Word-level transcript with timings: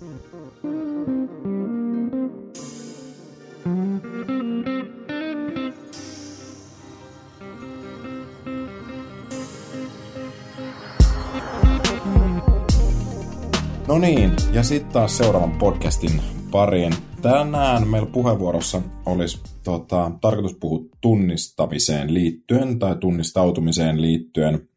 No 0.00 0.06
niin, 13.98 14.32
ja 14.52 14.62
sitten 14.62 14.92
taas 14.92 15.16
seuraavan 15.16 15.58
podcastin 15.58 16.22
pariin. 16.50 16.94
Tänään 17.22 17.88
meillä 17.88 18.08
puheenvuorossa 18.12 18.82
olisi 19.06 19.40
tota, 19.64 20.10
tarkoitus 20.20 20.54
puhua 20.60 20.84
tunnistamiseen 21.00 22.14
liittyen 22.14 22.78
tai 22.78 22.96
tunnistautumiseen 22.96 24.02
liittyen. 24.02 24.68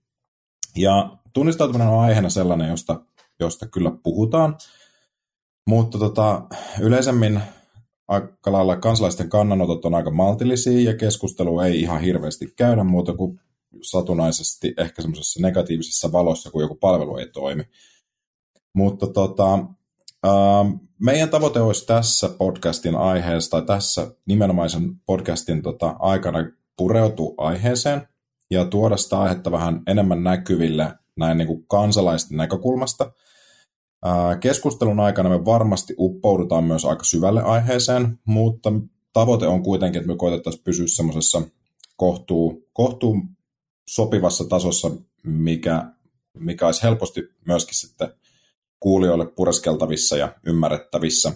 Ja 0.75 1.17
tunnistautuminen 1.33 1.87
on 1.87 1.99
aiheena 1.99 2.29
sellainen, 2.29 2.69
josta, 2.69 3.01
josta 3.39 3.67
kyllä 3.67 3.91
puhutaan, 4.03 4.55
mutta 5.67 5.99
tota, 5.99 6.41
yleisemmin 6.81 7.41
aika 8.07 8.51
lailla 8.51 8.75
kansalaisten 8.75 9.29
kannanotot 9.29 9.85
on 9.85 9.95
aika 9.95 10.11
maltillisia 10.11 10.91
ja 10.91 10.97
keskustelu 10.97 11.59
ei 11.59 11.81
ihan 11.81 12.01
hirveästi 12.01 12.53
käydä 12.55 12.83
muuta 12.83 13.13
kuin 13.13 13.39
satunnaisesti 13.81 14.73
ehkä 14.77 15.01
semmoisessa 15.01 15.41
negatiivisessa 15.41 16.11
valossa, 16.11 16.51
kun 16.51 16.61
joku 16.61 16.75
palvelu 16.75 17.17
ei 17.17 17.27
toimi. 17.27 17.63
Mutta 18.73 19.07
tota, 19.07 19.53
äh, 20.25 20.79
meidän 20.99 21.29
tavoite 21.29 21.61
olisi 21.61 21.85
tässä 21.85 22.29
podcastin 22.29 22.95
aiheessa 22.95 23.51
tai 23.51 23.61
tässä 23.61 24.15
nimenomaisen 24.25 24.95
podcastin 25.05 25.61
tota, 25.61 25.95
aikana 25.99 26.39
pureutua 26.77 27.33
aiheeseen 27.37 28.07
ja 28.51 28.65
tuoda 28.65 28.97
sitä 28.97 29.19
aihetta 29.21 29.51
vähän 29.51 29.81
enemmän 29.87 30.23
näkyville 30.23 30.93
näin 31.15 31.37
niin 31.37 31.47
kuin 31.47 31.65
kansalaisten 31.67 32.37
näkökulmasta. 32.37 33.11
Äh, 34.05 34.39
keskustelun 34.39 34.99
aikana 34.99 35.29
me 35.29 35.45
varmasti 35.45 35.95
uppoudutaan 35.97 36.63
myös 36.63 36.85
aika 36.85 37.03
syvälle 37.03 37.41
aiheeseen, 37.41 38.19
mutta 38.25 38.73
tavoite 39.13 39.47
on 39.47 39.63
kuitenkin, 39.63 40.01
että 40.01 40.11
me 40.11 40.17
koitettaisiin 40.17 40.63
pysyä 40.63 40.87
semmoisessa 40.87 41.41
kohtuu, 41.95 42.69
kohtuu 42.73 43.21
sopivassa 43.89 44.43
tasossa, 44.43 44.91
mikä, 45.23 45.85
mikä 46.37 46.65
olisi 46.65 46.83
helposti 46.83 47.21
myöskin 47.47 47.75
sitten 47.75 48.13
kuulijoille 48.79 49.25
pureskeltavissa 49.25 50.17
ja 50.17 50.35
ymmärrettävissä. 50.45 51.31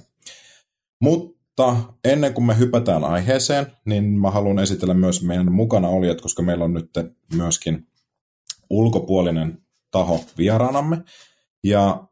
Mutta 1.02 1.76
ennen 2.04 2.34
kuin 2.34 2.46
me 2.46 2.58
hypätään 2.58 3.04
aiheeseen, 3.04 3.68
niin 3.86 4.04
mä 4.04 4.32
haluan 4.32 4.60
esitellä 4.60 4.94
myös 4.94 5.24
meidän 5.24 5.52
mukana 5.52 5.90
olijat, 5.90 6.22
koska 6.22 6.44
meillä 6.44 6.66
on 6.66 6.74
nyt 6.74 6.92
myöskin 7.34 7.88
ulkopuolinen 8.70 9.62
taho 9.92 10.24
vieraanamme. 10.38 11.04
Ja 11.64 12.08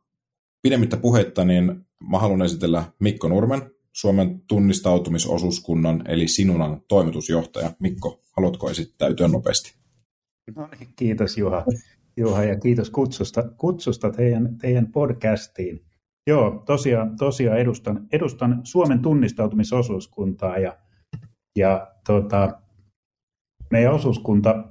pidemmittä 0.65 0.97
puheitta, 0.97 1.45
niin 1.45 1.85
mä 2.09 2.19
haluan 2.19 2.41
esitellä 2.41 2.83
Mikko 2.99 3.27
Nurmen, 3.27 3.61
Suomen 3.93 4.41
tunnistautumisosuuskunnan 4.47 6.01
eli 6.07 6.27
Sinunan 6.27 6.81
toimitusjohtaja. 6.87 7.71
Mikko, 7.79 8.23
haluatko 8.31 8.69
esittäytyä 8.69 9.27
nopeasti? 9.27 9.75
No 10.55 10.69
niin, 10.79 10.89
kiitos 10.95 11.37
Juha. 11.37 11.65
Juha 12.17 12.43
ja 12.43 12.59
kiitos 12.59 12.89
kutsusta, 12.89 13.43
kutsusta 13.57 14.09
teidän, 14.09 14.57
teidän 14.57 14.91
podcastiin. 14.91 15.85
Joo, 16.27 16.63
tosiaan, 16.65 17.17
tosiaan 17.17 17.59
edustan, 17.59 18.07
edustan 18.11 18.61
Suomen 18.63 18.99
tunnistautumisosuuskuntaa 18.99 20.57
ja, 20.57 20.77
ja 21.57 21.91
tota, 22.07 22.61
meidän 23.71 23.93
osuuskunta 23.93 24.63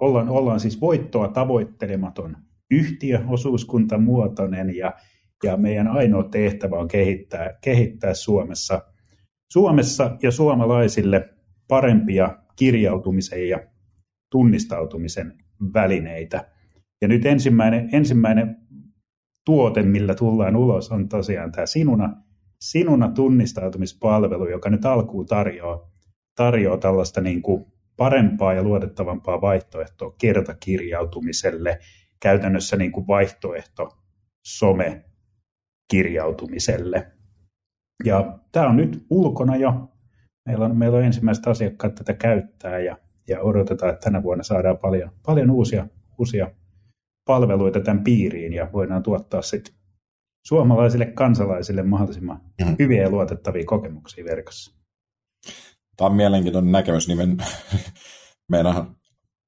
ollaan, 0.00 0.28
ollaan 0.28 0.60
siis 0.60 0.80
voittoa 0.80 1.28
tavoittelematon 1.28 2.36
yhtiö, 2.74 3.20
osuuskuntamuotoinen 3.28 4.76
ja, 4.76 4.92
ja 5.44 5.56
meidän 5.56 5.88
ainoa 5.88 6.22
tehtävä 6.22 6.76
on 6.76 6.88
kehittää, 6.88 7.58
kehittää 7.60 8.14
Suomessa, 8.14 8.82
Suomessa 9.52 10.16
ja 10.22 10.30
suomalaisille 10.30 11.28
parempia 11.68 12.38
kirjautumisen 12.56 13.48
ja 13.48 13.60
tunnistautumisen 14.30 15.32
välineitä. 15.74 16.48
Ja 17.02 17.08
nyt 17.08 17.26
ensimmäinen, 17.26 17.88
ensimmäinen 17.92 18.56
tuote, 19.46 19.82
millä 19.82 20.14
tullaan 20.14 20.56
ulos, 20.56 20.90
on 20.90 21.08
tosiaan 21.08 21.52
tämä 21.52 21.66
Sinuna, 21.66 22.16
Sinuna 22.60 23.08
tunnistautumispalvelu, 23.08 24.48
joka 24.48 24.70
nyt 24.70 24.84
alkuun 24.84 25.26
tarjoaa, 25.26 25.90
tarjoaa 26.36 26.78
tällaista 26.78 27.20
niin 27.20 27.42
kuin 27.42 27.64
parempaa 27.96 28.54
ja 28.54 28.62
luotettavampaa 28.62 29.40
vaihtoehtoa 29.40 30.14
kertakirjautumiselle, 30.20 31.78
käytännössä 32.24 32.76
niin 32.76 32.92
kuin 32.92 33.06
vaihtoehto 33.06 33.98
some-kirjautumiselle. 34.46 37.12
Ja 38.04 38.38
tämä 38.52 38.68
on 38.68 38.76
nyt 38.76 39.06
ulkona 39.10 39.56
jo. 39.56 39.90
Meillä 40.48 40.64
on, 40.64 40.76
meillä 40.76 40.98
on 40.98 41.04
ensimmäiset 41.04 41.46
asiakkaat 41.46 41.94
tätä 41.94 42.14
käyttää 42.14 42.78
ja 42.78 42.96
ja 43.28 43.40
odotetaan, 43.40 43.92
että 43.92 44.04
tänä 44.04 44.22
vuonna 44.22 44.44
saadaan 44.44 44.78
paljon, 44.78 45.10
paljon 45.26 45.50
uusia, 45.50 45.86
uusia 46.18 46.50
palveluita 47.26 47.80
tämän 47.80 48.04
piiriin 48.04 48.52
ja 48.52 48.70
voidaan 48.72 49.02
tuottaa 49.02 49.42
sitten 49.42 49.74
suomalaisille 50.46 51.06
kansalaisille 51.06 51.82
mahdollisimman 51.82 52.40
mm. 52.64 52.76
hyviä 52.78 53.02
ja 53.02 53.10
luotettavia 53.10 53.64
kokemuksia 53.66 54.24
verkossa. 54.24 54.80
Tämä 55.96 56.10
on 56.10 56.16
mielenkiintoinen 56.16 56.72
näkemys. 56.72 57.08
Niin 57.08 57.36
meidän 58.52 58.74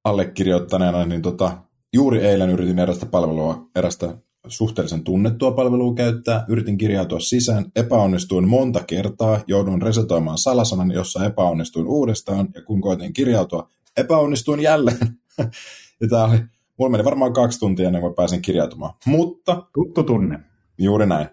allekirjoittaneena, 0.04 1.06
niin 1.06 1.22
tota, 1.22 1.65
juuri 1.92 2.26
eilen 2.26 2.50
yritin 2.50 2.78
erästä 2.78 3.06
palvelua, 3.06 3.68
erästä 3.76 4.18
suhteellisen 4.48 5.04
tunnettua 5.04 5.52
palvelua 5.52 5.94
käyttää, 5.94 6.44
yritin 6.48 6.78
kirjautua 6.78 7.20
sisään, 7.20 7.66
epäonnistuin 7.76 8.48
monta 8.48 8.84
kertaa, 8.84 9.40
joudun 9.46 9.82
resetoimaan 9.82 10.38
salasanan, 10.38 10.92
jossa 10.92 11.24
epäonnistuin 11.24 11.86
uudestaan, 11.86 12.48
ja 12.54 12.62
kun 12.62 12.80
koitin 12.80 13.12
kirjautua, 13.12 13.68
epäonnistuin 13.96 14.60
jälleen. 14.60 15.18
ja 16.00 16.08
tämä 16.10 16.24
oli, 16.24 16.38
mulla 16.78 16.90
meni 16.90 17.04
varmaan 17.04 17.32
kaksi 17.32 17.58
tuntia 17.58 17.86
ennen 17.86 18.02
kuin 18.02 18.14
pääsin 18.14 18.42
kirjautumaan. 18.42 18.94
Mutta... 19.06 19.62
Tuttu 19.74 20.02
tunne. 20.02 20.38
Juuri 20.78 21.06
näin. 21.06 21.28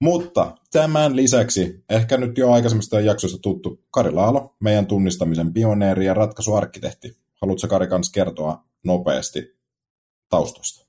Mutta 0.00 0.56
tämän 0.72 1.16
lisäksi, 1.16 1.84
ehkä 1.90 2.16
nyt 2.16 2.38
jo 2.38 2.52
aikaisemmista 2.52 3.00
jaksoista 3.00 3.38
tuttu 3.38 3.80
Kari 3.90 4.10
Laalo, 4.10 4.56
meidän 4.60 4.86
tunnistamisen 4.86 5.52
pioneeri 5.52 6.06
ja 6.06 6.14
ratkaisuarkkitehti. 6.14 7.16
Haluatko 7.40 7.68
Kari 7.68 7.86
kanssa 7.86 8.12
kertoa 8.12 8.64
nopeasti 8.84 9.61
taustoista? 10.32 10.86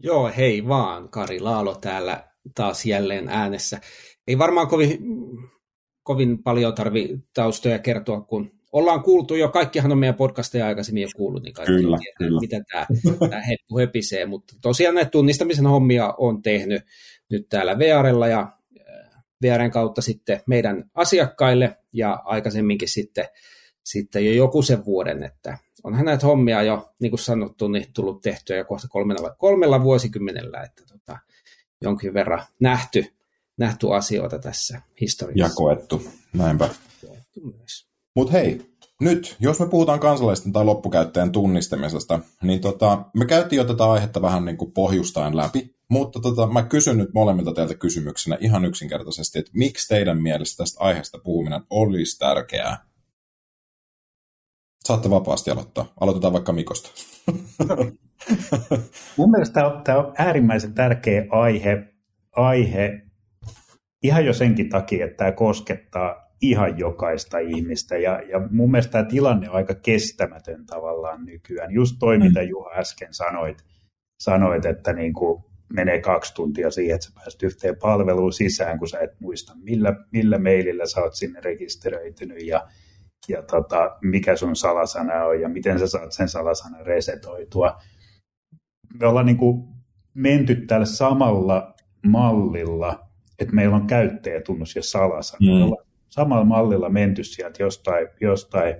Joo, 0.00 0.30
hei 0.36 0.68
vaan. 0.68 1.08
Kari 1.08 1.40
Laalo 1.40 1.74
täällä 1.74 2.24
taas 2.54 2.86
jälleen 2.86 3.28
äänessä. 3.28 3.80
Ei 4.26 4.38
varmaan 4.38 4.68
kovin, 4.68 4.98
kovin 6.02 6.42
paljon 6.42 6.74
tarvi 6.74 7.18
taustoja 7.34 7.78
kertoa, 7.78 8.20
kun 8.20 8.50
ollaan 8.72 9.02
kuultu 9.02 9.34
jo, 9.34 9.48
kaikkihan 9.48 9.92
on 9.92 9.98
meidän 9.98 10.14
podcasteja 10.14 10.66
aikaisemmin 10.66 11.02
jo 11.02 11.08
kuullut, 11.16 11.42
niin 11.42 11.54
kaikki 11.54 11.74
kyllä, 11.74 11.98
tietää, 11.98 12.16
kyllä. 12.18 12.40
mitä 12.40 12.60
tämä, 12.72 12.86
tämä 13.30 13.42
heppu 13.42 13.78
höpisee, 13.78 14.26
mutta 14.26 14.54
tosiaan 14.62 14.94
näitä 14.94 15.10
tunnistamisen 15.10 15.66
hommia 15.66 16.14
on 16.18 16.42
tehnyt 16.42 16.82
nyt 17.30 17.48
täällä 17.48 17.78
VRlla 17.78 18.28
ja 18.28 18.52
VRn 19.42 19.70
kautta 19.70 20.02
sitten 20.02 20.40
meidän 20.46 20.90
asiakkaille 20.94 21.76
ja 21.92 22.12
aikaisemminkin 22.24 22.88
sitten, 22.88 23.28
sitten 23.84 24.26
jo 24.26 24.32
joku 24.32 24.62
sen 24.62 24.84
vuoden, 24.84 25.22
että 25.22 25.58
onhan 25.84 26.04
näitä 26.04 26.26
hommia 26.26 26.62
jo, 26.62 26.92
niin 27.00 27.10
kuin 27.10 27.20
sanottu, 27.20 27.68
niin 27.68 27.86
tullut 27.92 28.22
tehtyä 28.22 28.56
jo 28.56 28.64
kohta 28.64 28.88
kolmella, 28.88 29.34
kolmella 29.38 29.82
vuosikymmenellä, 29.82 30.62
että 30.62 30.82
tota, 30.92 31.18
jonkin 31.82 32.14
verran 32.14 32.44
nähty, 32.60 33.04
nähty 33.56 33.94
asioita 33.94 34.38
tässä 34.38 34.82
historiassa. 35.00 35.44
Ja 35.44 35.56
koettu, 35.56 36.02
näinpä. 36.32 36.68
Mutta 38.16 38.32
hei, 38.32 38.60
nyt, 39.00 39.36
jos 39.40 39.60
me 39.60 39.68
puhutaan 39.68 40.00
kansalaisten 40.00 40.52
tai 40.52 40.64
loppukäyttäjän 40.64 41.32
tunnistamisesta, 41.32 42.20
niin 42.42 42.60
tota, 42.60 43.04
me 43.14 43.26
käytiin 43.26 43.58
jo 43.58 43.64
tätä 43.64 43.84
aihetta 43.84 44.22
vähän 44.22 44.44
niin 44.44 44.56
kuin 44.56 44.72
pohjustain 44.72 45.36
läpi, 45.36 45.74
mutta 45.88 46.20
tota, 46.20 46.46
mä 46.46 46.62
kysyn 46.62 46.98
nyt 46.98 47.14
molemmilta 47.14 47.52
teiltä 47.52 47.74
kysymyksenä 47.74 48.38
ihan 48.40 48.64
yksinkertaisesti, 48.64 49.38
että 49.38 49.50
miksi 49.54 49.88
teidän 49.88 50.22
mielestä 50.22 50.56
tästä 50.56 50.80
aiheesta 50.80 51.18
puhuminen 51.18 51.62
olisi 51.70 52.18
tärkeää 52.18 52.87
Saatte 54.88 55.10
vapaasti 55.10 55.50
aloittaa. 55.50 55.92
Aloitetaan 56.00 56.32
vaikka 56.32 56.52
Mikosta. 56.52 56.90
Mun 59.16 59.30
mielestä 59.30 59.80
tämä 59.84 59.98
on 59.98 60.12
äärimmäisen 60.18 60.74
tärkeä 60.74 61.26
aihe, 61.30 61.94
aihe 62.36 63.02
ihan 64.02 64.24
jo 64.24 64.32
senkin 64.32 64.68
takia, 64.68 65.04
että 65.04 65.16
tämä 65.16 65.32
koskettaa 65.32 66.32
ihan 66.40 66.78
jokaista 66.78 67.38
ihmistä. 67.38 67.96
Ja, 67.96 68.22
ja 68.28 68.40
mun 68.50 68.70
mielestä 68.70 68.92
tämä 68.92 69.04
tilanne 69.04 69.50
on 69.50 69.56
aika 69.56 69.74
kestämätön 69.74 70.66
tavallaan 70.66 71.24
nykyään. 71.24 71.72
Just 71.72 71.96
toi, 71.98 72.18
mm. 72.18 72.24
mitä 72.24 72.42
Juha 72.42 72.70
äsken 72.74 73.14
sanoit, 73.14 73.64
sanoit 74.20 74.64
että 74.64 74.92
niin 74.92 75.12
kuin 75.12 75.44
menee 75.72 76.00
kaksi 76.00 76.34
tuntia 76.34 76.70
siihen, 76.70 76.94
että 76.94 77.06
sä 77.06 77.12
pääset 77.14 77.42
yhteen 77.42 77.76
palveluun 77.76 78.32
sisään, 78.32 78.78
kun 78.78 78.88
sä 78.88 78.98
et 79.00 79.20
muista, 79.20 79.52
millä, 79.56 79.94
millä 80.12 80.38
mailillä 80.38 80.86
sä 80.86 81.00
oot 81.00 81.14
sinne 81.14 81.40
rekisteröitynyt 81.40 82.42
ja 82.46 82.68
ja 83.28 83.42
tota, 83.42 83.96
mikä 84.02 84.36
sun 84.36 84.56
salasana 84.56 85.24
on 85.24 85.40
ja 85.40 85.48
miten 85.48 85.78
sä 85.78 85.86
saat 85.86 86.12
sen 86.12 86.28
salasanan 86.28 86.86
resetoitua. 86.86 87.78
Me 89.00 89.06
ollaan 89.06 89.26
niin 89.26 89.36
kuin 89.36 89.68
menty 90.14 90.56
tällä 90.66 90.86
samalla 90.86 91.74
mallilla, 92.06 93.08
että 93.38 93.54
meillä 93.54 93.76
on 93.76 93.86
käyttäjätunnus 93.86 94.76
ja 94.76 94.82
salasana. 94.82 95.52
Mm. 95.52 95.58
Me 95.58 95.64
ollaan 95.64 95.86
samalla 96.08 96.44
mallilla 96.44 96.88
menty 96.88 97.24
sieltä 97.24 97.62
jostain, 97.62 98.08
jostain 98.20 98.74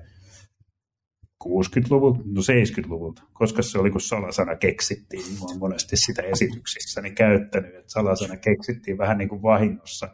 60-luvulta, 1.44 2.20
no 2.24 2.40
70-luvulta, 2.40 3.22
koska 3.32 3.62
se 3.62 3.78
oli 3.78 3.90
kun 3.90 4.00
salasana 4.00 4.56
keksittiin, 4.56 5.24
niin 5.24 5.38
olen 5.42 5.58
monesti 5.58 5.96
sitä 5.96 6.22
esityksissäni 6.22 7.10
käyttänyt, 7.10 7.74
että 7.74 7.92
salasana 7.92 8.36
keksittiin 8.36 8.98
vähän 8.98 9.18
niin 9.18 9.28
kuin 9.28 9.42
vahingossa 9.42 10.08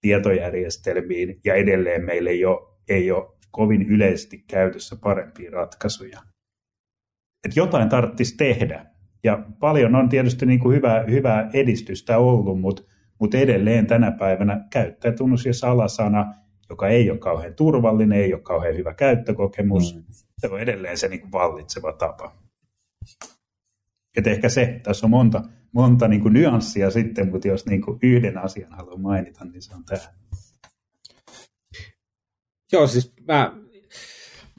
tietojärjestelmiin 0.00 1.40
ja 1.44 1.54
edelleen 1.54 2.04
meillä 2.04 2.30
ei 2.30 2.44
ole, 2.44 2.76
ei 2.88 3.12
ole 3.12 3.39
kovin 3.50 3.82
yleisesti 3.82 4.44
käytössä 4.48 4.96
parempia 4.96 5.50
ratkaisuja. 5.50 6.20
Että 7.44 7.60
jotain 7.60 7.88
tarvitsisi 7.88 8.36
tehdä. 8.36 8.86
Ja 9.24 9.44
paljon 9.60 9.94
on 9.94 10.08
tietysti 10.08 10.46
niin 10.46 10.60
kuin 10.60 10.76
hyvää, 10.76 11.04
hyvää 11.10 11.50
edistystä 11.52 12.18
ollut, 12.18 12.60
mutta, 12.60 12.82
mutta 13.20 13.38
edelleen 13.38 13.86
tänä 13.86 14.10
päivänä 14.10 14.66
käyttäjätunnus 14.70 15.46
ja 15.46 15.54
salasana, 15.54 16.34
joka 16.70 16.88
ei 16.88 17.10
ole 17.10 17.18
kauhean 17.18 17.54
turvallinen, 17.54 18.18
ei 18.18 18.34
ole 18.34 18.42
kauhean 18.42 18.76
hyvä 18.76 18.94
käyttökokemus, 18.94 19.94
mm. 19.94 20.02
se 20.38 20.48
on 20.48 20.60
edelleen 20.60 20.98
se 20.98 21.08
niin 21.08 21.20
kuin 21.20 21.32
vallitseva 21.32 21.92
tapa. 21.92 22.36
Et 24.16 24.26
ehkä 24.26 24.48
se, 24.48 24.80
tässä 24.82 25.06
on 25.06 25.10
monta, 25.10 25.42
monta 25.72 26.08
niin 26.08 26.20
kuin 26.20 26.34
nyanssia 26.34 26.90
sitten, 26.90 27.30
mutta 27.30 27.48
jos 27.48 27.66
niin 27.66 27.82
kuin 27.82 27.98
yhden 28.02 28.38
asian 28.38 28.72
haluan 28.72 29.00
mainita, 29.00 29.44
niin 29.44 29.62
se 29.62 29.74
on 29.74 29.84
tämä. 29.84 30.19
Joo, 32.72 32.86
siis 32.86 33.12
mä 33.28 33.52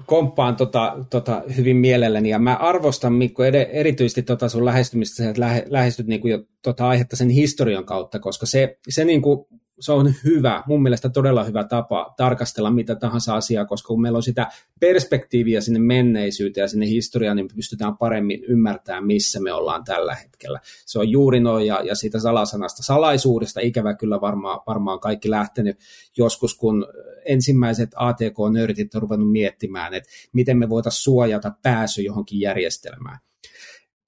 komppaan 0.05 0.55
tota, 0.55 0.97
tota 1.09 1.41
hyvin 1.57 1.77
mielelläni 1.77 2.29
ja 2.29 2.39
mä 2.39 2.55
arvostan 2.55 3.13
Mikko 3.13 3.43
erityisesti 3.43 4.23
tota 4.23 4.49
sun 4.49 4.65
lähestymistä, 4.65 5.29
että 5.29 5.41
lähe, 5.41 5.65
lähestyt 5.69 6.07
niinku 6.07 6.27
jo 6.27 6.39
tota 6.61 6.87
aihetta 6.87 7.15
sen 7.15 7.29
historian 7.29 7.85
kautta, 7.85 8.19
koska 8.19 8.45
se, 8.45 8.77
se 8.89 9.05
niinku 9.05 9.47
se 9.81 9.91
on 9.91 10.13
hyvä, 10.23 10.63
mun 10.67 10.83
mielestä 10.83 11.09
todella 11.09 11.43
hyvä 11.43 11.63
tapa 11.63 12.13
tarkastella 12.17 12.71
mitä 12.71 12.95
tahansa 12.95 13.35
asiaa, 13.35 13.65
koska 13.65 13.87
kun 13.87 14.01
meillä 14.01 14.17
on 14.17 14.23
sitä 14.23 14.47
perspektiiviä 14.79 15.61
sinne 15.61 15.79
menneisyyteen 15.79 16.63
ja 16.63 16.67
sinne 16.67 16.87
historiaan, 16.87 17.37
niin 17.37 17.47
pystytään 17.55 17.97
paremmin 17.97 18.43
ymmärtämään, 18.43 19.05
missä 19.05 19.39
me 19.39 19.53
ollaan 19.53 19.83
tällä 19.83 20.15
hetkellä. 20.15 20.59
Se 20.85 20.99
on 20.99 21.09
juuri 21.09 21.39
noin, 21.39 21.67
ja, 21.67 21.81
ja 21.83 21.95
siitä 21.95 22.19
salasanasta, 22.19 22.83
salaisuudesta 22.83 23.59
ikävä 23.59 23.93
kyllä 23.93 24.21
varmaan, 24.21 24.59
varmaan 24.67 24.99
kaikki 24.99 25.29
lähtenyt 25.29 25.77
joskus, 26.17 26.57
kun 26.57 26.87
ensimmäiset 27.25 27.89
ATK-nörtit 27.95 28.95
on 28.95 29.01
ruvennut 29.01 29.31
miettimään, 29.31 29.93
että 29.93 30.09
miten 30.33 30.57
me 30.57 30.69
voitaisiin 30.69 31.03
suojata 31.03 31.51
pääsy 31.61 32.01
johonkin 32.01 32.39
järjestelmään. 32.39 33.19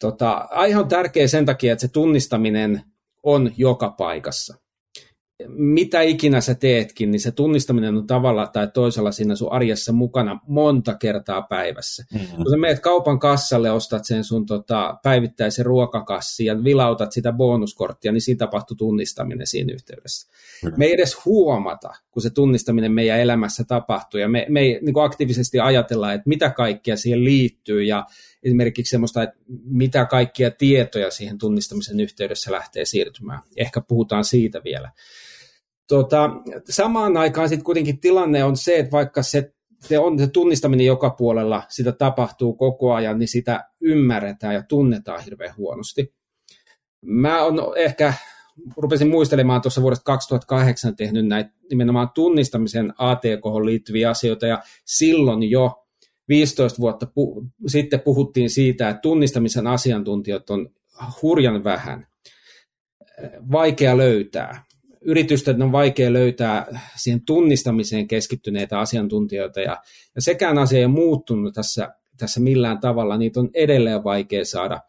Tota, 0.03 0.31
aihe 0.31 0.77
on 0.77 0.87
tärkeä 0.87 1.27
sen 1.27 1.45
takia, 1.45 1.73
että 1.73 1.81
se 1.81 1.87
tunnistaminen 1.87 2.81
on 3.23 3.51
joka 3.57 3.89
paikassa 3.89 4.63
mitä 5.47 6.01
ikinä 6.01 6.41
sä 6.41 6.55
teetkin, 6.55 7.11
niin 7.11 7.19
se 7.19 7.31
tunnistaminen 7.31 7.97
on 7.97 8.07
tavalla 8.07 8.47
tai 8.47 8.67
toisella 8.73 9.11
siinä 9.11 9.35
sun 9.35 9.51
arjessa 9.51 9.93
mukana 9.93 10.39
monta 10.47 10.95
kertaa 10.95 11.41
päivässä. 11.41 12.05
Mm-hmm. 12.13 12.35
Kun 12.35 12.49
sä 12.49 12.57
meet 12.57 12.79
kaupan 12.79 13.19
kassalle, 13.19 13.71
ostat 13.71 14.05
sen 14.05 14.23
sun 14.23 14.45
tota, 14.45 14.97
päivittäisen 15.03 15.65
ruokakassi 15.65 16.45
ja 16.45 16.63
vilautat 16.63 17.11
sitä 17.11 17.31
bonuskorttia, 17.31 18.11
niin 18.11 18.21
siinä 18.21 18.37
tapahtuu 18.37 18.75
tunnistaminen 18.77 19.47
siinä 19.47 19.73
yhteydessä. 19.73 20.27
Mm-hmm. 20.63 20.79
Me 20.79 20.85
ei 20.85 20.93
edes 20.93 21.25
huomata, 21.25 21.89
kun 22.11 22.21
se 22.21 22.29
tunnistaminen 22.29 22.91
meidän 22.91 23.19
elämässä 23.19 23.63
tapahtuu, 23.67 24.19
ja 24.19 24.29
me, 24.29 24.45
me 24.49 24.59
ei 24.59 24.79
niin 24.81 25.03
aktiivisesti 25.03 25.59
ajatella, 25.59 26.13
että 26.13 26.29
mitä 26.29 26.49
kaikkea 26.49 26.97
siihen 26.97 27.23
liittyy, 27.23 27.83
ja 27.83 28.05
esimerkiksi 28.43 28.89
semmoista, 28.89 29.23
että 29.23 29.35
mitä 29.63 30.05
kaikkia 30.05 30.51
tietoja 30.51 31.11
siihen 31.11 31.37
tunnistamisen 31.37 31.99
yhteydessä 31.99 32.51
lähtee 32.51 32.85
siirtymään. 32.85 33.39
Ehkä 33.57 33.81
puhutaan 33.81 34.25
siitä 34.25 34.61
vielä. 34.63 34.91
Tota, 35.87 36.29
samaan 36.69 37.17
aikaan 37.17 37.49
sitten 37.49 37.65
kuitenkin 37.65 37.99
tilanne 37.99 38.43
on 38.43 38.57
se, 38.57 38.77
että 38.77 38.91
vaikka 38.91 39.23
se, 39.23 39.53
se 39.79 39.99
on 39.99 40.19
se 40.19 40.27
tunnistaminen 40.27 40.85
joka 40.85 41.09
puolella, 41.09 41.63
sitä 41.69 41.91
tapahtuu 41.91 42.53
koko 42.53 42.93
ajan, 42.93 43.19
niin 43.19 43.27
sitä 43.27 43.69
ymmärretään 43.81 44.53
ja 44.53 44.63
tunnetaan 44.63 45.23
hirveän 45.23 45.55
huonosti. 45.57 46.13
Mä 47.01 47.43
on 47.43 47.59
ehkä, 47.75 48.13
rupesin 48.77 49.09
muistelemaan 49.09 49.61
tuossa 49.61 49.81
vuodesta 49.81 50.03
2008 50.03 50.95
tehnyt 50.95 51.27
näitä 51.27 51.51
nimenomaan 51.69 52.09
tunnistamisen 52.15 52.93
ATK 52.97 53.45
liittyviä 53.65 54.09
asioita, 54.09 54.47
ja 54.47 54.63
silloin 54.85 55.43
jo 55.43 55.82
15 56.29 56.79
vuotta 56.79 57.05
pu- 57.05 57.47
sitten 57.67 57.99
puhuttiin 57.99 58.49
siitä, 58.49 58.89
että 58.89 59.01
tunnistamisen 59.01 59.67
asiantuntijat 59.67 60.49
on 60.49 60.69
hurjan 61.21 61.63
vähän, 61.63 62.07
vaikea 63.51 63.97
löytää. 63.97 64.63
Yritysten 65.01 65.61
on 65.61 65.71
vaikea 65.71 66.13
löytää 66.13 66.79
siihen 66.95 67.21
tunnistamiseen 67.25 68.07
keskittyneitä 68.07 68.79
asiantuntijoita, 68.79 69.61
ja, 69.61 69.77
ja 70.15 70.21
sekään 70.21 70.57
asia 70.57 70.79
ei 70.79 70.87
muuttunut 70.87 71.53
tässä, 71.53 71.95
tässä 72.17 72.39
millään 72.39 72.79
tavalla, 72.79 73.17
niitä 73.17 73.39
on 73.39 73.49
edelleen 73.53 74.03
vaikea 74.03 74.45
saada. 74.45 74.81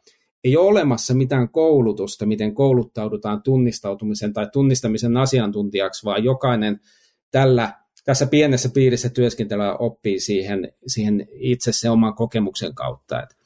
Ei 0.45 0.57
ole 0.57 0.69
olemassa 0.69 1.15
mitään 1.15 1.49
koulutusta, 1.49 2.27
miten 2.27 2.55
kouluttaudutaan 2.55 3.43
tunnistautumisen 3.43 4.33
tai 4.33 4.47
tunnistamisen 4.53 5.17
asiantuntijaksi, 5.17 6.05
vaan 6.05 6.25
jokainen 6.25 6.81
tällä, 7.31 7.73
tässä 8.05 8.27
pienessä 8.27 8.69
piirissä 8.69 9.09
työskentelyä 9.09 9.75
oppii 9.75 10.21
siihen, 10.21 10.73
siihen 10.87 11.29
itse 11.33 11.73
se 11.73 11.91
oman 11.91 12.15
kokemuksen 12.15 12.75
kautta. 12.75 13.23
Et 13.23 13.37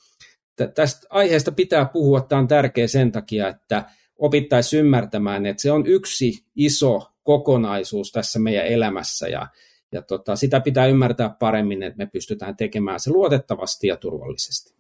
tästä 0.75 1.07
aiheesta 1.11 1.53
pitää 1.53 1.85
puhua, 1.85 2.21
tämä 2.21 2.39
on 2.41 2.49
tärkeä 2.49 2.87
sen 2.87 3.13
takia, 3.13 3.49
että 3.49 3.85
opittaisiin 4.19 4.81
ymmärtämään, 4.81 5.47
että 5.47 5.63
se 5.63 5.73
on 5.73 5.87
yksi 5.87 6.45
iso 6.57 7.13
kokonaisuus 7.23 8.13
tässä 8.13 8.39
meidän 8.39 8.67
elämässä 8.67 9.29
ja, 9.29 9.47
ja 9.93 10.03
tota, 10.03 10.37
sitä 10.37 10.61
pitää 10.61 10.87
ymmärtää 10.87 11.29
paremmin, 11.39 11.83
että 11.83 11.99
me 11.99 12.07
pystytään 12.07 12.57
tekemään 12.57 13.01
se 13.01 13.11
luotettavasti 13.11 13.87
ja 13.87 13.97
turvallisesti. 13.97 14.79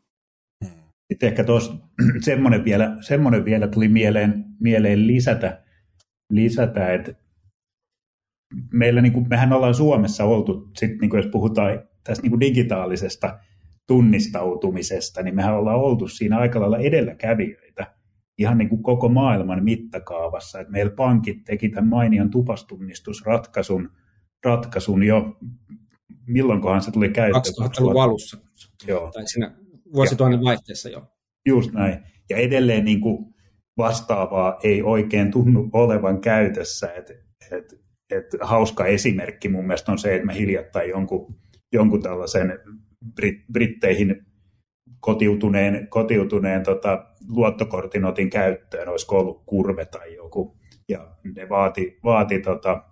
Sitten 1.12 1.28
ehkä 1.28 1.44
tuossa 1.44 1.72
semmoinen 2.24 2.64
vielä, 2.64 2.96
semmoinen 3.00 3.44
vielä 3.44 3.68
tuli 3.68 3.88
mieleen, 3.88 4.44
mieleen 4.60 5.06
lisätä, 5.06 5.62
lisätä, 6.30 6.92
että 6.92 7.14
meillä, 8.72 9.02
niin 9.02 9.12
kuin, 9.12 9.28
mehän 9.28 9.52
ollaan 9.52 9.74
Suomessa 9.74 10.24
oltu, 10.24 10.70
sit, 10.76 11.00
niin 11.00 11.10
kuin 11.10 11.18
jos 11.18 11.30
puhutaan 11.32 11.82
tästä 12.04 12.22
niin 12.22 12.30
kuin 12.30 12.40
digitaalisesta 12.40 13.38
tunnistautumisesta, 13.86 15.22
niin 15.22 15.34
mehän 15.34 15.54
ollaan 15.54 15.80
oltu 15.80 16.08
siinä 16.08 16.38
aika 16.38 16.60
lailla 16.60 16.78
edelläkävijöitä 16.78 17.94
ihan 18.38 18.58
niin 18.58 18.68
kuin 18.68 18.82
koko 18.82 19.08
maailman 19.08 19.64
mittakaavassa. 19.64 20.60
että 20.60 20.72
meillä 20.72 20.92
pankit 20.96 21.44
teki 21.44 21.68
tämän 21.68 21.88
mainion 21.88 22.30
tupastunnistusratkaisun 22.30 23.90
ratkaisun 24.44 25.02
jo, 25.02 25.36
milloinkohan 26.26 26.82
se 26.82 26.90
tuli 26.90 27.08
käyttöön? 27.08 27.70
2000-luvun 27.70 28.02
alussa, 28.02 28.38
joo. 28.86 29.10
tai 29.10 29.28
siinä 29.28 29.56
vuosituhannen 29.94 30.44
vaihteessa 30.44 30.88
jo. 30.88 31.12
Just 31.46 31.72
näin. 31.72 31.98
Ja 32.30 32.36
edelleen 32.36 32.84
niin 32.84 33.00
kuin 33.00 33.34
vastaavaa 33.78 34.58
ei 34.62 34.82
oikein 34.82 35.30
tunnu 35.30 35.70
olevan 35.72 36.20
käytössä. 36.20 36.92
Et, 36.92 37.10
et, 37.52 37.87
et 38.10 38.26
hauska 38.40 38.86
esimerkki 38.86 39.48
mun 39.48 39.66
mielestä 39.66 39.92
on 39.92 39.98
se, 39.98 40.14
että 40.14 40.26
me 40.26 40.34
hiljattain 40.34 40.90
jonkun, 40.90 41.34
jonkun 41.72 42.02
tällaisen 42.02 42.58
Brit, 43.14 43.44
Britteihin 43.52 44.26
kotiutuneen, 45.00 45.88
kotiutuneen 45.88 46.62
tota, 46.62 47.04
luottokortin 47.28 48.04
otin 48.04 48.30
käyttöön, 48.30 48.88
olisiko 48.88 49.18
ollut 49.18 49.42
kurve 49.46 49.84
tai 49.84 50.14
joku, 50.14 50.56
ja 50.88 51.16
ne 51.36 51.48
vaati, 51.48 51.98
vaati 52.04 52.40
tota, 52.40 52.82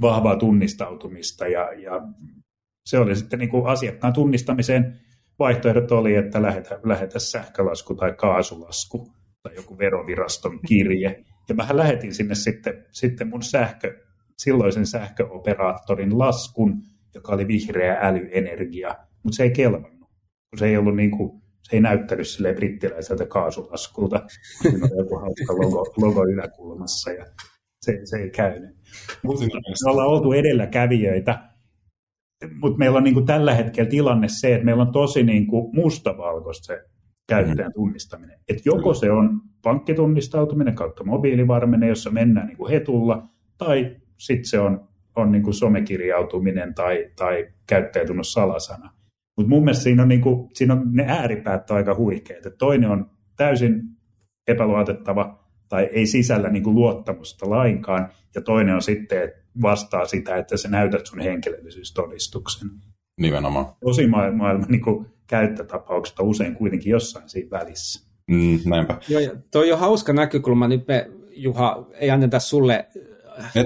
vahvaa 0.00 0.36
tunnistautumista, 0.36 1.46
ja, 1.46 1.72
ja 1.72 2.02
se 2.86 2.98
oli 2.98 3.16
sitten 3.16 3.38
niin 3.38 3.50
kuin 3.50 3.66
asiakkaan 3.66 4.12
tunnistamiseen 4.12 5.00
vaihtoehdot 5.38 5.92
oli, 5.92 6.14
että 6.14 6.42
lähetä, 6.42 6.80
lähetä 6.82 7.18
sähkölasku 7.18 7.94
tai 7.94 8.12
kaasulasku 8.12 9.12
tai 9.42 9.54
joku 9.56 9.78
veroviraston 9.78 10.60
kirje. 10.68 11.24
Ja 11.48 11.54
mä 11.54 11.66
lähetin 11.72 12.14
sinne 12.14 12.34
sitten, 12.34 12.86
sitten 12.90 13.28
mun 13.28 13.42
sähkö, 13.42 13.98
silloisen 14.42 14.86
sähköoperaattorin 14.86 16.18
laskun, 16.18 16.82
joka 17.14 17.32
oli 17.32 17.48
vihreä 17.48 17.98
älyenergia, 18.00 18.94
mutta 19.22 19.36
se 19.36 19.42
ei 19.42 19.50
kelvannut 19.50 20.00
se 20.56 20.66
ei 20.66 20.76
ollut 20.76 20.96
niin 20.96 21.10
kuin, 21.10 21.42
se 21.62 21.76
ei 21.76 21.80
näyttänyt 21.80 22.28
sille 22.28 22.54
brittiläiseltä 22.54 23.26
kaasulaskulta. 23.26 24.22
Siinä 24.62 24.88
on 24.92 24.98
joku 24.98 25.18
hauska 25.18 25.54
logo, 25.54 25.92
logo 25.96 26.24
yläkulmassa 26.24 27.10
ja 27.10 27.26
se, 27.80 28.00
se 28.04 28.16
ei 28.16 28.30
käynyt. 28.30 28.76
Mutta 29.22 29.44
me 29.44 29.90
ollaan 29.90 30.08
oltu 30.08 30.32
edelläkävijöitä, 30.32 31.50
mutta 32.54 32.78
meillä 32.78 32.96
on 32.96 33.04
niin 33.04 33.14
kuin 33.14 33.26
tällä 33.26 33.54
hetkellä 33.54 33.90
tilanne 33.90 34.28
se, 34.28 34.54
että 34.54 34.64
meillä 34.64 34.82
on 34.82 34.92
tosi 34.92 35.22
niin 35.22 35.46
kuin 35.46 35.76
mustavalkoista 35.76 36.66
se 36.66 36.82
käyttäjän 37.28 37.72
tunnistaminen. 37.74 38.40
Että 38.48 38.62
joko 38.64 38.94
se 38.94 39.10
on 39.10 39.40
pankkitunnistautuminen 39.62 40.74
kautta 40.74 41.04
mobiilivarmenne, 41.04 41.88
jossa 41.88 42.10
mennään 42.10 42.46
niin 42.46 42.56
kuin 42.56 42.70
hetulla, 42.70 43.28
tai 43.58 43.96
sitten 44.20 44.44
se 44.44 44.60
on, 44.60 44.88
on 45.16 45.32
niin 45.32 45.42
kuin 45.42 45.54
somekirjautuminen 45.54 46.74
tai, 46.74 47.10
tai 47.16 47.48
käyttäjätunnos 47.66 48.32
salasana. 48.32 48.92
Mutta 49.36 49.48
mun 49.48 49.64
mielestä 49.64 49.82
siinä 49.82 50.02
on, 50.02 50.08
niinku, 50.08 50.50
siinä 50.54 50.74
on 50.74 50.82
ne 50.92 51.04
ääripäät 51.08 51.70
on 51.70 51.76
aika 51.76 51.94
huikeat. 51.94 52.46
Et 52.46 52.58
toinen 52.58 52.90
on 52.90 53.10
täysin 53.36 53.82
epäluotettava, 54.48 55.44
tai 55.68 55.88
ei 55.92 56.06
sisällä 56.06 56.48
niin 56.48 56.62
kuin 56.62 56.74
luottamusta 56.74 57.50
lainkaan, 57.50 58.08
ja 58.34 58.40
toinen 58.40 58.74
on 58.74 58.82
sitten, 58.82 59.22
että 59.22 59.40
vastaa 59.62 60.06
sitä, 60.06 60.36
että 60.36 60.56
sä 60.56 60.68
näytät 60.68 61.06
sun 61.06 61.20
henkilöllisyystodistuksen. 61.20 62.70
Nimenomaan. 63.20 63.66
Tosi 63.84 64.06
maailman 64.06 64.66
niin 64.68 64.82
kuin, 64.82 65.06
käyttötapauksista 65.26 66.22
usein 66.22 66.54
kuitenkin 66.54 66.90
jossain 66.90 67.28
siinä 67.28 67.50
välissä. 67.50 68.10
Mm, 68.30 68.58
näinpä. 68.66 68.98
Joo, 69.08 69.20
ja 69.20 69.30
toi 69.50 69.72
on 69.72 69.78
hauska 69.78 70.12
näkökulma. 70.12 70.68
Nyt 70.68 70.88
me, 70.88 71.10
Juha, 71.30 71.86
ei 71.92 72.10
anneta 72.10 72.38
sulle 72.38 72.86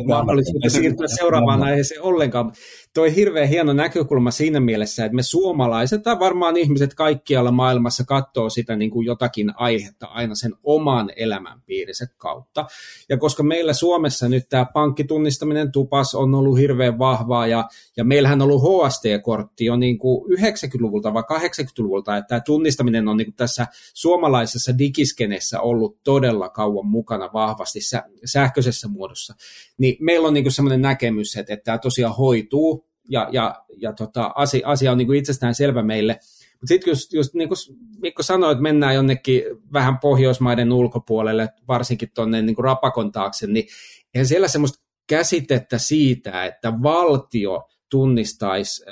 mahdollisuutta 0.06 0.68
siirtyä 0.68 1.06
seuraavaan 1.08 1.62
aiheeseen 1.62 2.02
ollenkaan 2.02 2.52
toi 2.94 3.14
hirveän 3.14 3.48
hieno 3.48 3.72
näkökulma 3.72 4.30
siinä 4.30 4.60
mielessä, 4.60 5.04
että 5.04 5.16
me 5.16 5.22
suomalaiset 5.22 6.02
tai 6.02 6.18
varmaan 6.18 6.56
ihmiset 6.56 6.94
kaikkialla 6.94 7.50
maailmassa 7.50 8.04
katsoo 8.04 8.50
sitä 8.50 8.76
niin 8.76 8.90
kuin 8.90 9.06
jotakin 9.06 9.52
aihetta 9.56 10.06
aina 10.06 10.34
sen 10.34 10.54
oman 10.62 11.10
elämänpiirinsä 11.16 12.06
kautta. 12.18 12.66
Ja 13.08 13.16
koska 13.16 13.42
meillä 13.42 13.72
Suomessa 13.72 14.28
nyt 14.28 14.48
tämä 14.48 14.66
pankkitunnistaminen 14.74 15.72
tupas 15.72 16.14
on 16.14 16.34
ollut 16.34 16.58
hirveän 16.58 16.98
vahvaa 16.98 17.46
ja, 17.46 17.68
ja 17.96 18.04
meillähän 18.04 18.42
on 18.42 18.50
ollut 18.50 18.62
HST-kortti 18.62 19.64
jo 19.64 19.76
niin 19.76 19.98
kuin 19.98 20.38
90-luvulta 20.38 21.14
vai 21.14 21.22
80-luvulta, 21.22 22.16
että 22.16 22.28
tämä 22.28 22.40
tunnistaminen 22.40 23.08
on 23.08 23.16
niin 23.16 23.26
kuin 23.26 23.36
tässä 23.36 23.66
suomalaisessa 23.94 24.78
digiskenessä 24.78 25.60
ollut 25.60 25.98
todella 26.04 26.48
kauan 26.48 26.86
mukana 26.86 27.30
vahvasti 27.32 27.80
sähköisessä 28.24 28.88
muodossa, 28.88 29.34
niin 29.78 29.96
meillä 30.00 30.28
on 30.28 30.34
niin 30.34 30.52
sellainen 30.52 30.82
näkemys, 30.82 31.36
että, 31.36 31.54
että 31.54 31.64
tämä 31.64 31.78
tosiaan 31.78 32.16
hoituu 32.16 32.83
ja, 33.08 33.28
ja, 33.32 33.64
ja 33.76 33.92
tota, 33.92 34.32
asia, 34.34 34.68
asia 34.68 34.92
on 34.92 34.98
niin 34.98 35.06
kuin 35.06 35.18
itsestään 35.18 35.54
selvä 35.54 35.82
meille. 35.82 36.12
Mutta 36.52 36.66
sitten 36.68 36.90
just, 36.90 37.12
just 37.12 37.34
niin 37.34 37.48
kuin 37.48 37.58
Mikko 38.02 38.22
sanoi, 38.22 38.52
että 38.52 38.62
mennään 38.62 38.94
jonnekin 38.94 39.42
vähän 39.72 39.98
Pohjoismaiden 39.98 40.72
ulkopuolelle, 40.72 41.48
varsinkin 41.68 42.10
tuonne 42.14 42.42
niin 42.42 42.56
kuin 42.56 42.64
Rapakon 42.64 43.12
taakse, 43.12 43.46
niin 43.46 43.66
eihän 44.14 44.26
siellä 44.26 44.48
semmoista 44.48 44.84
käsitettä 45.06 45.78
siitä, 45.78 46.44
että 46.44 46.72
valtio 46.82 47.68
tunnistaisi 47.90 48.84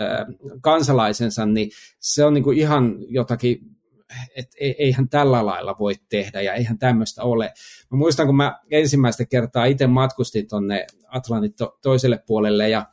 kansalaisensa, 0.60 1.46
niin 1.46 1.70
se 2.00 2.24
on 2.24 2.34
niin 2.34 2.44
kuin 2.44 2.58
ihan 2.58 2.96
jotakin 3.08 3.58
että 4.36 4.56
eihän 4.60 5.08
tällä 5.08 5.46
lailla 5.46 5.76
voi 5.78 5.94
tehdä 6.08 6.40
ja 6.40 6.54
eihän 6.54 6.78
tämmöistä 6.78 7.22
ole. 7.22 7.52
Mä 7.90 7.98
muistan, 7.98 8.26
kun 8.26 8.36
mä 8.36 8.60
ensimmäistä 8.70 9.24
kertaa 9.24 9.64
itse 9.64 9.86
matkustin 9.86 10.48
tuonne 10.48 10.86
Atlantin 11.08 11.54
to- 11.54 11.78
toiselle 11.82 12.22
puolelle 12.26 12.68
ja 12.68 12.86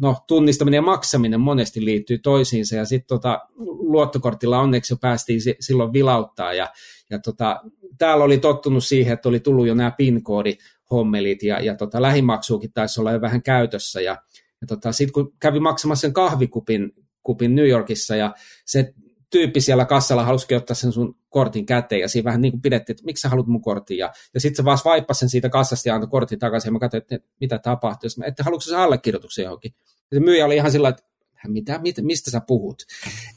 no, 0.00 0.16
tunnistaminen 0.28 0.78
ja 0.78 0.82
maksaminen 0.82 1.40
monesti 1.40 1.84
liittyy 1.84 2.18
toisiinsa, 2.18 2.76
ja 2.76 2.84
sitten 2.84 3.08
tota, 3.08 3.40
luottokortilla 3.78 4.58
onneksi 4.58 4.92
jo 4.92 4.96
päästiin 4.96 5.40
si- 5.40 5.56
silloin 5.60 5.92
vilauttaa, 5.92 6.54
ja, 6.54 6.68
ja 7.10 7.18
tota, 7.18 7.60
täällä 7.98 8.24
oli 8.24 8.38
tottunut 8.38 8.84
siihen, 8.84 9.12
että 9.14 9.28
oli 9.28 9.40
tullut 9.40 9.66
jo 9.66 9.74
nämä 9.74 9.90
PIN-koodit, 9.90 10.58
hommelit, 10.90 11.42
ja, 11.42 11.60
ja 11.60 11.74
tota, 11.74 12.02
lähimaksuukin 12.02 12.72
taisi 12.72 13.00
olla 13.00 13.12
jo 13.12 13.20
vähän 13.20 13.42
käytössä, 13.42 14.00
ja, 14.00 14.16
ja 14.60 14.66
tota, 14.66 14.92
sitten 14.92 15.12
kun 15.12 15.32
kävi 15.40 15.60
maksamassa 15.60 16.00
sen 16.00 16.12
kahvikupin 16.12 16.92
kupin 17.26 17.54
New 17.54 17.68
Yorkissa, 17.68 18.16
ja 18.16 18.34
se 18.66 18.94
tyyppi 19.30 19.60
siellä 19.60 19.84
kassalla 19.84 20.24
halusi 20.24 20.54
ottaa 20.54 20.74
sen 20.74 20.92
sun 20.92 21.16
kortin 21.36 21.66
käteen, 21.66 22.00
ja 22.00 22.08
siinä 22.08 22.24
vähän 22.24 22.40
niin 22.40 22.52
kuin 22.52 22.62
pidettiin, 22.62 22.94
että 22.94 23.04
miksi 23.04 23.20
sä 23.20 23.28
haluat 23.28 23.46
mun 23.46 23.62
kortin, 23.62 23.98
ja, 23.98 24.12
ja 24.34 24.40
sitten 24.40 24.56
se 24.56 24.64
vaan 24.64 24.78
vaippasi 24.84 25.18
sen 25.18 25.28
siitä 25.28 25.48
kassasta 25.48 25.88
ja 25.88 25.94
antoi 25.94 26.10
kortin 26.10 26.38
takaisin, 26.38 26.68
ja 26.68 26.72
mä 26.72 26.78
katsoin, 26.78 27.02
että 27.02 27.18
mitä 27.40 27.58
tapahtuu, 27.58 28.10
mä, 28.18 28.24
että 28.24 28.44
haluatko 28.44 28.62
sä 28.62 28.82
allekirjoituksen 28.82 29.42
johonkin, 29.42 29.74
ja 30.10 30.14
se 30.16 30.20
myyjä 30.20 30.46
oli 30.46 30.56
ihan 30.56 30.70
sillä 30.70 30.88
että 30.88 31.02
mitä, 31.48 31.78
mitä, 31.78 32.02
mistä 32.02 32.30
sä 32.30 32.40
puhut? 32.46 32.82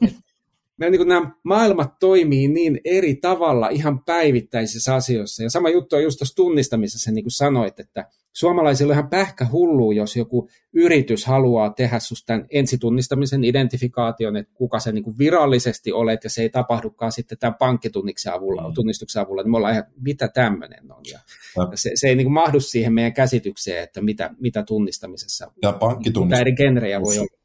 Meillä 0.78 0.98
niin 0.98 1.08
nämä 1.08 1.32
maailmat 1.44 2.00
toimii 2.00 2.48
niin 2.48 2.82
eri 2.84 3.16
tavalla 3.16 3.70
ihan 3.70 4.04
päivittäisissä 4.04 4.96
asioissa. 4.96 5.44
Ja 5.44 5.50
sama 5.50 5.70
juttu 5.70 5.96
on 5.96 6.04
just 6.04 6.18
tuossa 6.18 6.36
tunnistamisessa, 6.36 7.12
niin 7.12 7.24
kuin 7.24 7.32
sanoit, 7.32 7.80
että 7.80 8.06
suomalaisilla 8.34 8.94
on 8.94 8.96
ihan 8.96 9.10
pähkä 9.10 9.48
hullu, 9.52 9.92
jos 9.92 10.16
joku 10.16 10.50
yritys 10.74 11.26
haluaa 11.26 11.70
tehdä 11.70 12.00
susta 12.00 12.26
tämän 12.26 12.46
ensitunnistamisen 12.52 13.44
identifikaation, 13.44 14.38
että 14.38 14.54
kuka 14.54 14.80
se 14.80 14.92
niin 14.92 15.18
virallisesti 15.18 15.92
olet, 15.92 16.24
ja 16.24 16.30
se 16.30 16.42
ei 16.42 16.50
tapahdukaan 16.50 17.12
sitten 17.12 17.38
tämän 17.38 17.56
pankkitunnistuksen 17.60 18.34
avulla, 18.34 18.68
mm. 18.68 18.74
tunnistuksen 18.74 19.22
avulla, 19.22 19.44
niin 19.44 19.52
me 19.52 19.58
ollaan 19.58 19.74
ihan, 19.74 19.86
mitä 20.02 20.28
tämmöinen 20.28 20.92
on. 20.92 21.02
Ja, 21.12 21.20
ja 21.58 21.78
se, 21.78 21.92
se 21.96 22.08
ei 22.08 22.16
niin 22.16 22.32
mahdu 22.32 22.60
siihen 22.60 22.94
meidän 22.94 23.14
käsitykseen, 23.14 23.84
että 23.84 24.02
mitä, 24.02 24.30
mitä 24.40 24.64
tunnistamisessa, 24.64 25.52
ja 25.62 25.74
pankkitunnistus, 25.74 26.40
mitä 26.40 26.42
eri 26.42 26.56
genrejä 26.56 27.02
voi 27.02 27.18
olla. 27.18 27.40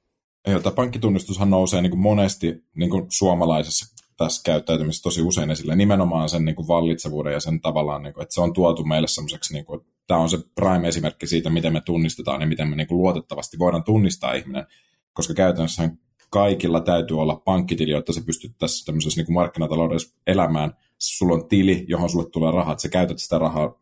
Joo, 0.47 0.61
tämä 0.61 0.75
pankkitunnistushan 0.75 1.51
nousee 1.51 1.83
niin 1.83 1.99
monesti 1.99 2.65
niin 2.75 2.91
suomalaisessa 3.09 4.04
tässä 4.17 4.43
käyttäytymisessä 4.45 5.03
tosi 5.03 5.23
usein 5.23 5.51
esille, 5.51 5.77
nimenomaan 5.77 6.29
sen 6.29 6.45
niin 6.45 6.57
kuin 6.57 6.69
vallitsevuuden 6.69 7.33
ja 7.33 7.41
sen 7.41 7.61
tavallaan, 7.61 8.03
niin 8.03 8.15
kuin, 8.15 8.23
että 8.23 8.35
se 8.35 8.41
on 8.41 8.53
tuotu 8.53 8.85
meille 8.85 9.09
semmoiseksi, 9.09 9.53
niin 9.53 9.65
kuin, 9.65 9.81
tämä 10.07 10.21
on 10.21 10.31
se 10.31 10.39
prime-esimerkki 10.55 11.27
siitä, 11.27 11.51
miten 11.51 11.73
me 11.73 11.81
tunnistetaan 11.81 12.41
ja 12.41 12.47
miten 12.47 12.69
me 12.69 12.77
niin 12.77 12.87
kuin 12.87 12.99
luotettavasti 12.99 13.59
voidaan 13.59 13.85
tunnistaa 13.85 14.33
ihminen, 14.33 14.67
koska 15.13 15.35
käytännössä 15.35 15.91
kaikilla 16.31 16.81
täytyy 16.81 17.21
olla 17.21 17.37
pankkitili, 17.37 17.91
jotta 17.91 18.13
se 18.13 18.21
pystyt 18.21 18.53
tässä 18.59 18.87
tämmöisessä 18.87 19.21
niin 19.21 19.27
kuin 19.27 19.35
markkinataloudessa 19.35 20.17
elämään. 20.27 20.77
Sulla 20.99 21.35
on 21.35 21.49
tili, 21.49 21.85
johon 21.89 22.11
sulle 22.11 22.31
tulee 22.31 22.53
rahaa, 22.53 22.73
että 22.73 22.83
sä 22.83 22.89
käytät 22.89 23.19
sitä 23.19 23.39
rahaa. 23.39 23.81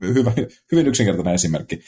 Hyvä, 0.00 0.32
hyvin 0.72 0.86
yksinkertainen 0.86 1.34
esimerkki. 1.34 1.80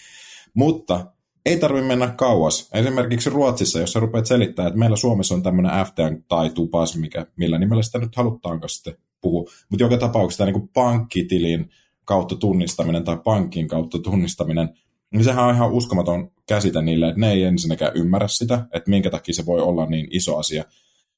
Mutta 0.55 1.07
ei 1.47 1.57
tarvitse 1.57 1.87
mennä 1.87 2.09
kauas. 2.09 2.69
Esimerkiksi 2.75 3.31
Ruotsissa, 3.31 3.81
jos 3.81 3.93
sä 3.93 4.01
rupeat 4.01 4.27
selittämään, 4.27 4.69
että 4.69 4.79
meillä 4.79 4.97
Suomessa 4.97 5.35
on 5.35 5.43
tämmöinen 5.43 5.87
FTN 5.87 6.25
tai 6.29 6.51
tupas, 6.51 6.97
mikä, 6.97 7.27
millä 7.37 7.59
nimellä 7.59 7.83
sitä 7.83 7.99
nyt 7.99 8.17
halutaanko 8.17 8.69
sitten 8.69 8.97
puhua. 9.21 9.51
Mutta 9.71 9.85
joka 9.85 9.97
tapauksessa 9.97 10.45
tämä 10.45 10.59
niin 10.59 10.69
pankkitilin 10.69 11.71
kautta 12.05 12.37
tunnistaminen 12.37 13.05
tai 13.05 13.17
pankin 13.25 13.69
kautta 13.69 13.99
tunnistaminen, 13.99 14.69
niin 15.11 15.25
sehän 15.25 15.45
on 15.45 15.55
ihan 15.55 15.73
uskomaton 15.73 16.31
käsite 16.49 16.83
niille, 16.83 17.09
että 17.09 17.21
ne 17.21 17.33
ei 17.33 17.43
ensinnäkään 17.43 17.97
ymmärrä 17.97 18.29
sitä, 18.29 18.67
että 18.73 18.91
minkä 18.91 19.11
takia 19.11 19.35
se 19.35 19.47
voi 19.47 19.61
olla 19.61 19.87
niin 19.87 20.09
iso 20.11 20.37
asia. 20.37 20.65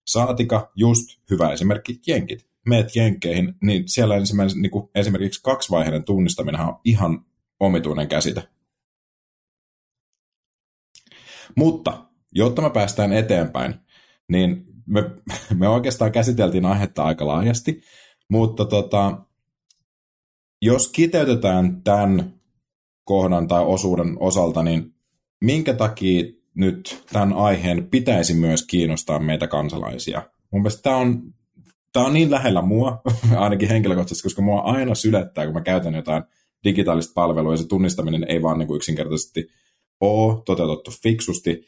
Saatika 0.06 0.72
just 0.76 1.20
hyvä 1.30 1.52
esimerkki 1.52 2.00
jenkit. 2.06 2.46
Meet 2.66 2.96
jenkkeihin, 2.96 3.54
niin 3.62 3.82
siellä 3.86 4.14
niin 4.54 4.70
kuin 4.70 4.90
esimerkiksi 4.94 5.42
kaksivaiheinen 5.42 6.04
tunnistaminen 6.04 6.60
on 6.60 6.76
ihan 6.84 7.24
omituinen 7.60 8.08
käsite. 8.08 8.57
Mutta 11.56 12.04
jotta 12.32 12.62
me 12.62 12.70
päästään 12.70 13.12
eteenpäin, 13.12 13.74
niin 14.28 14.64
me, 14.86 15.10
me 15.54 15.68
oikeastaan 15.68 16.12
käsiteltiin 16.12 16.66
aihetta 16.66 17.04
aika 17.04 17.26
laajasti, 17.26 17.80
mutta 18.28 18.64
tota, 18.64 19.18
jos 20.62 20.88
kiteytetään 20.88 21.82
tämän 21.82 22.34
kohdan 23.04 23.48
tai 23.48 23.64
osuuden 23.64 24.16
osalta, 24.20 24.62
niin 24.62 24.94
minkä 25.40 25.74
takia 25.74 26.24
nyt 26.54 27.04
tämän 27.12 27.32
aiheen 27.32 27.88
pitäisi 27.90 28.34
myös 28.34 28.66
kiinnostaa 28.66 29.18
meitä 29.18 29.46
kansalaisia? 29.46 30.22
Mun 30.50 30.62
mielestä 30.62 30.82
tämä 30.82 30.96
on, 30.96 31.34
tämä 31.92 32.06
on 32.06 32.12
niin 32.12 32.30
lähellä 32.30 32.62
mua, 32.62 33.02
ainakin 33.36 33.68
henkilökohtaisesti, 33.68 34.26
koska 34.26 34.42
mua 34.42 34.60
aina 34.60 34.94
sylettää, 34.94 35.44
kun 35.44 35.54
mä 35.54 35.60
käytän 35.60 35.94
jotain 35.94 36.22
digitaalista 36.64 37.12
palvelua, 37.14 37.52
ja 37.52 37.56
se 37.56 37.66
tunnistaminen 37.66 38.24
ei 38.28 38.42
vaan 38.42 38.58
niin 38.58 38.66
kuin 38.66 38.76
yksinkertaisesti 38.76 39.48
ole 40.00 40.42
toteutettu 40.44 40.90
fiksusti 41.02 41.66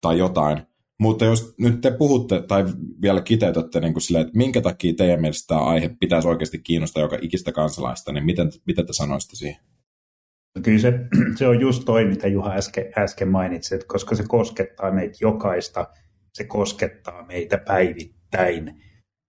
tai 0.00 0.18
jotain. 0.18 0.62
Mutta 1.00 1.24
jos 1.24 1.54
nyt 1.58 1.80
te 1.80 1.90
puhutte 1.90 2.42
tai 2.42 2.64
vielä 3.02 3.20
kiteytätte 3.20 3.80
niin 3.80 3.92
kuin 3.92 4.02
sille, 4.02 4.20
että 4.20 4.36
minkä 4.36 4.60
takia 4.60 4.94
teidän 4.94 5.20
mielestä 5.20 5.46
tämä 5.46 5.60
aihe 5.60 5.90
pitäisi 6.00 6.28
oikeasti 6.28 6.58
kiinnostaa 6.58 7.02
joka 7.02 7.18
ikistä 7.22 7.52
kansalaista, 7.52 8.12
niin 8.12 8.24
miten, 8.24 8.50
miten 8.66 8.86
te 8.86 8.92
sanoisitte 8.92 9.36
siihen? 9.36 9.60
No 10.56 10.62
kyllä 10.62 10.78
se, 10.78 10.92
se 11.38 11.46
on 11.46 11.60
just 11.60 11.82
toi, 11.84 12.04
mitä 12.04 12.28
Juha 12.28 12.52
äsken, 12.52 12.92
äsken 12.98 13.28
mainitsi, 13.28 13.74
että 13.74 13.86
koska 13.86 14.14
se 14.14 14.24
koskettaa 14.28 14.90
meitä 14.90 15.16
jokaista, 15.20 15.86
se 16.32 16.44
koskettaa 16.44 17.26
meitä 17.26 17.58
päivittäin. 17.58 18.82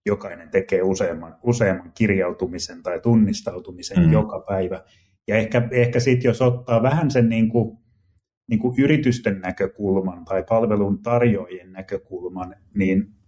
Jokainen 0.06 0.50
tekee 0.50 0.82
useamman, 0.82 1.36
useamman 1.42 1.92
kirjautumisen 1.94 2.82
tai 2.82 3.00
tunnistautumisen 3.00 4.06
mm. 4.06 4.12
joka 4.12 4.44
päivä. 4.48 4.84
Ja 5.28 5.36
ehkä, 5.36 5.68
ehkä 5.70 6.00
sitten 6.00 6.28
jos 6.28 6.42
ottaa 6.42 6.82
vähän 6.82 7.10
sen 7.10 7.28
niin 7.28 7.48
kuin 7.48 7.78
niin 8.48 8.60
kuin 8.60 8.74
yritysten 8.78 9.40
näkökulman 9.40 10.24
tai 10.24 10.44
palvelun 10.48 11.02
tarjoajien 11.02 11.72
näkökulman, 11.72 12.54
niin 12.74 13.18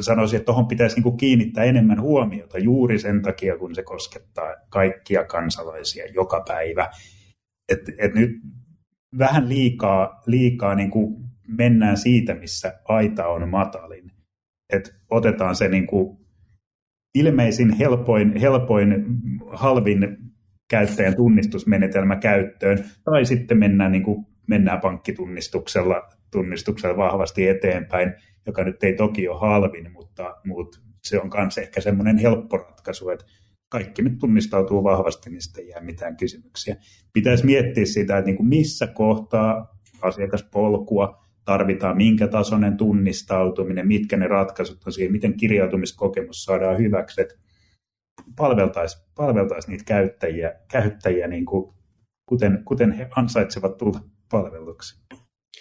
sanoisin, 0.00 0.36
että 0.36 0.46
tuohon 0.46 0.66
pitäisi 0.66 0.96
niin 0.96 1.02
kuin 1.02 1.16
kiinnittää 1.16 1.64
enemmän 1.64 2.00
huomiota 2.00 2.58
juuri 2.58 2.98
sen 2.98 3.22
takia, 3.22 3.58
kun 3.58 3.74
se 3.74 3.82
koskettaa 3.82 4.54
kaikkia 4.68 5.24
kansalaisia 5.24 6.06
joka 6.14 6.44
päivä. 6.48 6.90
Et, 7.68 7.80
et 7.98 8.14
nyt 8.14 8.30
vähän 9.18 9.48
liikaa, 9.48 10.22
liikaa 10.26 10.74
niin 10.74 10.90
kuin 10.90 11.24
mennään 11.48 11.96
siitä, 11.96 12.34
missä 12.34 12.80
aita 12.84 13.26
on 13.28 13.48
matalin. 13.48 14.12
Et 14.72 14.94
otetaan 15.10 15.56
se 15.56 15.68
niin 15.68 15.86
kuin 15.86 16.18
ilmeisin, 17.14 17.72
helpoin, 17.72 18.36
helpoin, 18.36 19.04
halvin 19.52 20.16
käyttäjän 20.70 21.16
tunnistusmenetelmä 21.16 22.16
käyttöön, 22.16 22.84
tai 23.04 23.24
sitten 23.24 23.58
mennään 23.58 23.92
niin 23.92 24.02
kuin 24.02 24.26
mennään 24.46 24.80
pankkitunnistuksella 24.80 26.08
tunnistuksella 26.30 26.96
vahvasti 26.96 27.48
eteenpäin, 27.48 28.14
joka 28.46 28.64
nyt 28.64 28.84
ei 28.84 28.92
toki 28.92 29.28
ole 29.28 29.40
halvin, 29.40 29.92
mutta, 29.92 30.36
mutta 30.44 30.78
se 31.02 31.20
on 31.20 31.30
myös 31.36 31.58
ehkä 31.58 31.80
semmoinen 31.80 32.18
helppo 32.18 32.56
ratkaisu, 32.56 33.10
että 33.10 33.24
kaikki 33.68 34.02
nyt 34.02 34.18
tunnistautuu 34.18 34.84
vahvasti, 34.84 35.30
niin 35.30 35.42
sitten 35.42 35.64
ei 35.64 35.68
jää 35.68 35.80
mitään 35.80 36.16
kysymyksiä. 36.16 36.76
Pitäisi 37.12 37.46
miettiä 37.46 37.86
sitä, 37.86 38.18
että 38.18 38.26
niin 38.26 38.36
kuin 38.36 38.48
missä 38.48 38.86
kohtaa 38.86 39.78
asiakaspolkua 40.02 41.24
tarvitaan, 41.44 41.96
minkä 41.96 42.28
tasoinen 42.28 42.76
tunnistautuminen, 42.76 43.88
mitkä 43.88 44.16
ne 44.16 44.28
ratkaisut 44.28 44.86
on 44.86 44.92
siihen, 44.92 45.12
miten 45.12 45.36
kirjautumiskokemus 45.36 46.44
saadaan 46.44 46.78
hyväksi, 46.78 47.20
että 47.20 47.34
palveltaisiin 48.36 49.04
palveltais 49.14 49.68
niitä 49.68 49.84
käyttäjiä, 49.84 50.54
käyttäjiä 50.70 51.28
niin 51.28 51.44
kuin, 51.44 51.74
kuten, 52.26 52.62
kuten 52.64 52.92
he 52.92 53.08
ansaitsevat 53.16 53.76
tulla 53.76 54.00
palveluksi. 54.30 55.00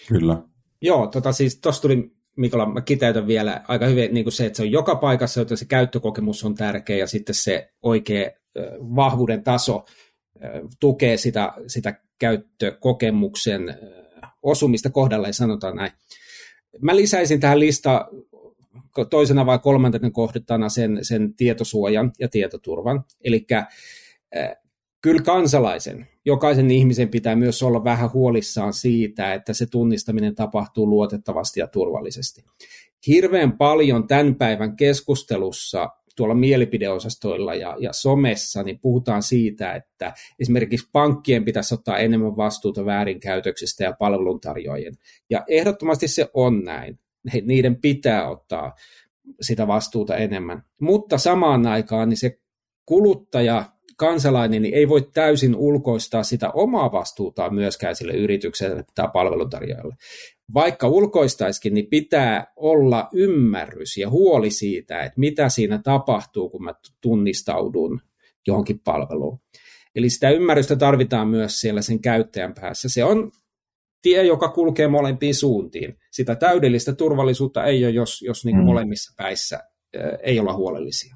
Kyllä. 0.08 0.41
Joo, 0.82 1.08
tota 1.08 1.32
siis 1.32 1.60
tuossa 1.60 1.82
tuli 1.82 2.12
Mikola, 2.36 2.65
mä 2.65 2.82
kiteytän 2.82 3.27
vielä 3.27 3.62
aika 3.67 3.86
hyvin 3.86 4.13
niin 4.13 4.25
kuin 4.25 4.34
se, 4.34 4.46
että 4.46 4.58
se 4.58 4.63
on 4.63 4.72
joka 4.72 4.96
paikassa, 4.96 5.41
joten 5.41 5.58
se 5.58 5.65
käyttökokemus 5.65 6.43
on 6.43 6.55
tärkeä 6.55 6.98
ja 6.98 7.08
sitten 7.08 7.36
se 7.36 7.70
oikea 7.84 8.32
vahvuuden 8.96 9.43
taso 9.43 9.86
tukee 10.79 11.17
sitä, 11.17 11.53
sitä 11.67 12.00
käyttökokemuksen 12.20 13.77
osumista 14.41 14.89
kohdalle, 14.89 15.34
sanotaan 15.34 15.75
näin. 15.75 15.91
Mä 16.82 16.96
lisäisin 16.96 17.39
tähän 17.39 17.60
lista 17.60 18.08
toisena 19.10 19.46
vai 19.46 19.60
kolmantena 19.60 20.12
kohditana 20.12 20.70
sen, 20.70 21.00
sen 21.01 21.36
tietosuojan 21.36 22.12
ja 22.20 22.27
tietoturvan. 22.27 23.03
Eli 23.24 23.46
kyllä 25.03 25.22
kansalaisen, 25.22 26.07
jokaisen 26.25 26.72
ihmisen 26.72 27.10
pitää 27.10 27.36
myös 27.36 27.63
olla 27.63 27.83
vähän 27.83 28.13
huolissaan 28.13 28.74
siitä, 28.74 29.33
että 29.33 29.53
se 29.53 29.65
tunnistaminen 29.65 30.36
tapahtuu 30.36 30.89
luotettavasti 30.89 31.60
ja 31.60 31.67
turvallisesti. 31.67 32.45
Hirveän 33.07 33.57
paljon 33.57 34.07
tämän 34.07 34.36
päivän 34.36 34.75
keskustelussa 34.75 35.89
tuolla 36.15 36.36
mielipideosastoilla 36.36 37.55
ja, 37.55 37.75
ja 37.79 37.93
somessa, 37.93 38.63
niin 38.63 38.79
puhutaan 38.79 39.24
siitä, 39.24 39.74
että 39.74 40.13
esimerkiksi 40.39 40.89
pankkien 40.91 41.45
pitäisi 41.45 41.74
ottaa 41.74 41.98
enemmän 41.98 42.38
vastuuta 42.38 42.86
väärinkäytöksistä 42.86 43.83
ja 43.83 43.93
palveluntarjoajien. 44.00 44.93
Ja 45.29 45.43
ehdottomasti 45.48 46.07
se 46.07 46.29
on 46.33 46.63
näin. 46.63 47.00
Niiden 47.41 47.81
pitää 47.81 48.29
ottaa 48.29 48.74
sitä 49.41 49.67
vastuuta 49.67 50.15
enemmän. 50.15 50.63
Mutta 50.81 51.17
samaan 51.17 51.67
aikaan 51.67 52.10
niin 52.10 52.17
se 52.17 52.39
kuluttaja 52.86 53.72
kansalainen 53.97 54.62
niin 54.62 54.73
ei 54.73 54.89
voi 54.89 55.09
täysin 55.13 55.55
ulkoistaa 55.55 56.23
sitä 56.23 56.51
omaa 56.51 56.91
vastuutaan 56.91 57.55
myöskään 57.55 57.95
sille 57.95 58.13
yritykselle 58.13 58.83
tai 58.95 59.07
palveluntarjoajalle. 59.13 59.95
Vaikka 60.53 60.88
ulkoistaiskin, 60.88 61.73
niin 61.73 61.88
pitää 61.88 62.47
olla 62.55 63.09
ymmärrys 63.13 63.97
ja 63.97 64.09
huoli 64.09 64.51
siitä, 64.51 65.03
että 65.03 65.19
mitä 65.19 65.50
siinä 65.50 65.79
tapahtuu, 65.83 66.50
kun 66.50 66.63
mä 66.63 66.73
tunnistaudun 67.01 68.01
johonkin 68.47 68.79
palveluun. 68.79 69.39
Eli 69.95 70.09
sitä 70.09 70.29
ymmärrystä 70.29 70.75
tarvitaan 70.75 71.27
myös 71.27 71.59
siellä 71.59 71.81
sen 71.81 72.00
käyttäjän 72.00 72.53
päässä. 72.53 72.89
Se 72.89 73.03
on 73.03 73.31
tie, 74.01 74.23
joka 74.23 74.50
kulkee 74.50 74.88
molempiin 74.88 75.35
suuntiin. 75.35 75.97
Sitä 76.12 76.35
täydellistä 76.35 76.93
turvallisuutta 76.93 77.65
ei 77.65 77.85
ole, 77.85 77.93
jos, 77.93 78.21
jos 78.21 78.45
niin 78.45 78.57
mm. 78.57 78.63
molemmissa 78.63 79.13
päissä 79.17 79.59
ei 80.23 80.39
olla 80.39 80.53
huolellisia. 80.53 81.15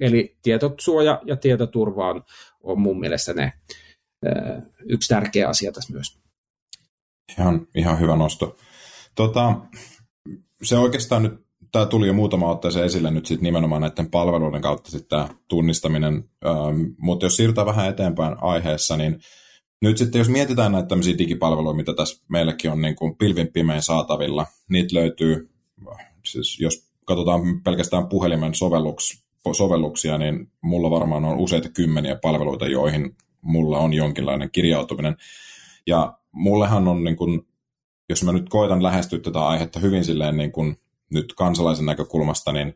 Eli 0.00 0.36
tietosuoja 0.42 1.20
ja 1.24 1.36
tietoturva 1.36 2.10
on, 2.10 2.22
on 2.62 2.80
mun 2.80 3.00
mielestä 3.00 3.34
ne 3.34 3.52
yksi 4.88 5.08
tärkeä 5.08 5.48
asia 5.48 5.72
tässä 5.72 5.92
myös. 5.92 6.18
Ihan, 7.38 7.66
ihan 7.74 8.00
hyvä 8.00 8.16
nosto. 8.16 8.56
Tota, 9.14 9.54
se 10.62 10.76
oikeastaan 10.76 11.22
nyt, 11.22 11.32
tämä 11.72 11.86
tuli 11.86 12.06
jo 12.06 12.12
muutama 12.12 12.50
otteeseen 12.50 12.86
esille 12.86 13.10
nyt 13.10 13.26
sitten 13.26 13.44
nimenomaan 13.44 13.82
näiden 13.82 14.10
palveluiden 14.10 14.62
kautta 14.62 14.90
sitten 14.90 15.08
tämä 15.08 15.28
tunnistaminen, 15.48 16.24
ähm, 16.46 16.80
mutta 16.98 17.26
jos 17.26 17.36
siirrytään 17.36 17.66
vähän 17.66 17.88
eteenpäin 17.88 18.36
aiheessa, 18.40 18.96
niin 18.96 19.20
nyt 19.82 19.98
sitten 19.98 20.18
jos 20.18 20.28
mietitään 20.28 20.72
näitä 20.72 20.88
tämmöisiä 20.88 21.18
digipalveluja, 21.18 21.74
mitä 21.74 21.94
tässä 21.94 22.24
meilläkin 22.28 22.70
on 22.70 22.82
niin 22.82 22.96
kuin 22.96 23.16
pilvin 23.16 23.52
pimein 23.52 23.82
saatavilla, 23.82 24.46
niitä 24.68 24.94
löytyy, 24.94 25.50
siis 26.26 26.60
jos 26.60 26.88
katsotaan 27.04 27.62
pelkästään 27.64 28.08
puhelimen 28.08 28.54
sovelluks, 28.54 29.27
sovelluksia, 29.54 30.18
niin 30.18 30.52
mulla 30.60 30.90
varmaan 30.90 31.24
on 31.24 31.38
useita 31.38 31.68
kymmeniä 31.68 32.16
palveluita, 32.22 32.66
joihin 32.66 33.16
mulla 33.42 33.78
on 33.78 33.94
jonkinlainen 33.94 34.50
kirjautuminen. 34.50 35.16
Ja 35.86 36.18
mullehan 36.32 36.88
on, 36.88 37.04
niin 37.04 37.16
kuin, 37.16 37.46
jos 38.08 38.24
mä 38.24 38.32
nyt 38.32 38.48
koitan 38.48 38.82
lähestyä 38.82 39.18
tätä 39.18 39.46
aihetta 39.46 39.80
hyvin 39.80 40.04
silleen 40.04 40.36
niin 40.36 40.52
kuin 40.52 40.76
nyt 41.14 41.34
kansalaisen 41.34 41.86
näkökulmasta, 41.86 42.52
niin 42.52 42.74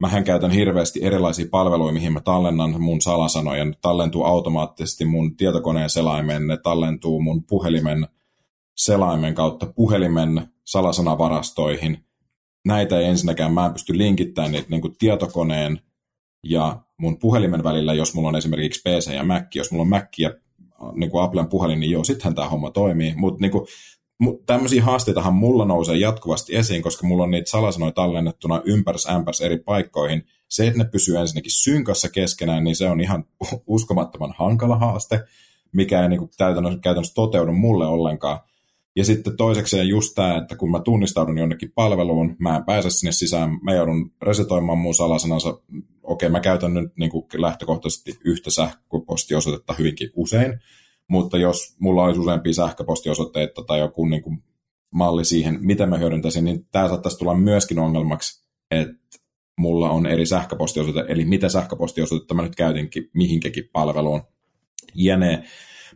mähän 0.00 0.24
käytän 0.24 0.50
hirveästi 0.50 1.00
erilaisia 1.02 1.46
palveluja, 1.50 1.92
mihin 1.92 2.12
mä 2.12 2.20
tallennan 2.20 2.80
mun 2.80 3.00
salasanoja. 3.00 3.64
Ne 3.64 3.72
tallentuu 3.80 4.24
automaattisesti 4.24 5.04
mun 5.04 5.36
tietokoneen 5.36 5.90
selaimen, 5.90 6.46
ne 6.46 6.56
tallentuu 6.56 7.20
mun 7.20 7.44
puhelimen 7.44 8.08
selaimen 8.76 9.34
kautta 9.34 9.66
puhelimen 9.66 10.48
salasanavarastoihin. 10.64 12.04
Näitä 12.64 12.98
ei 12.98 13.04
ensinnäkään, 13.04 13.52
mä 13.52 13.66
en 13.66 13.72
pysty 13.72 13.98
linkittämään 13.98 14.52
niitä 14.52 14.68
niin 14.70 14.80
kuin 14.80 14.96
tietokoneen 14.98 15.80
ja 16.50 16.80
mun 16.98 17.18
puhelimen 17.18 17.64
välillä, 17.64 17.94
jos 17.94 18.14
mulla 18.14 18.28
on 18.28 18.36
esimerkiksi 18.36 18.80
PC 18.80 19.14
ja 19.14 19.24
Mac, 19.24 19.54
jos 19.54 19.70
mulla 19.70 19.82
on 19.82 19.88
Mac 19.88 20.18
ja 20.18 20.34
niin 20.94 21.10
kuin 21.10 21.22
Applen 21.22 21.48
puhelin, 21.48 21.80
niin 21.80 21.90
joo, 21.90 22.04
sittenhän 22.04 22.34
tämä 22.34 22.48
homma 22.48 22.70
toimii. 22.70 23.14
Mutta 23.16 23.40
niin 23.40 23.52
tämmöisiä 24.46 24.84
haasteitahan 24.84 25.34
mulla 25.34 25.64
nousee 25.64 25.96
jatkuvasti 25.96 26.56
esiin, 26.56 26.82
koska 26.82 27.06
mulla 27.06 27.24
on 27.24 27.30
niitä 27.30 27.50
salasanoja 27.50 27.92
tallennettuna 27.92 28.62
ympärs 28.64 29.06
ämpärs 29.06 29.40
eri 29.40 29.58
paikkoihin. 29.58 30.26
Se, 30.48 30.66
että 30.66 30.78
ne 30.78 30.84
pysyy 30.84 31.16
ensinnäkin 31.16 31.50
synkassa 31.50 32.08
keskenään, 32.08 32.64
niin 32.64 32.76
se 32.76 32.90
on 32.90 33.00
ihan 33.00 33.24
uskomattoman 33.66 34.34
hankala 34.38 34.78
haaste, 34.78 35.24
mikä 35.72 36.02
ei 36.02 36.08
niin 36.08 36.18
kuin 36.18 36.30
käytännössä 36.82 37.14
toteudu 37.14 37.52
mulle 37.52 37.86
ollenkaan. 37.86 38.38
Ja 38.96 39.04
sitten 39.04 39.36
toisekseen 39.36 39.88
just 39.88 40.14
tämä, 40.14 40.36
että 40.36 40.56
kun 40.56 40.70
mä 40.70 40.80
tunnistaudun 40.80 41.38
jonnekin 41.38 41.72
palveluun, 41.74 42.36
mä 42.38 42.56
en 42.56 42.64
pääse 42.64 42.90
sinne 42.90 43.12
sisään, 43.12 43.58
mä 43.62 43.74
joudun 43.74 44.12
resetoimaan 44.22 44.78
mun 44.78 44.94
salasanansa. 44.94 45.60
Okei, 46.02 46.28
mä 46.28 46.40
käytän 46.40 46.74
nyt 46.74 46.96
niin 46.96 47.10
kuin 47.10 47.26
lähtökohtaisesti 47.34 48.14
yhtä 48.24 48.50
sähköpostiosoitetta 48.50 49.74
hyvinkin 49.78 50.10
usein, 50.14 50.60
mutta 51.08 51.38
jos 51.38 51.76
mulla 51.80 52.04
olisi 52.04 52.20
useampia 52.20 52.52
sähköpostiosoitteita 52.52 53.62
tai 53.62 53.78
joku 53.78 54.06
niin 54.06 54.22
kuin 54.22 54.42
malli 54.90 55.24
siihen, 55.24 55.58
miten 55.60 55.88
mä 55.88 55.98
hyödyntäisin, 55.98 56.44
niin 56.44 56.66
tämä 56.72 56.88
saattaisi 56.88 57.18
tulla 57.18 57.34
myöskin 57.34 57.78
ongelmaksi, 57.78 58.46
että 58.70 59.18
mulla 59.58 59.90
on 59.90 60.06
eri 60.06 60.26
sähköpostiosoite, 60.26 61.04
eli 61.08 61.24
mitä 61.24 61.48
sähköpostiosoitetta 61.48 62.34
mä 62.34 62.42
nyt 62.42 62.56
käytinkin 62.56 63.10
mihinkäkin 63.14 63.64
palveluun. 63.72 64.22
Jene. 64.94 65.44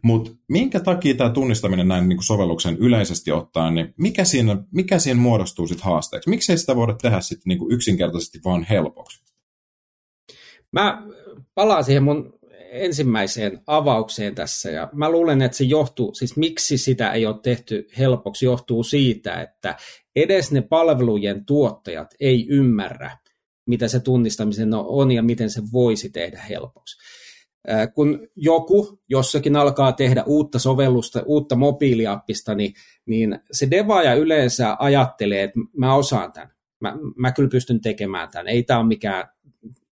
Mutta 0.02 0.30
minkä 0.48 0.80
takia 0.80 1.14
tämä 1.14 1.30
tunnistaminen 1.30 1.88
näin 1.88 2.08
niin 2.08 2.16
kuin 2.16 2.26
sovelluksen 2.26 2.76
yleisesti 2.76 3.32
ottaen, 3.32 3.74
niin 3.74 3.94
mikä 3.96 4.24
siinä, 4.24 4.56
mikä 4.72 4.98
siinä 4.98 5.20
muodostuu 5.20 5.66
sitten 5.66 5.84
haasteeksi? 5.84 6.30
Miksei 6.30 6.58
sitä 6.58 6.76
voida 6.76 6.94
tehdä 7.02 7.20
sitten 7.20 7.48
niin 7.48 7.58
kuin 7.58 7.72
yksinkertaisesti 7.74 8.40
vaan 8.44 8.66
helpoksi? 8.70 9.22
Mä 10.72 11.02
palaan 11.54 11.84
siihen 11.84 12.02
mun 12.02 12.40
ensimmäiseen 12.70 13.60
avaukseen 13.66 14.34
tässä 14.34 14.70
ja 14.70 14.88
mä 14.92 15.10
luulen, 15.10 15.42
että 15.42 15.56
se 15.56 15.64
johtuu, 15.64 16.14
siis 16.14 16.36
miksi 16.36 16.78
sitä 16.78 17.12
ei 17.12 17.26
ole 17.26 17.36
tehty 17.42 17.88
helpoksi, 17.98 18.44
johtuu 18.44 18.82
siitä, 18.82 19.42
että 19.42 19.76
edes 20.16 20.52
ne 20.52 20.60
palvelujen 20.60 21.44
tuottajat 21.44 22.14
ei 22.20 22.46
ymmärrä, 22.48 23.18
mitä 23.66 23.88
se 23.88 24.00
tunnistamisen 24.00 24.74
on 24.74 25.10
ja 25.10 25.22
miten 25.22 25.50
se 25.50 25.62
voisi 25.72 26.10
tehdä 26.10 26.42
helpoksi 26.48 26.98
kun 27.94 28.28
joku 28.36 29.00
jossakin 29.08 29.56
alkaa 29.56 29.92
tehdä 29.92 30.22
uutta 30.26 30.58
sovellusta, 30.58 31.22
uutta 31.26 31.56
mobiiliappista, 31.56 32.54
niin, 32.54 32.74
niin 33.06 33.38
se 33.52 33.70
devaaja 33.70 34.14
yleensä 34.14 34.76
ajattelee, 34.78 35.42
että 35.42 35.60
mä 35.76 35.94
osaan 35.94 36.32
tämän. 36.32 36.50
Mä, 36.80 36.96
mä 37.16 37.32
kyllä 37.32 37.48
pystyn 37.48 37.80
tekemään 37.80 38.28
tämän. 38.30 38.48
Ei 38.48 38.62
tämä 38.62 38.80
ole 38.80 38.88
mikään 38.88 39.28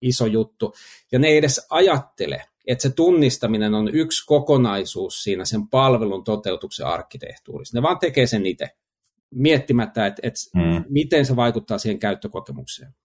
iso 0.02 0.26
juttu. 0.26 0.74
Ja 1.12 1.20
ne 1.20 1.28
ei 1.28 1.38
edes 1.38 1.68
ajattele, 1.70 2.42
että 2.68 2.82
se 2.82 2.90
tunnistaminen 2.90 3.74
on 3.74 3.90
yksi 3.94 4.26
kokonaisuus 4.26 5.24
siinä 5.24 5.46
sen 5.46 5.68
palvelun 5.68 6.24
toteutuksen 6.24 6.88
arkkitehtuurissa. 6.88 7.78
Ne 7.78 7.82
vaan 7.82 8.00
tekee 8.00 8.28
sen 8.28 8.46
itse, 8.46 8.70
miettimättä, 9.32 10.06
että, 10.06 10.20
että 10.24 10.40
mm. 10.56 10.84
miten 10.90 11.26
se 11.26 11.36
vaikuttaa 11.36 11.78
siihen 11.78 12.00
käyttökokemukseen. 12.00 12.96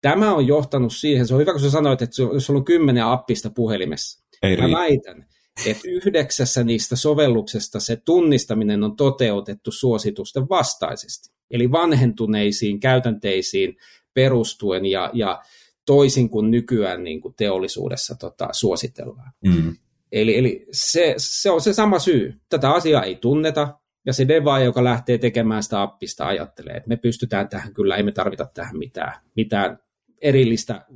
Tämä 0.00 0.34
on 0.34 0.46
johtanut 0.46 0.94
siihen, 0.94 1.26
se 1.26 1.34
on 1.34 1.40
hyvä 1.40 1.52
kun 1.52 1.60
sä 1.60 1.70
sanoit, 1.70 2.02
että 2.02 2.22
jos 2.22 2.46
sulla 2.46 2.58
on 2.58 2.64
kymmenen 2.64 3.04
appista 3.04 3.50
puhelimessa, 3.50 4.24
Ei 4.42 4.56
mä 4.56 4.70
väitän, 4.78 5.26
että 5.66 5.88
yhdeksässä 5.88 6.64
niistä 6.64 6.96
sovelluksesta 6.96 7.80
se 7.80 7.96
tunnistaminen 7.96 8.84
on 8.84 8.96
toteutettu 8.96 9.70
suositusten 9.72 10.48
vastaisesti. 10.48 11.34
Eli 11.50 11.72
vanhentuneisiin 11.72 12.80
käytänteisiin 12.80 13.76
perustuen 14.14 14.86
ja, 14.86 15.10
ja 15.12 15.42
toisin 15.86 16.30
kuin 16.30 16.50
nykyään 16.50 17.04
niin 17.04 17.20
kuin 17.20 17.34
teollisuudessa 17.34 18.14
tota, 18.14 18.48
suositellaan. 18.52 19.32
Mm. 19.44 19.76
Eli, 20.12 20.38
eli 20.38 20.66
se, 20.72 21.14
se 21.16 21.50
on 21.50 21.60
se 21.60 21.72
sama 21.72 21.98
syy. 21.98 22.34
Tätä 22.48 22.70
asiaa 22.70 23.02
ei 23.02 23.14
tunneta, 23.14 23.78
ja 24.06 24.12
se 24.12 24.28
deva, 24.28 24.58
joka 24.58 24.84
lähtee 24.84 25.18
tekemään 25.18 25.62
sitä 25.62 25.82
appista, 25.82 26.26
ajattelee, 26.26 26.76
että 26.76 26.88
me 26.88 26.96
pystytään 26.96 27.48
tähän 27.48 27.74
kyllä, 27.74 27.96
ei 27.96 28.02
me 28.02 28.12
tarvita 28.12 28.46
tähän 28.54 28.78
mitään, 28.78 29.14
mitään 29.36 29.78
erillistä 30.20 30.86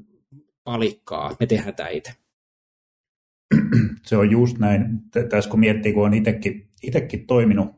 palikkaa, 0.64 1.36
me 1.40 1.46
tehdään 1.46 1.74
tämä 1.74 1.88
itse. 1.88 2.12
se 4.06 4.16
on 4.16 4.30
just 4.30 4.58
näin. 4.58 4.84
Tässä 5.28 5.50
kun 5.50 5.60
miettii, 5.60 5.92
kun 5.92 6.06
on 6.06 6.14
itsekin, 6.82 7.26
toiminut 7.26 7.68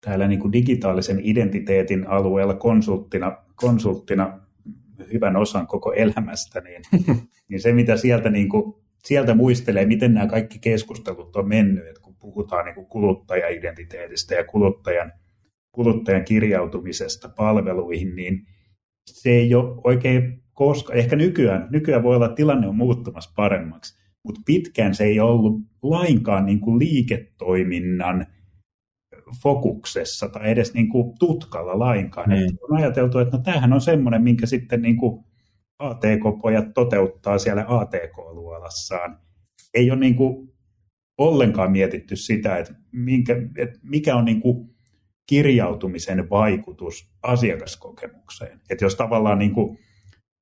täällä 0.00 0.28
niin 0.28 0.40
kuin 0.40 0.52
digitaalisen 0.52 1.20
identiteetin 1.22 2.06
alueella 2.06 2.54
konsulttina, 2.54 3.36
konsulttina 3.54 4.40
hyvän 5.12 5.36
osan 5.36 5.66
koko 5.66 5.92
elämästä, 5.92 6.60
niin, 6.60 6.82
niin 7.48 7.60
se 7.60 7.72
mitä 7.72 7.96
sieltä, 7.96 8.30
niin 8.30 8.48
kuin, 8.48 8.74
sieltä 9.04 9.34
muistelee, 9.34 9.86
miten 9.86 10.14
nämä 10.14 10.26
kaikki 10.26 10.58
keskustelut 10.58 11.36
on 11.36 11.48
mennyt, 11.48 11.86
että 11.88 12.00
kun 12.00 12.16
puhutaan 12.16 12.64
niin 12.64 12.74
kuin 12.74 12.86
kuluttajaidentiteetistä 12.86 14.34
ja 14.34 14.44
kuluttajan, 14.44 15.12
kuluttajan 15.72 16.24
kirjautumisesta 16.24 17.28
palveluihin, 17.28 18.16
niin 18.16 18.46
se 19.06 19.30
ei 19.30 19.54
ole 19.54 19.80
oikein 19.84 20.43
koska, 20.54 20.92
ehkä 20.92 21.16
nykyään, 21.16 21.68
nykyään 21.70 22.02
voi 22.02 22.16
olla, 22.16 22.26
että 22.26 22.36
tilanne 22.36 22.68
on 22.68 22.76
muuttumassa 22.76 23.32
paremmaksi, 23.36 23.98
mutta 24.22 24.40
pitkään 24.46 24.94
se 24.94 25.04
ei 25.04 25.20
ollut 25.20 25.60
lainkaan 25.82 26.46
niin 26.46 26.60
kuin 26.60 26.78
liiketoiminnan 26.78 28.26
fokuksessa 29.42 30.28
tai 30.28 30.50
edes 30.50 30.74
niin 30.74 30.88
kuin 30.88 31.18
tutkalla 31.18 31.78
lainkaan. 31.78 32.30
Mm. 32.30 32.56
on 32.62 32.76
ajateltu, 32.76 33.18
että 33.18 33.36
no 33.36 33.42
tämähän 33.42 33.72
on 33.72 33.80
semmoinen, 33.80 34.22
minkä 34.22 34.46
sitten 34.46 34.82
niin 34.82 34.96
kuin 34.96 35.24
ATK-pojat 35.78 36.74
toteuttaa 36.74 37.38
siellä 37.38 37.64
ATK-luolassaan. 37.68 39.18
Ei 39.74 39.90
ole 39.90 40.00
niin 40.00 40.16
kuin 40.16 40.54
ollenkaan 41.18 41.72
mietitty 41.72 42.16
sitä, 42.16 42.56
että, 42.56 42.74
minkä, 42.92 43.36
että 43.58 43.78
mikä 43.82 44.16
on 44.16 44.24
niin 44.24 44.40
kuin 44.40 44.70
kirjautumisen 45.26 46.30
vaikutus 46.30 47.10
asiakaskokemukseen. 47.22 48.60
Että 48.70 48.84
jos 48.84 48.94
tavallaan 48.94 49.38
niin 49.38 49.52
kuin 49.52 49.78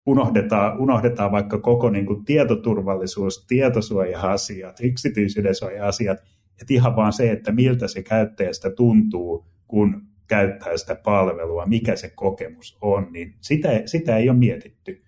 unohdetaan, 0.06 0.80
unohdetaan 0.80 1.32
vaikka 1.32 1.58
koko 1.58 1.90
niin 1.90 2.06
kuin 2.06 2.24
tietoturvallisuus, 2.24 3.46
tietosuoja-asiat, 3.46 4.76
yksityisyyden 4.82 5.54
suoja-asiat, 5.54 6.18
että 6.60 6.74
ihan 6.74 6.96
vaan 6.96 7.12
se, 7.12 7.30
että 7.30 7.52
miltä 7.52 7.88
se 7.88 8.02
käyttäjästä 8.02 8.70
tuntuu, 8.70 9.46
kun 9.66 10.02
käyttää 10.28 10.76
sitä 10.76 10.94
palvelua, 10.94 11.66
mikä 11.66 11.96
se 11.96 12.10
kokemus 12.14 12.78
on, 12.80 13.12
niin 13.12 13.34
sitä, 13.40 13.68
sitä 13.86 14.16
ei 14.16 14.30
ole 14.30 14.38
mietitty. 14.38 15.02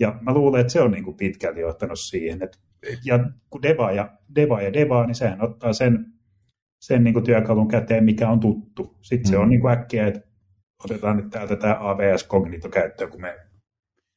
Ja 0.00 0.18
mä 0.20 0.34
luulen, 0.34 0.60
että 0.60 0.72
se 0.72 0.80
on 0.80 0.90
niin 0.90 1.04
kuin 1.04 1.16
pitkälti 1.16 1.60
johtanut 1.60 1.98
siihen, 1.98 2.42
että 2.42 2.58
ja 3.04 3.30
kun 3.50 3.62
deva 3.62 3.92
ja 3.92 4.18
deva 4.34 4.62
ja 4.62 4.72
deva, 4.72 5.06
niin 5.06 5.14
sehän 5.14 5.42
ottaa 5.42 5.72
sen, 5.72 6.06
sen 6.80 7.04
niin 7.04 7.14
kuin 7.14 7.24
työkalun 7.24 7.68
käteen, 7.68 8.04
mikä 8.04 8.28
on 8.28 8.40
tuttu. 8.40 8.96
Sitten 9.02 9.28
mm. 9.28 9.30
se 9.30 9.38
on 9.38 9.46
mm. 9.46 9.50
niin 9.50 9.60
kuin 9.60 9.72
äkkiä, 9.72 10.06
että 10.06 10.20
otetaan 10.84 11.16
nyt 11.16 11.30
täältä 11.30 11.56
tämä 11.56 11.76
AVS 11.80 12.28
Cognito 12.28 12.68
käyttöön, 12.68 13.10
kun 13.10 13.20
me 13.20 13.38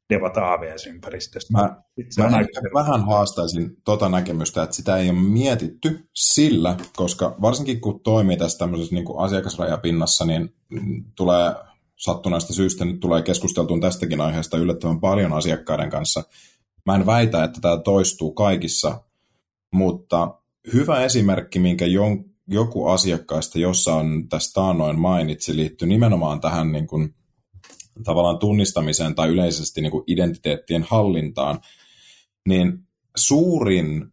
devata 0.10 0.54
AVS-ympäristöstä. 0.54 1.54
Mä, 1.54 1.76
mä 2.18 2.38
aika 2.38 2.62
vähän 2.74 3.06
haastaisin 3.06 3.78
tota 3.86 4.10
näkemystä, 4.10 4.64
että 4.64 4.76
sitä 4.76 4.98
ei 4.98 5.10
ole 5.10 5.20
mietitty 5.20 6.10
sillä, 6.14 6.76
koska 6.96 7.36
varsinkin 7.42 7.82
kun 7.82 8.00
toimii 8.00 8.38
tässä 8.38 8.58
tämmöisessä 8.58 8.96
niin 8.96 9.06
kuin 9.06 9.20
asiakasrajapinnassa, 9.20 10.26
niin 10.26 10.56
tulee 11.16 11.56
sattuneesta 11.96 12.54
syystä 12.54 12.86
nyt 12.86 13.00
tulee 13.00 13.22
keskusteltuun 13.22 13.82
tästäkin 13.82 14.22
aiheesta 14.22 14.58
yllättävän 14.58 15.00
paljon 15.00 15.34
asiakkaiden 15.34 15.90
kanssa. 15.90 16.24
Mä 16.86 16.96
en 16.96 17.06
väitä, 17.06 17.44
että 17.44 17.62
tämä 17.62 17.78
toistuu 17.78 18.34
kaikissa, 18.34 19.04
mutta 19.74 20.40
hyvä 20.74 21.04
esimerkki, 21.04 21.60
minkä 21.60 21.86
joku 22.48 22.88
asiakkaista 22.88 23.60
jossain 23.60 24.30
tästä 24.30 24.54
taannoin 24.54 25.00
mainitsi, 25.00 25.56
liittyy 25.56 25.88
nimenomaan 25.88 26.42
tähän 26.42 26.72
niin 26.72 26.88
kuin 26.88 27.16
tavallaan 28.04 28.40
tunnistamiseen 28.40 29.16
tai 29.16 29.30
yleisesti 29.30 29.82
niin 29.82 29.92
kuin 29.92 30.04
identiteettien 30.08 30.86
hallintaan, 30.90 31.60
niin 32.48 32.80
suurin 33.16 34.06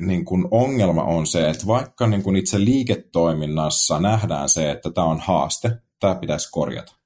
niin 0.00 0.24
kuin 0.24 0.48
ongelma 0.50 1.04
on 1.04 1.26
se, 1.26 1.50
että 1.50 1.66
vaikka 1.66 2.06
niin 2.06 2.22
kuin 2.22 2.36
itse 2.36 2.64
liiketoiminnassa 2.64 4.00
nähdään 4.00 4.48
se, 4.48 4.70
että 4.70 4.90
tämä 4.90 5.06
on 5.06 5.20
haaste, 5.20 5.70
tämä 6.00 6.14
pitäisi 6.14 6.48
korjata, 6.50 6.96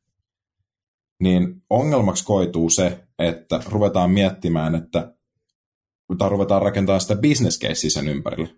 niin 1.21 1.62
ongelmaksi 1.71 2.25
koituu 2.25 2.71
se, 2.71 3.05
että 3.19 3.61
ruvetaan 3.66 4.11
miettimään, 4.11 4.75
että 4.75 5.12
tai 6.19 6.29
ruvetaan 6.29 6.62
rakentamaan 6.62 7.01
sitä 7.01 7.16
business 7.16 7.61
sen 7.88 8.09
ympärille. 8.09 8.49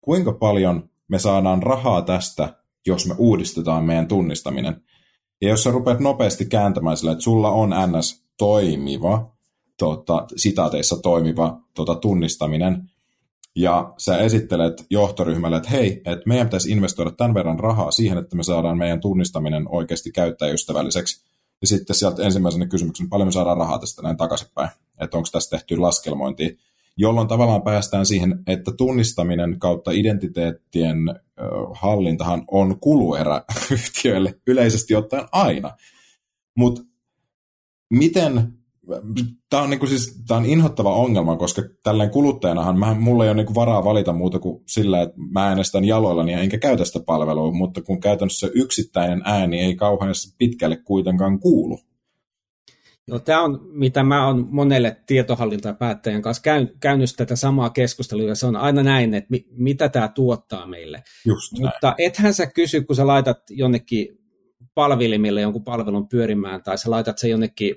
Kuinka 0.00 0.32
paljon 0.32 0.90
me 1.08 1.18
saadaan 1.18 1.62
rahaa 1.62 2.02
tästä, 2.02 2.62
jos 2.86 3.06
me 3.06 3.14
uudistetaan 3.18 3.84
meidän 3.84 4.08
tunnistaminen? 4.08 4.84
Ja 5.42 5.48
jos 5.48 5.62
sä 5.62 5.70
rupeat 5.70 6.00
nopeasti 6.00 6.44
kääntämään 6.44 6.96
sillä, 6.96 7.12
että 7.12 7.24
sulla 7.24 7.50
on 7.50 7.70
NS 7.70 8.24
toimiva, 8.38 9.32
tota, 9.78 10.26
sitaateissa 10.36 10.96
toimiva 10.96 11.60
tota, 11.74 11.94
tunnistaminen, 11.94 12.90
ja 13.56 13.94
sä 13.98 14.18
esittelet 14.18 14.86
johtoryhmälle, 14.90 15.56
että 15.56 15.68
hei, 15.68 16.02
että 16.04 16.22
meidän 16.26 16.46
pitäisi 16.46 16.70
investoida 16.70 17.10
tämän 17.10 17.34
verran 17.34 17.58
rahaa 17.58 17.90
siihen, 17.90 18.18
että 18.18 18.36
me 18.36 18.42
saadaan 18.42 18.78
meidän 18.78 19.00
tunnistaminen 19.00 19.68
oikeasti 19.68 20.12
käyttäjäystävälliseksi. 20.12 21.24
Ja 21.60 21.66
sitten 21.66 21.96
sieltä 21.96 22.22
ensimmäisenä 22.22 22.66
kysymyksen, 22.66 23.08
paljon 23.08 23.28
me 23.28 23.32
saadaan 23.32 23.56
rahaa 23.56 23.78
tästä 23.78 24.02
näin 24.02 24.16
takaisinpäin, 24.16 24.70
että 25.00 25.16
onko 25.16 25.28
tästä 25.32 25.56
tehty 25.56 25.76
laskelmointia 25.76 26.50
jolloin 26.96 27.28
tavallaan 27.28 27.62
päästään 27.62 28.06
siihen, 28.06 28.42
että 28.46 28.72
tunnistaminen 28.76 29.58
kautta 29.58 29.90
identiteettien 29.90 30.96
hallintahan 31.74 32.44
on 32.50 32.80
kuluerä 32.80 33.42
yhtiöille 33.72 34.34
yleisesti 34.46 34.94
ottaen 34.94 35.28
aina. 35.32 35.70
Mutta 36.56 36.82
miten, 37.90 38.52
tämä 39.50 39.62
on, 39.62 39.70
niinku 39.70 39.86
siis, 39.86 40.22
tää 40.28 40.36
on 40.36 40.44
inhottava 40.44 40.94
ongelma, 40.94 41.36
koska 41.36 41.62
tälleen 41.82 42.10
kuluttajanahan 42.10 42.78
mä, 42.78 42.94
mulla 42.94 43.24
ei 43.24 43.30
ole 43.30 43.36
niinku 43.36 43.54
varaa 43.54 43.84
valita 43.84 44.12
muuta 44.12 44.38
kuin 44.38 44.62
sillä, 44.66 45.02
että 45.02 45.16
mä 45.30 45.46
äänestän 45.46 45.84
jaloillani 45.84 46.32
enkä 46.32 46.58
käytä 46.58 46.84
sitä 46.84 47.00
palvelua, 47.06 47.52
mutta 47.52 47.82
kun 47.82 48.00
käytännössä 48.00 48.48
yksittäinen 48.54 49.22
ääni 49.24 49.60
ei 49.60 49.76
kauhean 49.76 50.14
pitkälle 50.38 50.76
kuitenkaan 50.76 51.40
kuulu 51.40 51.78
Joo, 53.08 53.18
tämä 53.18 53.42
on, 53.42 53.60
mitä 53.72 54.02
mä 54.02 54.26
oon 54.26 54.48
monelle 54.50 54.96
tietohallintapäättäjän 55.06 56.22
kanssa 56.22 56.42
käyn, 56.42 56.70
käynyt 56.80 57.10
tätä 57.16 57.36
samaa 57.36 57.70
keskustelua, 57.70 58.28
ja 58.28 58.34
se 58.34 58.46
on 58.46 58.56
aina 58.56 58.82
näin, 58.82 59.14
että 59.14 59.30
mi, 59.30 59.46
mitä 59.50 59.88
tämä 59.88 60.08
tuottaa 60.08 60.66
meille. 60.66 61.02
Just 61.26 61.52
Mutta 61.52 61.88
näin. 61.88 61.94
ethän 61.98 62.34
sä 62.34 62.46
kysy, 62.46 62.80
kun 62.80 62.96
sä 62.96 63.06
laitat 63.06 63.38
jonnekin 63.50 64.18
palvelimille 64.74 65.40
jonkun 65.40 65.64
palvelun 65.64 66.08
pyörimään, 66.08 66.62
tai 66.62 66.78
sä 66.78 66.90
laitat 66.90 67.18
se 67.18 67.28
jonnekin 67.28 67.76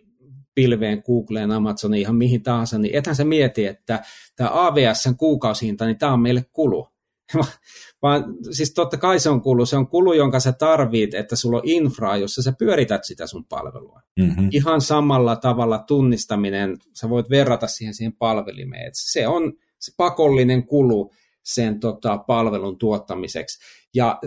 pilveen, 0.56 1.04
Googleen, 1.06 1.52
Amazoniin, 1.52 2.02
ihan 2.02 2.16
mihin 2.16 2.44
tahansa, 2.44 2.78
niin 2.78 2.96
ethän 2.96 3.16
sä 3.16 3.26
mieti, 3.26 3.66
että 3.66 4.04
tämä 4.36 4.50
AVSn 4.54 5.18
kuukausihinta, 5.18 5.86
niin 5.86 5.98
tämä 5.98 6.14
on 6.14 6.22
meille 6.22 6.46
kulu. 6.54 6.88
vaan 8.02 8.24
siis 8.52 8.74
totta 8.74 8.98
kai 8.98 9.20
se 9.20 9.30
on 9.30 9.42
kulu, 9.42 9.66
se 9.66 9.78
on 9.78 9.88
kulu, 9.88 10.14
jonka 10.14 10.40
sä 10.40 10.52
tarvit, 10.52 11.14
että 11.14 11.36
sulla 11.36 11.58
on 11.58 11.64
infraa, 11.66 12.18
jossa 12.18 12.44
sä 12.44 12.54
pyörität 12.60 13.04
sitä 13.04 13.28
sun 13.28 13.46
palvelua. 13.46 14.02
Mm-hmm. 14.20 14.50
Ihan 14.52 14.82
samalla 14.82 15.36
tavalla 15.36 15.78
tunnistaminen, 15.80 16.78
sä 16.94 17.10
voit 17.10 17.30
verrata 17.30 17.68
siihen 17.68 17.94
siihen 17.94 18.14
palvelimeen, 18.14 18.88
että 18.88 19.00
se 19.04 19.28
on 19.28 19.54
se 19.80 19.94
pakollinen 19.98 20.68
kulu 20.68 21.12
sen 21.44 21.80
tota, 21.80 22.18
palvelun 22.18 22.78
tuottamiseksi. 22.78 23.60
Ja 23.94 24.20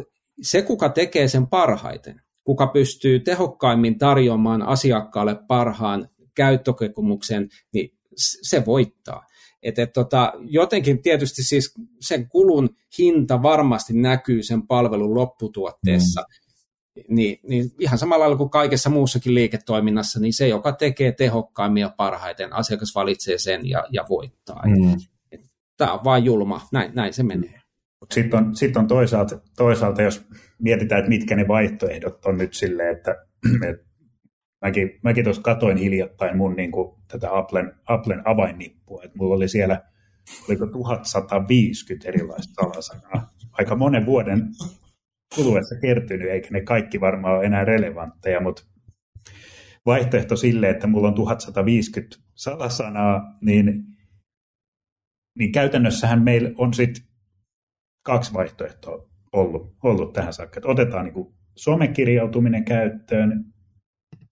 se, 0.42 0.62
kuka 0.62 0.88
tekee 0.88 1.28
sen 1.28 1.46
parhaiten, 1.46 2.22
kuka 2.44 2.66
pystyy 2.66 3.20
tehokkaimmin 3.20 3.98
tarjoamaan 3.98 4.62
asiakkaalle 4.62 5.36
parhaan 5.48 6.08
käyttökokemuksen, 6.34 7.48
niin 7.72 7.90
se 8.16 8.66
voittaa. 8.66 9.26
Et, 9.68 9.78
et, 9.78 9.92
tota, 9.92 10.32
jotenkin 10.40 11.02
tietysti 11.02 11.42
siis 11.42 11.74
sen 12.00 12.28
kulun 12.28 12.70
hinta 12.98 13.42
varmasti 13.42 13.92
näkyy 13.92 14.42
sen 14.42 14.66
palvelun 14.66 15.14
lopputuotteessa, 15.14 16.20
mm. 16.20 17.14
niin, 17.14 17.40
niin 17.48 17.70
ihan 17.78 17.98
samalla 17.98 18.22
lailla 18.22 18.36
kuin 18.36 18.50
kaikessa 18.50 18.90
muussakin 18.90 19.34
liiketoiminnassa, 19.34 20.20
niin 20.20 20.32
se, 20.32 20.48
joka 20.48 20.72
tekee 20.72 21.12
tehokkaimmin 21.12 21.80
ja 21.80 21.94
parhaiten, 21.96 22.52
asiakas 22.52 22.94
valitsee 22.94 23.38
sen 23.38 23.68
ja, 23.68 23.84
ja 23.90 24.06
voittaa. 24.08 24.62
Mm. 24.66 24.96
Tämä 25.76 25.92
on 25.92 26.04
vain 26.04 26.24
julma, 26.24 26.60
näin, 26.72 26.90
näin 26.94 27.12
se 27.12 27.22
menee. 27.22 27.60
Sitten 28.14 28.44
on, 28.44 28.56
sit 28.56 28.76
on 28.76 28.88
toisaalta, 28.88 29.40
toisaalta, 29.56 30.02
jos 30.02 30.26
mietitään, 30.58 30.98
että 30.98 31.08
mitkä 31.08 31.36
ne 31.36 31.48
vaihtoehdot 31.48 32.26
on 32.26 32.38
nyt 32.38 32.54
silleen, 32.54 32.96
että, 32.96 33.16
että 33.70 33.87
mäkin, 34.60 34.98
mäkin 35.02 35.24
tuossa 35.24 35.42
katoin 35.42 35.76
hiljattain 35.76 36.36
mun 36.36 36.56
niin 36.56 36.72
kuin, 36.72 36.98
tätä 37.08 37.36
Applen, 37.38 37.72
Applen 37.86 38.22
avainnippua, 38.24 39.02
että 39.04 39.18
mulla 39.18 39.34
oli 39.34 39.48
siellä 39.48 39.82
oliko 40.48 40.66
1150 40.66 42.08
erilaista 42.08 42.54
salasanaa. 42.54 43.34
Aika 43.52 43.76
monen 43.76 44.06
vuoden 44.06 44.48
kuluessa 45.34 45.80
kertynyt, 45.80 46.30
eikä 46.30 46.48
ne 46.50 46.60
kaikki 46.60 47.00
varmaan 47.00 47.36
ole 47.36 47.44
enää 47.44 47.64
relevantteja, 47.64 48.40
mutta 48.40 48.62
vaihtoehto 49.86 50.36
sille, 50.36 50.70
että 50.70 50.86
mulla 50.86 51.08
on 51.08 51.14
1150 51.14 52.16
salasanaa, 52.34 53.38
niin, 53.40 53.84
niin 55.38 55.52
käytännössähän 55.52 56.22
meillä 56.22 56.50
on 56.58 56.74
sitten 56.74 57.04
kaksi 58.02 58.34
vaihtoehtoa 58.34 59.08
ollut, 59.32 59.76
ollut 59.82 60.12
tähän 60.12 60.32
saakka. 60.32 60.58
Että 60.58 60.68
otetaan 60.68 61.04
niin 61.04 61.34
somekirjautuminen 61.56 62.64
käyttöön, 62.64 63.44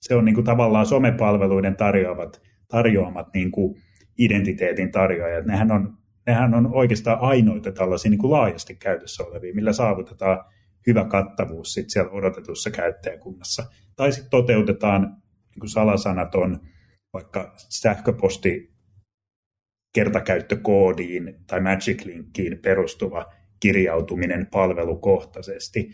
se 0.00 0.14
on 0.14 0.24
niin 0.24 0.34
kuin 0.34 0.44
tavallaan 0.44 0.86
somepalveluiden 0.86 1.76
tarjoavat, 1.76 2.42
tarjoamat 2.68 3.26
niin 3.34 3.50
kuin 3.50 3.82
identiteetin 4.18 4.92
tarjoajat. 4.92 5.46
Nehän 5.46 5.70
on, 5.70 5.98
nehän 6.26 6.54
on 6.54 6.74
oikeastaan 6.74 7.18
ainoita 7.20 7.72
tällaisia 7.72 8.10
niin 8.10 8.18
kuin 8.18 8.30
laajasti 8.30 8.74
käytössä 8.74 9.24
olevia, 9.24 9.54
millä 9.54 9.72
saavutetaan 9.72 10.44
hyvä 10.86 11.04
kattavuus 11.04 11.74
sit 11.74 11.90
siellä 11.90 12.10
odotetussa 12.10 12.70
käyttäjäkunnassa. 12.70 13.64
Tai 13.96 14.12
sitten 14.12 14.30
toteutetaan 14.30 15.02
niin 15.02 15.60
kuin 15.60 15.70
salasanaton 15.70 16.60
vaikka 17.12 17.54
sähköposti 17.56 18.76
kertakäyttökoodiin 19.94 21.34
tai 21.46 21.60
Magic 21.60 22.04
Linkiin 22.04 22.58
perustuva 22.58 23.26
kirjautuminen 23.60 24.46
palvelukohtaisesti. 24.46 25.90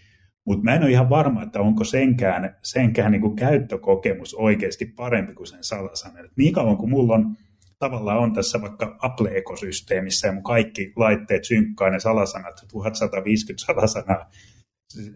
Mutta 0.46 0.64
mä 0.64 0.74
en 0.74 0.82
ole 0.82 0.90
ihan 0.90 1.10
varma, 1.10 1.42
että 1.42 1.60
onko 1.60 1.84
senkään, 1.84 2.56
senkään 2.62 3.12
niin 3.12 3.20
kuin 3.20 3.36
käyttökokemus 3.36 4.34
oikeasti 4.34 4.86
parempi 4.86 5.34
kuin 5.34 5.46
sen 5.46 5.64
salasanan. 5.64 6.24
Et 6.24 6.32
niin 6.36 6.52
kauan 6.52 6.76
kuin 6.76 6.90
mulla 6.90 7.14
on 7.14 7.36
tavallaan 7.78 8.18
on 8.18 8.32
tässä 8.32 8.60
vaikka 8.60 8.96
Apple-ekosysteemissä 9.02 10.28
ja 10.28 10.32
mun 10.32 10.42
kaikki 10.42 10.92
laitteet 10.96 11.44
synkkaa 11.44 11.90
ne 11.90 12.00
salasanat, 12.00 12.64
1150 12.72 13.66
salasanaa 13.66 14.30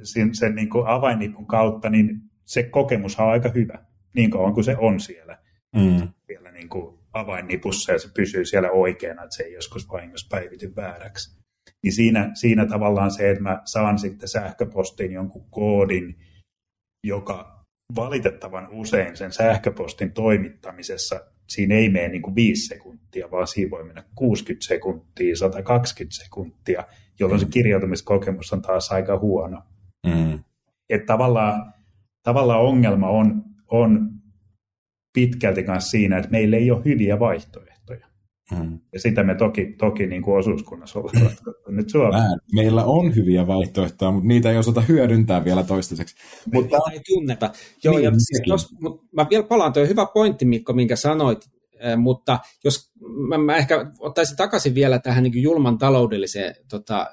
sen, 0.03 0.35
sen 0.35 0.55
niin 0.55 0.71
kuin 0.71 0.87
avainnipun 0.87 1.47
kautta, 1.47 1.91
niin 1.91 2.21
se 2.45 2.63
kokemus 2.63 3.19
on 3.21 3.29
aika 3.29 3.49
hyvä, 3.55 3.79
niin 4.15 4.31
kauan 4.31 4.55
kuin 4.55 4.65
se 4.65 4.77
on 4.79 5.01
siellä, 5.01 5.39
mm. 5.77 6.09
siellä 6.27 6.51
niin 6.53 6.69
kuin 6.69 6.99
avainnipussa 7.13 7.93
ja 7.93 7.99
se 7.99 8.09
pysyy 8.17 8.45
siellä 8.45 8.71
oikeana, 8.71 9.23
että 9.23 9.37
se 9.37 9.43
ei 9.43 9.53
joskus 9.53 9.89
vahingossa 9.89 10.29
päivity 10.31 10.77
vääräksi. 10.77 11.46
Niin 11.87 11.93
siinä, 11.93 12.31
siinä 12.35 12.67
tavallaan 12.67 13.11
se, 13.11 13.31
että 13.31 13.43
mä 13.43 13.63
saan 13.65 13.99
sitten 13.99 14.29
sähköpostiin 14.29 15.13
jonkun 15.13 15.47
koodin, 15.51 16.19
joka 17.07 17.65
valitettavan 17.97 18.69
usein 18.71 19.17
sen 19.17 19.33
sähköpostin 19.33 20.13
toimittamisessa 20.13 21.21
siinä 21.49 21.75
ei 21.75 21.89
mene 21.89 22.09
niin 22.09 22.23
kuin 22.23 22.35
viisi 22.35 22.67
sekuntia, 22.67 23.31
vaan 23.31 23.47
siinä 23.47 23.71
voi 23.71 23.85
mennä 23.85 24.05
60 24.15 24.67
sekuntia, 24.67 25.37
120 25.37 26.17
sekuntia, 26.25 26.85
jolloin 27.21 27.41
se 27.41 27.47
mm. 27.47 27.51
kirjautumiskokemus 27.51 28.53
on 28.53 28.63
taas 28.63 28.93
aika 28.93 29.19
huono. 29.19 29.63
Mm. 30.07 30.39
Että 30.91 31.07
tavallaan, 31.07 31.73
tavallaan 32.23 32.61
ongelma 32.61 33.09
on, 33.09 33.43
on 33.69 34.11
pitkälti 35.15 35.63
myös 35.63 35.91
siinä, 35.91 36.19
että 36.19 36.31
meillä 36.31 36.57
ei 36.57 36.71
ole 36.71 36.85
hyviä 36.85 37.19
vaihtoehtoja. 37.19 37.76
Mm. 38.51 38.79
Ja 38.93 39.01
sitä 39.01 39.23
me 39.23 39.35
toki, 39.35 39.75
toki 39.79 40.07
niin 40.07 40.23
kuin 40.23 40.39
osuuskunnassa 40.39 40.99
ollaan 40.99 41.37
nyt 41.69 41.91
Suomessa. 41.91 42.37
Meillä 42.55 42.85
on 42.85 43.17
hyviä 43.17 43.47
vaihtoehtoja, 43.47 44.11
mutta 44.11 44.29
niitä 44.29 44.51
ei 44.51 44.59
osata 44.59 44.81
hyödyntää 44.81 45.45
vielä 45.45 45.63
toistaiseksi. 45.63 46.17
Mutta 46.53 46.77
ei 46.93 47.01
tunneta. 47.07 47.51
Joo, 47.85 47.95
niin, 47.95 48.05
ja 48.05 48.11
siis 48.11 48.43
tos, 48.49 48.69
mä 49.13 49.27
vielä 49.31 49.45
palaan, 49.45 49.73
tuo 49.73 49.87
hyvä 49.87 50.07
pointti, 50.15 50.45
Mikko, 50.45 50.73
minkä 50.73 50.97
sanoit, 50.97 51.49
mutta 51.97 52.39
jos 52.65 52.93
mä, 53.29 53.39
mä 53.39 53.57
ehkä 53.57 53.93
ottaisin 53.99 54.37
takaisin 54.37 54.75
vielä 54.75 54.99
tähän 54.99 55.23
niin 55.23 55.43
julman 55.43 55.79
taloudelliseen 55.79 56.55
tota, 56.71 57.07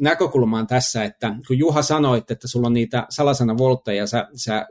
näkökulmaan 0.00 0.66
tässä, 0.66 1.04
että 1.04 1.34
kun 1.46 1.58
Juha 1.58 1.82
sanoit, 1.82 2.30
että 2.30 2.48
sulla 2.48 2.66
on 2.66 2.74
niitä 2.74 3.06
salasanavoltteja, 3.10 4.06
sä, 4.06 4.28
sä, 4.34 4.66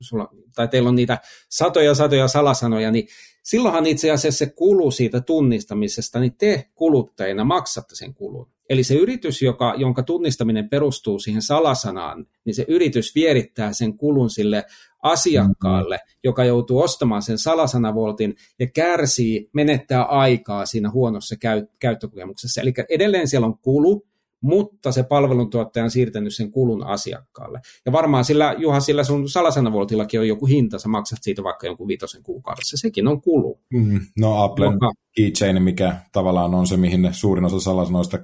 sulla, 0.00 0.28
tai 0.54 0.68
teillä 0.68 0.88
on 0.88 0.94
niitä 0.94 1.18
satoja 1.50 1.94
satoja 1.94 2.28
salasanoja, 2.28 2.90
niin 2.90 3.06
silloinhan 3.42 3.86
itse 3.86 4.10
asiassa 4.10 4.38
se 4.38 4.52
kulu 4.56 4.90
siitä 4.90 5.20
tunnistamisesta, 5.20 6.20
niin 6.20 6.34
te 6.38 6.66
kuluttajina 6.74 7.44
maksatte 7.44 7.96
sen 7.96 8.14
kulun. 8.14 8.48
Eli 8.70 8.84
se 8.84 8.94
yritys, 8.94 9.42
joka, 9.42 9.74
jonka 9.76 10.02
tunnistaminen 10.02 10.68
perustuu 10.68 11.18
siihen 11.18 11.42
salasanaan, 11.42 12.26
niin 12.44 12.54
se 12.54 12.64
yritys 12.68 13.14
vierittää 13.14 13.72
sen 13.72 13.96
kulun 13.98 14.30
sille 14.30 14.64
asiakkaalle, 15.02 15.96
mm-hmm. 15.96 16.18
joka 16.24 16.44
joutuu 16.44 16.78
ostamaan 16.78 17.22
sen 17.22 17.38
salasanavoltin 17.38 18.36
ja 18.58 18.66
kärsii, 18.66 19.50
menettää 19.52 20.02
aikaa 20.02 20.66
siinä 20.66 20.90
huonossa 20.90 21.36
käy, 21.36 21.66
käyttökokemuksessa. 21.78 22.60
Eli 22.60 22.72
edelleen 22.88 23.28
siellä 23.28 23.46
on 23.46 23.58
kulu, 23.58 24.06
mutta 24.40 24.92
se 24.92 25.02
palveluntuottaja 25.02 25.84
on 25.84 25.90
siirtänyt 25.90 26.34
sen 26.34 26.50
kulun 26.50 26.84
asiakkaalle. 26.84 27.60
Ja 27.86 27.92
varmaan 27.92 28.24
sillä, 28.24 28.54
Juha, 28.58 28.80
sillä 28.80 29.04
sun 29.04 29.28
salasanavoltillakin 29.28 30.20
on 30.20 30.28
joku 30.28 30.46
hinta, 30.46 30.78
sä 30.78 30.88
maksat 30.88 31.18
siitä 31.22 31.42
vaikka 31.42 31.66
jonkun 31.66 31.88
viitosen 31.88 32.22
kuukaudessa. 32.22 32.76
Sekin 32.76 33.08
on 33.08 33.22
kulu. 33.22 33.60
Mm, 33.72 34.00
no 34.18 34.42
Applen 34.42 34.72
joka... 34.72 34.92
keychain, 35.16 35.62
mikä 35.62 35.96
tavallaan 36.12 36.54
on 36.54 36.66
se, 36.66 36.76
mihin 36.76 37.02
ne 37.02 37.12
suurin 37.12 37.44
osa 37.44 37.60
salasanoista 37.60 38.18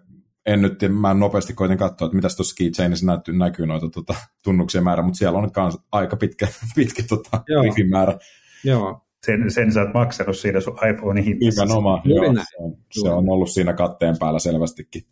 en 0.46 0.62
nyt, 0.62 0.78
mä 0.88 1.14
nopeasti 1.14 1.54
koitin 1.54 1.78
katsoa, 1.78 2.06
että 2.06 2.16
mitäs 2.16 2.36
tuossa 2.36 2.54
keychainissa 2.58 3.06
näkyy, 3.06 3.36
näkyy 3.36 3.66
noita 3.66 3.88
tota, 3.90 4.14
tunnuksien 4.44 4.84
määrä, 4.84 5.02
mutta 5.02 5.18
siellä 5.18 5.38
on 5.38 5.52
kans 5.52 5.78
aika 5.92 6.16
pitkä, 6.16 6.48
pitkä 6.76 7.02
tota, 7.08 7.42
määrä. 7.90 8.18
Joo. 8.64 9.00
Sen, 9.26 9.50
sen 9.50 9.72
sä 9.72 9.80
oot 9.80 9.94
maksanut 9.94 10.36
siinä 10.36 10.60
sun 10.60 10.78
iPhonein 10.90 11.24
hinnassa. 11.24 11.64
Nimenomaan, 11.64 12.02
joo, 12.04 12.24
se, 12.34 12.56
on, 12.58 12.76
se 12.90 13.08
on 13.08 13.28
ollut 13.28 13.50
siinä 13.50 13.72
katteen 13.72 14.16
päällä 14.18 14.38
selvästikin. 14.38 15.02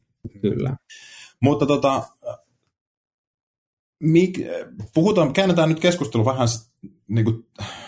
Kyllä. 0.40 0.76
Mutta 1.40 1.66
tota, 1.66 2.02
mik, 4.00 4.38
puhutaan, 4.94 5.32
käännetään 5.32 5.68
nyt 5.68 5.80
keskustelu 5.80 6.24
vähän 6.24 6.48
niin 7.08 7.24
kuin 7.24 7.46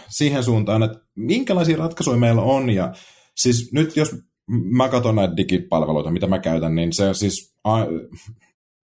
siihen 0.09 0.45
suuntaan, 0.45 0.83
että 0.83 0.99
minkälaisia 1.15 1.77
ratkaisuja 1.77 2.17
meillä 2.17 2.43
on. 2.43 2.71
Ja 2.71 2.95
siis 3.35 3.73
nyt 3.73 3.97
jos 3.97 4.17
mä 4.49 4.89
katson 4.89 5.17
näitä 5.17 5.37
digipalveluita, 5.37 6.11
mitä 6.11 6.27
mä 6.27 6.39
käytän, 6.39 6.75
niin 6.75 6.93
se 6.93 7.15
siis 7.15 7.55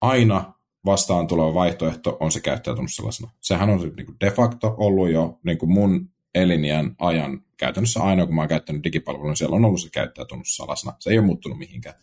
aina 0.00 0.54
vastaan 0.84 1.26
tuleva 1.26 1.54
vaihtoehto 1.54 2.16
on 2.20 2.32
se 2.32 2.40
käyttäjätunnus 2.40 2.96
sellaisena. 2.96 3.30
Sehän 3.40 3.70
on 3.70 3.92
niin 3.96 4.06
kuin 4.06 4.16
de 4.20 4.30
facto 4.30 4.74
ollut 4.78 5.10
jo 5.10 5.38
niin 5.42 5.58
kuin 5.58 5.72
mun 5.72 6.08
elinjän 6.34 6.96
ajan 6.98 7.42
käytännössä 7.56 8.02
aina, 8.02 8.26
kun 8.26 8.34
mä 8.34 8.40
oon 8.40 8.48
käyttänyt 8.48 8.84
digipalvelua, 8.84 9.28
niin 9.28 9.36
siellä 9.36 9.56
on 9.56 9.64
ollut 9.64 9.80
se 9.80 9.90
käyttäjätunnus 9.90 10.56
salasana. 10.56 10.96
Se 10.98 11.10
ei 11.10 11.18
ole 11.18 11.26
muuttunut 11.26 11.58
mihinkään. 11.58 11.94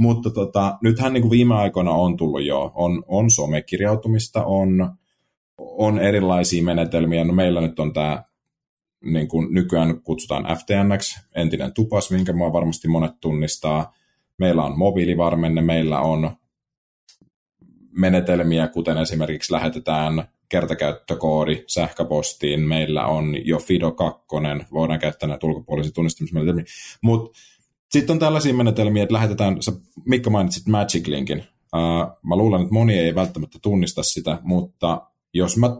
Mutta 0.00 0.30
tota, 0.30 0.78
nythän 0.82 1.12
niin 1.12 1.22
kuin 1.22 1.30
viime 1.30 1.54
aikoina 1.54 1.90
on 1.90 2.16
tullut 2.16 2.44
jo, 2.44 2.72
on, 2.74 3.04
on 3.08 3.30
somekirjautumista, 3.30 4.44
on, 4.44 4.94
on 5.58 5.98
erilaisia 5.98 6.64
menetelmiä. 6.64 7.24
No 7.24 7.32
meillä 7.32 7.60
nyt 7.60 7.78
on 7.78 7.92
tämä, 7.92 8.22
niin 9.04 9.28
kuin 9.28 9.54
nykyään 9.54 10.02
kutsutaan 10.02 10.44
FTNX, 10.44 11.18
entinen 11.34 11.74
tupas, 11.74 12.10
minkä 12.10 12.32
mua 12.32 12.52
varmasti 12.52 12.88
monet 12.88 13.12
tunnistaa. 13.20 13.94
Meillä 14.38 14.64
on 14.64 14.78
mobiilivarmenne, 14.78 15.60
meillä 15.60 16.00
on 16.00 16.30
menetelmiä, 17.96 18.68
kuten 18.68 18.98
esimerkiksi 18.98 19.52
lähetetään 19.52 20.24
kertakäyttökoodi 20.48 21.64
sähköpostiin, 21.66 22.60
meillä 22.60 23.06
on 23.06 23.46
jo 23.46 23.58
Fido 23.58 23.92
2, 23.92 24.22
voidaan 24.72 24.98
käyttää 24.98 25.28
näitä 25.28 25.46
ulkopuolisia 25.46 25.92
tunnistamismenetelmiä, 25.92 26.64
mutta 27.02 27.38
sitten 27.90 28.14
on 28.14 28.18
tällaisia 28.18 28.54
menetelmiä, 28.54 29.02
että 29.02 29.14
lähetetään, 29.14 29.62
sä 29.62 29.72
Mikko 30.04 30.30
mainitsit 30.30 30.66
Magic 30.66 31.06
Linkin. 31.06 31.38
Uh, 31.38 32.18
mä 32.22 32.36
luulen, 32.36 32.62
että 32.62 32.74
moni 32.74 32.98
ei 32.98 33.14
välttämättä 33.14 33.58
tunnista 33.62 34.02
sitä, 34.02 34.38
mutta 34.42 35.06
jos 35.34 35.56
mä 35.56 35.76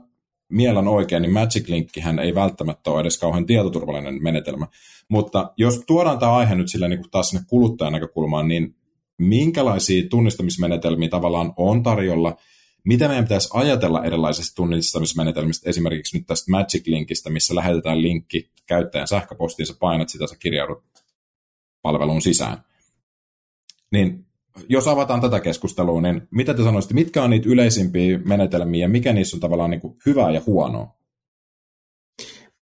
mielän 0.49 0.89
oikein, 0.89 1.23
niin 1.23 1.33
Magic 1.33 1.69
Linkkihän 1.69 2.19
ei 2.19 2.35
välttämättä 2.35 2.91
ole 2.91 3.01
edes 3.01 3.19
kauhean 3.19 3.47
tietoturvallinen 3.47 4.23
menetelmä. 4.23 4.67
Mutta 5.09 5.53
jos 5.57 5.83
tuodaan 5.87 6.19
tämä 6.19 6.37
aihe 6.37 6.55
nyt 6.55 6.71
sille 6.71 6.89
niin 6.89 7.11
taas 7.11 7.29
sinne 7.29 7.45
kuluttajan 7.49 7.93
näkökulmaan, 7.93 8.49
niin 8.49 8.75
minkälaisia 9.19 10.09
tunnistamismenetelmiä 10.09 11.09
tavallaan 11.09 11.53
on 11.57 11.83
tarjolla, 11.83 12.37
mitä 12.85 13.09
meidän 13.09 13.25
pitäisi 13.25 13.49
ajatella 13.53 14.05
erilaisista 14.05 14.55
tunnistamismenetelmistä, 14.55 15.71
esimerkiksi 15.71 16.19
nyt 16.19 16.27
tästä 16.27 16.51
Magic 16.51 16.87
Linkistä, 16.87 17.31
missä 17.31 17.55
lähetetään 17.55 18.03
linkki 18.03 18.51
käyttäjän 18.67 19.09
sähköpostiin, 19.09 19.67
sä 19.67 19.75
painat 19.81 20.09
sitä, 20.09 20.27
sä 20.27 20.37
kirjaudut 20.39 20.83
palvelun 21.83 22.23
sisään. 22.23 22.59
Niin 23.93 24.27
jos 24.69 24.89
avataan 24.89 25.21
tätä 25.21 25.41
keskustelua, 25.41 26.01
niin 26.01 26.23
mitä 26.31 26.55
te 26.55 26.63
sanoisitte, 26.63 26.95
mitkä 26.95 27.23
on 27.23 27.31
niitä 27.31 27.49
yleisimpiä 27.49 28.19
menetelmiä 28.19 28.85
ja 28.85 28.89
mikä 28.89 29.13
niissä 29.13 29.37
on 29.37 29.41
tavallaan 29.41 29.71
niin 29.71 29.81
kuin 29.81 29.97
hyvää 30.07 30.31
ja 30.31 30.43
huonoa? 30.47 30.97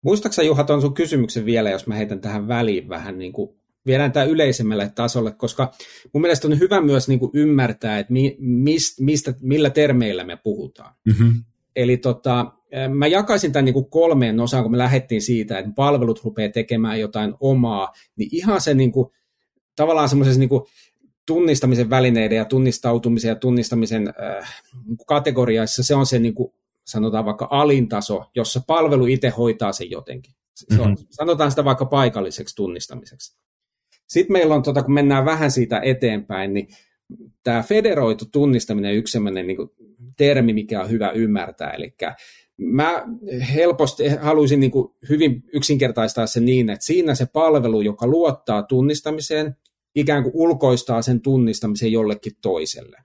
Muistaaksä 0.01 0.43
Juha 0.43 0.63
tuon 0.63 0.82
sun 0.82 0.93
kysymyksen 0.93 1.45
vielä, 1.45 1.69
jos 1.69 1.88
mä 1.88 1.95
heitän 1.95 2.21
tähän 2.21 2.47
väliin 2.47 2.89
vähän 2.89 3.17
niin 3.17 3.34
kuin 3.34 3.49
viedään 3.86 4.12
tämä 4.12 4.23
yleisemmälle 4.23 4.91
tasolle, 4.95 5.32
koska 5.32 5.71
mun 6.13 6.21
mielestä 6.21 6.47
on 6.47 6.60
hyvä 6.60 6.82
myös 6.82 7.08
niin 7.08 7.19
kuin 7.19 7.32
ymmärtää, 7.34 7.99
että 7.99 8.13
mi, 8.13 8.36
mist, 8.39 8.99
mistä, 8.99 9.34
millä 9.41 9.69
termeillä 9.69 10.23
me 10.23 10.38
puhutaan. 10.43 10.95
Mm-hmm. 11.06 11.43
Eli 11.75 11.97
tota, 11.97 12.51
mä 12.93 13.07
jakaisin 13.07 13.51
tämän 13.51 13.65
niin 13.65 13.73
kuin 13.73 13.89
kolmeen 13.89 14.39
osaan, 14.39 14.63
kun 14.63 14.71
me 14.71 14.77
lähdettiin 14.77 15.21
siitä, 15.21 15.59
että 15.59 15.71
palvelut 15.75 16.23
rupeaa 16.23 16.51
tekemään 16.51 16.99
jotain 16.99 17.33
omaa, 17.39 17.91
niin 18.15 18.29
ihan 18.31 18.61
se 18.61 18.73
niin 18.73 18.91
kuin, 18.91 19.11
tavallaan 19.75 20.09
semmoisessa 20.09 20.39
niin 20.39 20.49
tunnistamisen 21.25 21.89
välineiden 21.89 22.35
ja 22.35 22.45
tunnistautumisen 22.45 23.29
ja 23.29 23.35
tunnistamisen 23.35 24.07
äh, 24.07 24.63
kategoriassa 25.07 25.83
se 25.83 25.95
on 25.95 26.05
se 26.05 26.19
niin 26.19 26.33
kuin, 26.33 26.53
sanotaan 26.85 27.25
vaikka 27.25 27.47
alintaso, 27.51 28.23
jossa 28.35 28.61
palvelu 28.67 29.05
itse 29.05 29.29
hoitaa 29.29 29.71
sen 29.71 29.91
jotenkin. 29.91 30.33
Se 30.55 30.81
on, 30.81 30.89
mm-hmm. 30.89 31.07
Sanotaan 31.09 31.51
sitä 31.51 31.65
vaikka 31.65 31.85
paikalliseksi 31.85 32.55
tunnistamiseksi. 32.55 33.38
Sitten 34.07 34.33
meillä 34.33 34.55
on, 34.55 34.63
tota, 34.63 34.83
kun 34.83 34.93
mennään 34.93 35.25
vähän 35.25 35.51
siitä 35.51 35.79
eteenpäin, 35.83 36.53
niin 36.53 36.67
tämä 37.43 37.63
federoitu 37.63 38.25
tunnistaminen 38.31 38.91
on 38.91 38.97
yksi 38.97 39.11
sellainen 39.11 39.47
niin 39.47 39.57
kuin, 39.57 39.71
termi, 40.17 40.53
mikä 40.53 40.81
on 40.81 40.89
hyvä 40.89 41.09
ymmärtää. 41.09 41.71
Eli 41.71 41.95
mä 42.57 43.03
helposti 43.55 44.07
haluaisin 44.09 44.59
niin 44.59 44.71
kuin 44.71 44.87
hyvin 45.09 45.43
yksinkertaistaa 45.53 46.27
se 46.27 46.39
niin, 46.39 46.69
että 46.69 46.85
siinä 46.85 47.15
se 47.15 47.25
palvelu, 47.25 47.81
joka 47.81 48.07
luottaa 48.07 48.63
tunnistamiseen, 48.63 49.55
ikään 49.95 50.23
kuin 50.23 50.31
ulkoistaa 50.35 51.01
sen 51.01 51.21
tunnistamisen 51.21 51.91
jollekin 51.91 52.33
toiselle. 52.41 52.97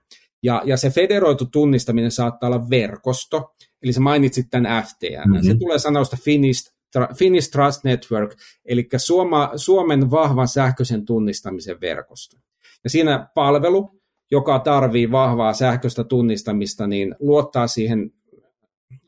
Ja, 0.43 0.61
ja 0.65 0.77
se 0.77 0.89
federoitu 0.89 1.45
tunnistaminen 1.45 2.11
saattaa 2.11 2.47
olla 2.47 2.69
verkosto, 2.69 3.55
eli 3.83 3.93
sä 3.93 3.99
mainitsit 3.99 4.45
tämän 4.49 4.83
FTN. 4.83 5.29
Mm-hmm. 5.29 5.47
Se 5.47 5.55
tulee 5.55 5.79
sanoista 5.79 6.17
Finnish, 6.23 6.73
Finnish 7.15 7.51
Trust 7.51 7.83
Network, 7.83 8.35
eli 8.65 8.89
Suoma, 8.97 9.51
Suomen 9.55 10.11
vahvan 10.11 10.47
sähköisen 10.47 11.05
tunnistamisen 11.05 11.81
verkosto. 11.81 12.37
Ja 12.83 12.89
siinä 12.89 13.27
palvelu, 13.35 14.00
joka 14.31 14.59
tarvii 14.59 15.11
vahvaa 15.11 15.53
sähköistä 15.53 16.03
tunnistamista, 16.03 16.87
niin 16.87 17.15
luottaa 17.19 17.67
siihen 17.67 18.11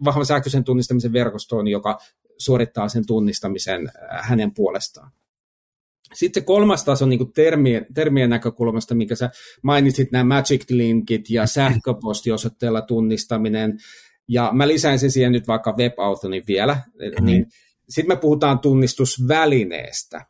vahvan 0.06 0.26
sähköisen 0.26 0.64
tunnistamisen 0.64 1.14
verkostoon, 1.14 1.68
joka 1.68 1.98
suorittaa 2.38 2.90
sen 2.90 3.06
tunnistamisen 3.08 3.88
äh, 3.88 4.28
hänen 4.30 4.54
puolestaan. 4.54 5.12
Sitten 6.14 6.46
kolmas 6.46 6.84
taso 6.84 7.06
niin 7.06 7.34
termien, 7.34 7.86
termien 7.94 8.30
näkökulmasta, 8.30 8.96
mikä 8.96 9.16
sä 9.16 9.30
mainitsit, 9.62 10.12
nämä 10.12 10.24
magic 10.24 10.66
linkit 10.70 11.30
ja 11.30 11.46
sähköpostiosoitteella 11.46 12.82
tunnistaminen, 12.82 13.78
ja 14.28 14.50
mä 14.54 14.68
lisäisin 14.68 15.12
siihen 15.12 15.32
nyt 15.32 15.48
vaikka 15.48 15.76
WebAuthonin 15.78 16.44
vielä, 16.48 16.74
mm-hmm. 16.74 17.26
niin 17.26 17.46
sitten 17.90 18.18
me 18.18 18.22
puhutaan 18.22 18.60
tunnistusvälineestä, 18.60 20.26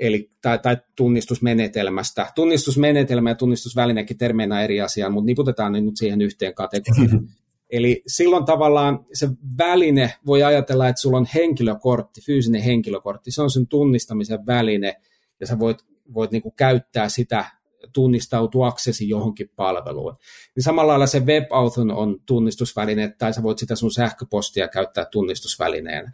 eli, 0.00 0.30
tai, 0.42 0.58
tai 0.58 0.76
tunnistusmenetelmästä. 0.96 2.32
Tunnistusmenetelmä 2.34 3.30
ja 3.30 3.34
tunnistusvälinekin 3.34 4.18
termeinä 4.18 4.62
eri 4.62 4.80
asia, 4.80 5.10
mutta 5.10 5.26
niputetaan 5.26 5.72
ne 5.72 5.80
nyt 5.80 5.96
siihen 5.96 6.20
yhteen 6.20 6.54
kategoriaan. 6.54 7.10
Mm-hmm. 7.10 7.28
Eli 7.70 8.02
silloin 8.06 8.44
tavallaan 8.44 9.06
se 9.12 9.28
väline 9.58 10.14
voi 10.26 10.42
ajatella, 10.42 10.88
että 10.88 11.02
sulla 11.02 11.18
on 11.18 11.26
henkilökortti, 11.34 12.20
fyysinen 12.20 12.62
henkilökortti, 12.62 13.30
se 13.30 13.42
on 13.42 13.50
sen 13.50 13.66
tunnistamisen 13.66 14.46
väline, 14.46 14.94
ja 15.40 15.46
sä 15.46 15.58
voit, 15.58 15.78
voit 16.14 16.30
niin 16.30 16.42
kuin 16.42 16.54
käyttää 16.56 17.08
sitä 17.08 17.44
tunnistautuaksesi 17.92 19.08
johonkin 19.08 19.50
palveluun. 19.56 20.16
Niin 20.56 20.62
samalla 20.62 20.90
lailla 20.90 21.06
se 21.06 21.20
WebAuthn 21.20 21.90
on 21.90 22.16
tunnistusväline, 22.26 23.14
tai 23.18 23.34
sä 23.34 23.42
voit 23.42 23.58
sitä 23.58 23.76
sun 23.76 23.92
sähköpostia 23.92 24.68
käyttää 24.68 25.04
tunnistusvälineenä. 25.04 26.12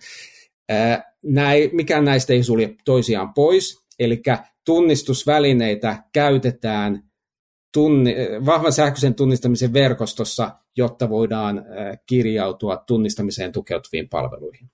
Näin, 1.23 1.71
mikään 1.73 2.05
näistä 2.05 2.33
ei 2.33 2.43
sulje 2.43 2.75
toisiaan 2.85 3.35
pois, 3.35 3.85
eli 3.99 4.23
tunnistusvälineitä 4.65 6.03
käytetään 6.13 7.03
tunni, 7.75 8.15
vahvan 8.47 8.73
sähköisen 8.73 9.15
tunnistamisen 9.15 9.73
verkostossa, 9.73 10.51
jotta 10.77 11.09
voidaan 11.09 11.65
kirjautua 12.07 12.77
tunnistamiseen 12.77 13.53
tukeutuviin 13.53 14.09
palveluihin. 14.09 14.71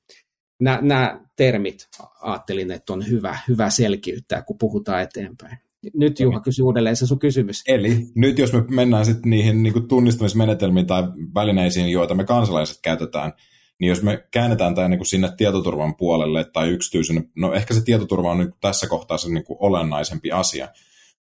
Nämä, 0.61 0.78
nämä 0.83 1.20
termit 1.37 1.88
ajattelin, 2.20 2.70
että 2.70 2.92
on 2.92 3.09
hyvä, 3.11 3.38
hyvä 3.48 3.70
selkiyttää, 3.70 4.42
kun 4.42 4.59
puhutaan 4.59 5.02
eteenpäin. 5.02 5.59
Nyt 5.94 6.20
Juha 6.20 6.40
kysy 6.40 6.62
uudelleen 6.62 6.96
se 6.96 7.07
sun 7.07 7.18
kysymys. 7.18 7.62
Eli 7.66 8.07
nyt 8.14 8.38
jos 8.38 8.52
me 8.52 8.64
mennään 8.68 9.05
sitten 9.05 9.31
niihin 9.31 9.62
niin 9.62 9.88
tunnistamismenetelmiin 9.88 10.87
tai 10.87 11.02
välineisiin, 11.35 11.88
joita 11.88 12.14
me 12.14 12.24
kansalaiset 12.24 12.78
käytetään, 12.83 13.33
niin 13.80 13.88
jos 13.88 14.02
me 14.02 14.26
käännetään 14.30 14.74
tämä 14.74 14.88
niin 14.88 15.06
sinne 15.06 15.32
tietoturvan 15.37 15.96
puolelle 15.96 16.44
tai 16.44 16.68
yksityisen, 16.68 17.30
no 17.37 17.52
ehkä 17.52 17.74
se 17.74 17.85
tietoturva 17.85 18.30
on 18.30 18.38
nyt 18.38 18.54
tässä 18.61 18.87
kohtaa 18.87 19.18
se 19.18 19.28
niin 19.28 19.44
olennaisempi 19.48 20.32
asia, 20.32 20.68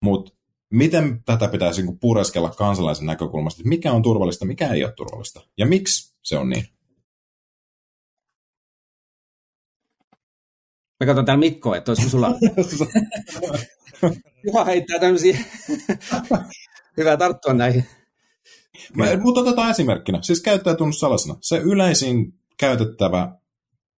mutta 0.02 0.32
miten 0.70 1.24
tätä 1.24 1.48
pitäisi 1.48 1.82
niin 1.82 2.00
pureskella 2.00 2.50
kansalaisen 2.50 3.06
näkökulmasta, 3.06 3.62
että 3.62 3.70
mikä 3.70 3.92
on 3.92 4.02
turvallista, 4.02 4.46
mikä 4.46 4.74
ei 4.74 4.84
ole 4.84 4.94
turvallista 4.94 5.42
ja 5.58 5.66
miksi 5.66 6.16
se 6.24 6.38
on 6.38 6.50
niin? 6.50 6.66
Mä 11.00 11.06
katson 11.06 11.26
täällä 11.26 11.40
Mikkoa, 11.40 11.78
että 11.78 11.92
olisiko 11.92 12.10
sulla... 12.10 12.32
Juha 14.46 14.64
heittää 14.64 15.00
tämmöisiä... 15.00 15.38
Hyvä 16.98 17.18
tarttua 17.18 17.54
näihin. 17.54 17.86
Mä, 18.98 19.06
mutta 19.22 19.42
otetaan 19.42 19.72
esimerkkinä. 19.72 20.20
Siis 20.22 20.42
käyttäjätunnussalasana. 20.42 21.38
Se 21.42 21.58
yleisin 21.58 22.34
käytettävä 22.58 23.36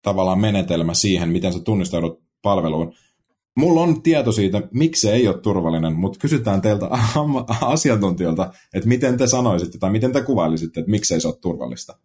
tavallaan 0.01 0.39
menetelmä 0.39 0.93
siihen, 0.93 1.29
miten 1.29 1.53
sä 1.53 1.59
tunnistaudut 1.59 2.23
palveluun. 2.41 2.93
Mulla 3.57 3.81
on 3.81 4.01
tieto 4.01 4.31
siitä, 4.31 4.61
miksi 4.73 5.01
se 5.01 5.13
ei 5.13 5.27
ole 5.27 5.41
turvallinen, 5.41 5.95
mutta 5.95 6.19
kysytään 6.19 6.61
teiltä 6.61 6.89
asiantuntijoilta, 7.61 8.51
että 8.73 8.87
miten 8.89 9.17
te 9.17 9.27
sanoisitte 9.27 9.77
tai 9.77 9.91
miten 9.91 10.11
te 10.11 10.21
kuvailisitte, 10.21 10.79
että 10.79 10.91
miksi 10.91 11.13
ei 11.13 11.21
se 11.21 11.27
ole 11.27 11.35
turvallista. 11.41 11.99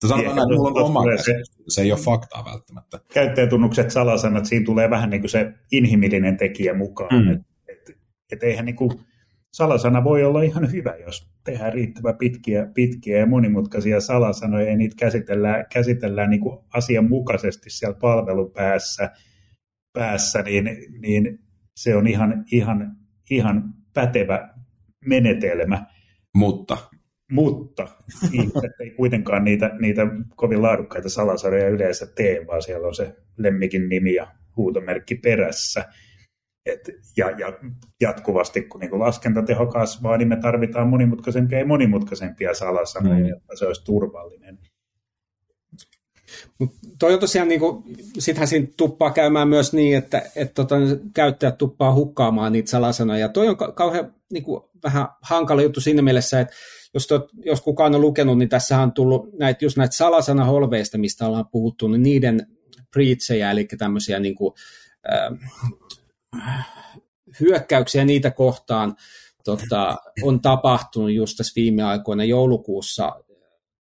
Te 0.00 0.08
sanotaan 0.08 0.38
että 0.38 0.56
mulla 0.56 0.80
on 0.80 0.86
oma 0.86 1.02
se, 1.24 1.34
se 1.68 1.82
ei 1.82 1.92
ole 1.92 2.00
faktaa 2.00 2.44
välttämättä. 2.44 3.00
Käyttäjätunnukset, 3.14 3.90
salasanat, 3.90 4.46
siinä 4.46 4.64
tulee 4.64 4.90
vähän 4.90 5.10
niin 5.10 5.20
kuin 5.20 5.30
se 5.30 5.52
inhimillinen 5.72 6.36
tekijä 6.36 6.74
mukaan. 6.74 7.24
Mm. 7.24 7.32
Et, 7.32 7.40
et, 7.68 7.96
et 8.32 8.42
eihän 8.42 8.64
niin 8.64 8.76
kuin, 8.76 9.00
salasana 9.52 10.04
voi 10.04 10.24
olla 10.24 10.42
ihan 10.42 10.72
hyvä, 10.72 10.94
jos 11.06 11.30
tehdään 11.44 11.72
riittävän 11.72 12.18
pitkiä, 12.18 12.66
pitkiä 12.74 13.18
ja 13.18 13.26
monimutkaisia 13.26 14.00
salasanoja 14.00 14.70
ja 14.70 14.76
niitä 14.76 14.96
käsitellään, 14.98 15.66
käsitellään 15.72 16.30
niin 16.30 16.40
kuin 16.40 16.58
asianmukaisesti 16.74 17.70
siellä 17.70 17.98
palvelun 18.00 18.52
päässä, 18.52 19.10
päässä 19.92 20.42
niin, 20.42 20.70
niin 21.00 21.38
se 21.76 21.96
on 21.96 22.06
ihan, 22.06 22.44
ihan, 22.52 22.96
ihan 23.30 23.74
pätevä 23.94 24.48
menetelmä. 25.04 25.86
Mutta 26.34 26.76
mutta 27.32 27.88
ihmiset 28.32 28.80
ei 28.80 28.90
kuitenkaan 28.90 29.44
niitä, 29.44 29.70
niitä 29.80 30.02
kovin 30.36 30.62
laadukkaita 30.62 31.08
salasarjoja 31.08 31.68
yleensä 31.68 32.06
tee, 32.06 32.46
vaan 32.46 32.62
siellä 32.62 32.88
on 32.88 32.94
se 32.94 33.16
lemmikin 33.36 33.88
nimi 33.88 34.14
ja 34.14 34.26
huutomerkki 34.56 35.14
perässä. 35.14 35.84
Et, 36.66 36.90
ja, 37.16 37.30
ja 37.30 37.52
jatkuvasti, 38.00 38.62
kun 38.62 38.80
niin 38.80 38.98
laskentateho 38.98 39.66
kasvaa, 39.66 40.16
niin 40.16 40.28
me 40.28 40.36
tarvitaan 40.36 40.88
monimutkaisempia 40.88 41.58
ja 41.58 41.66
monimutkaisempia 41.66 42.54
salasanoja, 42.54 43.18
mm. 43.18 43.26
jotta 43.26 43.56
se 43.56 43.66
olisi 43.66 43.84
turvallinen. 43.84 44.58
Mut 46.58 46.70
toi 46.98 47.14
on 47.14 47.20
tosiaan, 47.20 47.48
niin 47.48 47.60
kuin, 47.60 47.84
sittenhän 48.18 48.48
siinä 48.48 48.66
tuppaa 48.76 49.10
käymään 49.10 49.48
myös 49.48 49.72
niin, 49.72 49.96
että, 49.96 50.22
että 50.36 50.54
tota, 50.54 50.74
käyttäjät 51.14 51.58
tuppaa 51.58 51.94
hukkaamaan 51.94 52.52
niitä 52.52 52.70
salasanoja. 52.70 53.28
Toi 53.28 53.48
on 53.48 53.56
kauhean 53.74 54.14
niin 54.32 54.44
kuin, 54.44 54.62
vähän 54.82 55.08
hankala 55.22 55.62
juttu 55.62 55.80
siinä 55.80 56.02
mielessä, 56.02 56.40
että 56.40 56.54
jos, 56.94 57.06
tot, 57.06 57.30
jos 57.44 57.60
kukaan 57.60 57.94
on 57.94 58.00
lukenut, 58.00 58.38
niin 58.38 58.48
tässä 58.48 58.78
on 58.78 58.92
tullut 58.92 59.38
näitä, 59.38 59.64
just 59.64 59.76
näitä 59.76 59.96
salasanaholveista, 59.96 60.98
mistä 60.98 61.26
ollaan 61.26 61.48
puhuttu, 61.52 61.88
niin 61.88 62.02
niiden 62.02 62.46
preachejä, 62.92 63.50
eli 63.50 63.68
tämmöisiä 63.78 64.18
niin 64.18 64.34
kuin, 64.34 64.54
äh, 65.12 65.50
hyökkäyksiä 67.40 68.04
niitä 68.04 68.30
kohtaan 68.30 68.96
tota, 69.44 69.96
on 70.22 70.40
tapahtunut 70.40 71.12
just 71.12 71.36
tässä 71.36 71.52
viime 71.56 71.82
aikoina 71.82 72.24
joulukuussa 72.24 73.22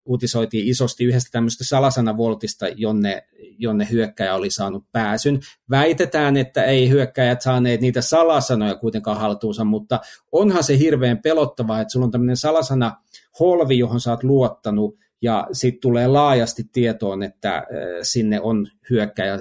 uutisoitiin 0.06 0.68
isosti 0.68 1.04
yhdestä 1.04 1.28
tämmöistä 1.32 1.64
salasanavoltista, 1.64 2.68
jonne, 2.68 3.26
jonne 3.58 3.88
hyökkäjä 3.90 4.34
oli 4.34 4.50
saanut 4.50 4.84
pääsyn. 4.92 5.40
Väitetään, 5.70 6.36
että 6.36 6.64
ei 6.64 6.88
hyökkäjät 6.88 7.42
saaneet 7.42 7.80
niitä 7.80 8.02
salasanoja 8.02 8.74
kuitenkaan 8.74 9.18
haltuunsa, 9.18 9.64
mutta 9.64 10.00
onhan 10.32 10.64
se 10.64 10.78
hirveän 10.78 11.18
pelottavaa, 11.22 11.80
että 11.80 11.92
sulla 11.92 12.04
on 12.04 12.10
tämmöinen 12.10 12.36
salasana 12.36 12.96
holvi, 13.40 13.78
johon 13.78 14.00
sä 14.00 14.10
oot 14.10 14.22
luottanut, 14.22 14.98
ja 15.24 15.46
sitten 15.52 15.80
tulee 15.80 16.06
laajasti 16.06 16.62
tietoon, 16.72 17.22
että 17.22 17.66
sinne 18.02 18.40
on 18.40 18.66
hyökkäjä, 18.90 19.38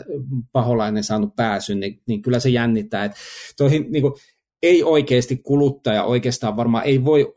paholainen 0.51 1.03
saanut 1.03 1.35
pääsyn, 1.35 1.79
niin, 1.79 2.01
niin 2.07 2.21
kyllä 2.21 2.39
se 2.39 2.49
jännittää. 2.49 3.05
Että 3.05 3.17
toihin, 3.57 3.91
niin 3.91 4.01
kuin, 4.01 4.13
ei 4.61 4.83
oikeasti 4.83 5.37
kuluttaja 5.37 6.03
oikeastaan 6.03 6.57
varmaan 6.57 6.85
ei 6.85 7.05
voi 7.05 7.33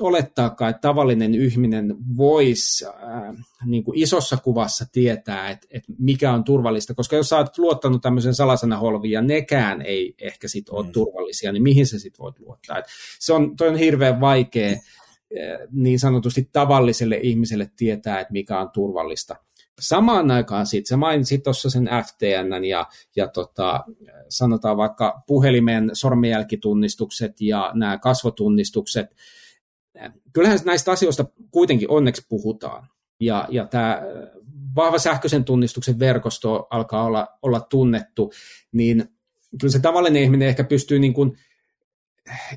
olettaakaan, 0.00 0.70
että 0.70 0.80
tavallinen 0.80 1.34
ihminen 1.34 1.96
voisi 2.16 2.86
äh, 2.86 2.92
niin 3.66 3.84
kuin 3.84 3.98
isossa 3.98 4.36
kuvassa 4.36 4.84
tietää, 4.92 5.50
että, 5.50 5.66
että 5.70 5.92
mikä 5.98 6.32
on 6.32 6.44
turvallista, 6.44 6.94
koska 6.94 7.16
jos 7.16 7.28
sä 7.28 7.36
oot 7.36 7.58
luottanut 7.58 8.02
tämmöisen 8.02 8.34
salasanaholviin 8.34 9.12
ja 9.12 9.22
nekään 9.22 9.82
ei 9.82 10.14
ehkä 10.20 10.48
sit 10.48 10.68
ole 10.68 10.86
mm. 10.86 10.92
turvallisia, 10.92 11.52
niin 11.52 11.62
mihin 11.62 11.86
sä 11.86 11.98
sit 11.98 12.18
voit 12.18 12.38
luottaa? 12.38 12.78
Et 12.78 12.84
se 13.18 13.32
on, 13.32 13.56
toi 13.56 13.68
on 13.68 13.76
hirveän 13.76 14.20
vaikea 14.20 14.70
äh, 14.70 14.80
niin 15.70 15.98
sanotusti 15.98 16.48
tavalliselle 16.52 17.20
ihmiselle 17.22 17.70
tietää, 17.76 18.20
että 18.20 18.32
mikä 18.32 18.60
on 18.60 18.70
turvallista. 18.70 19.36
Samaan 19.80 20.30
aikaan 20.30 20.66
sitten, 20.66 20.88
sä 20.88 20.96
mainitsit 20.96 21.42
tuossa 21.42 21.70
sen 21.70 21.88
FTN 22.06 22.64
ja, 22.64 22.86
ja 23.16 23.28
tota, 23.28 23.84
sanotaan 24.28 24.76
vaikka 24.76 25.22
puhelimen 25.26 25.90
sormenjälkitunnistukset 25.92 27.40
ja 27.40 27.70
nämä 27.74 27.98
kasvotunnistukset. 27.98 29.16
Kyllähän 30.32 30.58
näistä 30.64 30.92
asioista 30.92 31.24
kuitenkin 31.50 31.90
onneksi 31.90 32.26
puhutaan. 32.28 32.88
Ja, 33.20 33.48
ja 33.50 33.66
tämä 33.66 34.02
vahva 34.76 34.98
sähköisen 34.98 35.44
tunnistuksen 35.44 35.98
verkosto 35.98 36.66
alkaa 36.70 37.04
olla, 37.04 37.28
olla 37.42 37.60
tunnettu, 37.60 38.32
niin 38.72 39.08
kyllä 39.60 39.72
se 39.72 39.78
tavallinen 39.78 40.22
ihminen 40.22 40.48
ehkä 40.48 40.64
pystyy 40.64 40.98
niin 40.98 41.14
kuin 41.14 41.38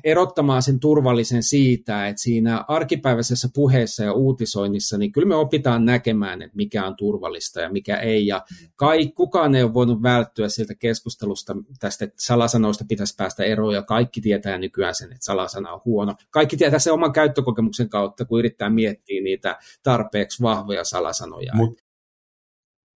erottamaan 0.04 0.62
sen 0.62 0.80
turvallisen 0.80 1.42
siitä, 1.42 2.08
että 2.08 2.22
siinä 2.22 2.64
arkipäiväisessä 2.68 3.48
puheessa 3.54 4.04
ja 4.04 4.12
uutisoinnissa, 4.12 4.98
niin 4.98 5.12
kyllä 5.12 5.28
me 5.28 5.34
opitaan 5.34 5.84
näkemään, 5.84 6.42
että 6.42 6.56
mikä 6.56 6.86
on 6.86 6.96
turvallista 6.96 7.60
ja 7.60 7.72
mikä 7.72 7.96
ei. 7.96 8.26
Ja 8.26 8.44
kai, 8.76 9.06
kukaan 9.06 9.54
ei 9.54 9.62
ole 9.62 9.74
voinut 9.74 10.02
välttyä 10.02 10.48
siltä 10.48 10.74
keskustelusta 10.74 11.56
tästä, 11.80 12.04
että 12.04 12.16
salasanoista 12.18 12.84
pitäisi 12.88 13.14
päästä 13.16 13.44
eroon, 13.44 13.74
ja 13.74 13.82
kaikki 13.82 14.20
tietää 14.20 14.58
nykyään 14.58 14.94
sen, 14.94 15.12
että 15.12 15.24
salasana 15.24 15.72
on 15.72 15.80
huono. 15.84 16.14
Kaikki 16.30 16.56
tietää 16.56 16.78
sen 16.78 16.92
oman 16.92 17.12
käyttökokemuksen 17.12 17.88
kautta, 17.88 18.24
kun 18.24 18.38
yrittää 18.38 18.70
miettiä 18.70 19.22
niitä 19.22 19.58
tarpeeksi 19.82 20.42
vahvoja 20.42 20.84
salasanoja. 20.84 21.52
Mut, 21.54 21.82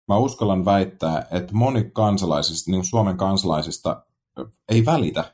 mä 0.08 0.16
uskallan 0.16 0.64
väittää, 0.64 1.26
että 1.30 1.52
moni 1.52 1.90
kansalaisista, 1.92 2.70
niin 2.70 2.84
Suomen 2.84 3.16
kansalaisista, 3.16 4.06
ei 4.68 4.84
välitä 4.84 5.24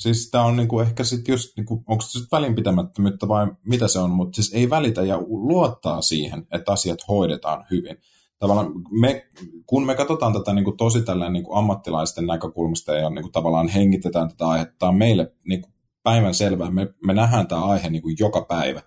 Siis 0.00 0.30
tämä 0.30 0.44
on 0.44 0.56
niinku 0.56 0.80
ehkä 0.80 1.04
sitten 1.04 1.32
just, 1.32 1.56
niinku, 1.56 1.84
onko 1.86 2.02
se 2.02 2.10
sitten 2.10 2.38
välinpitämättömyyttä 2.38 3.28
vai 3.28 3.46
mitä 3.64 3.88
se 3.88 3.98
on, 3.98 4.10
mutta 4.10 4.36
siis 4.36 4.52
ei 4.54 4.70
välitä 4.70 5.02
ja 5.02 5.18
luottaa 5.26 6.02
siihen, 6.02 6.46
että 6.52 6.72
asiat 6.72 6.98
hoidetaan 7.08 7.66
hyvin. 7.70 7.96
Tavallaan 8.38 8.72
me, 9.00 9.26
kun 9.66 9.86
me 9.86 9.94
katsotaan 9.94 10.32
tätä 10.32 10.52
niinku 10.52 10.72
tosi 10.72 11.02
tällä 11.02 11.30
niinku 11.30 11.54
ammattilaisten 11.54 12.26
näkökulmasta 12.26 12.94
ja 12.94 13.10
niinku 13.10 13.30
tavallaan 13.30 13.68
hengitetään 13.68 14.28
tätä 14.28 14.48
aihetta, 14.48 14.92
meille 14.92 15.32
niinku 15.48 15.68
päivän 16.02 16.34
selvää. 16.34 16.70
Me, 16.70 16.88
me 17.06 17.14
nähdään 17.14 17.46
tämä 17.46 17.64
aihe 17.64 17.90
niinku 17.90 18.10
joka 18.18 18.44
päivä. 18.48 18.82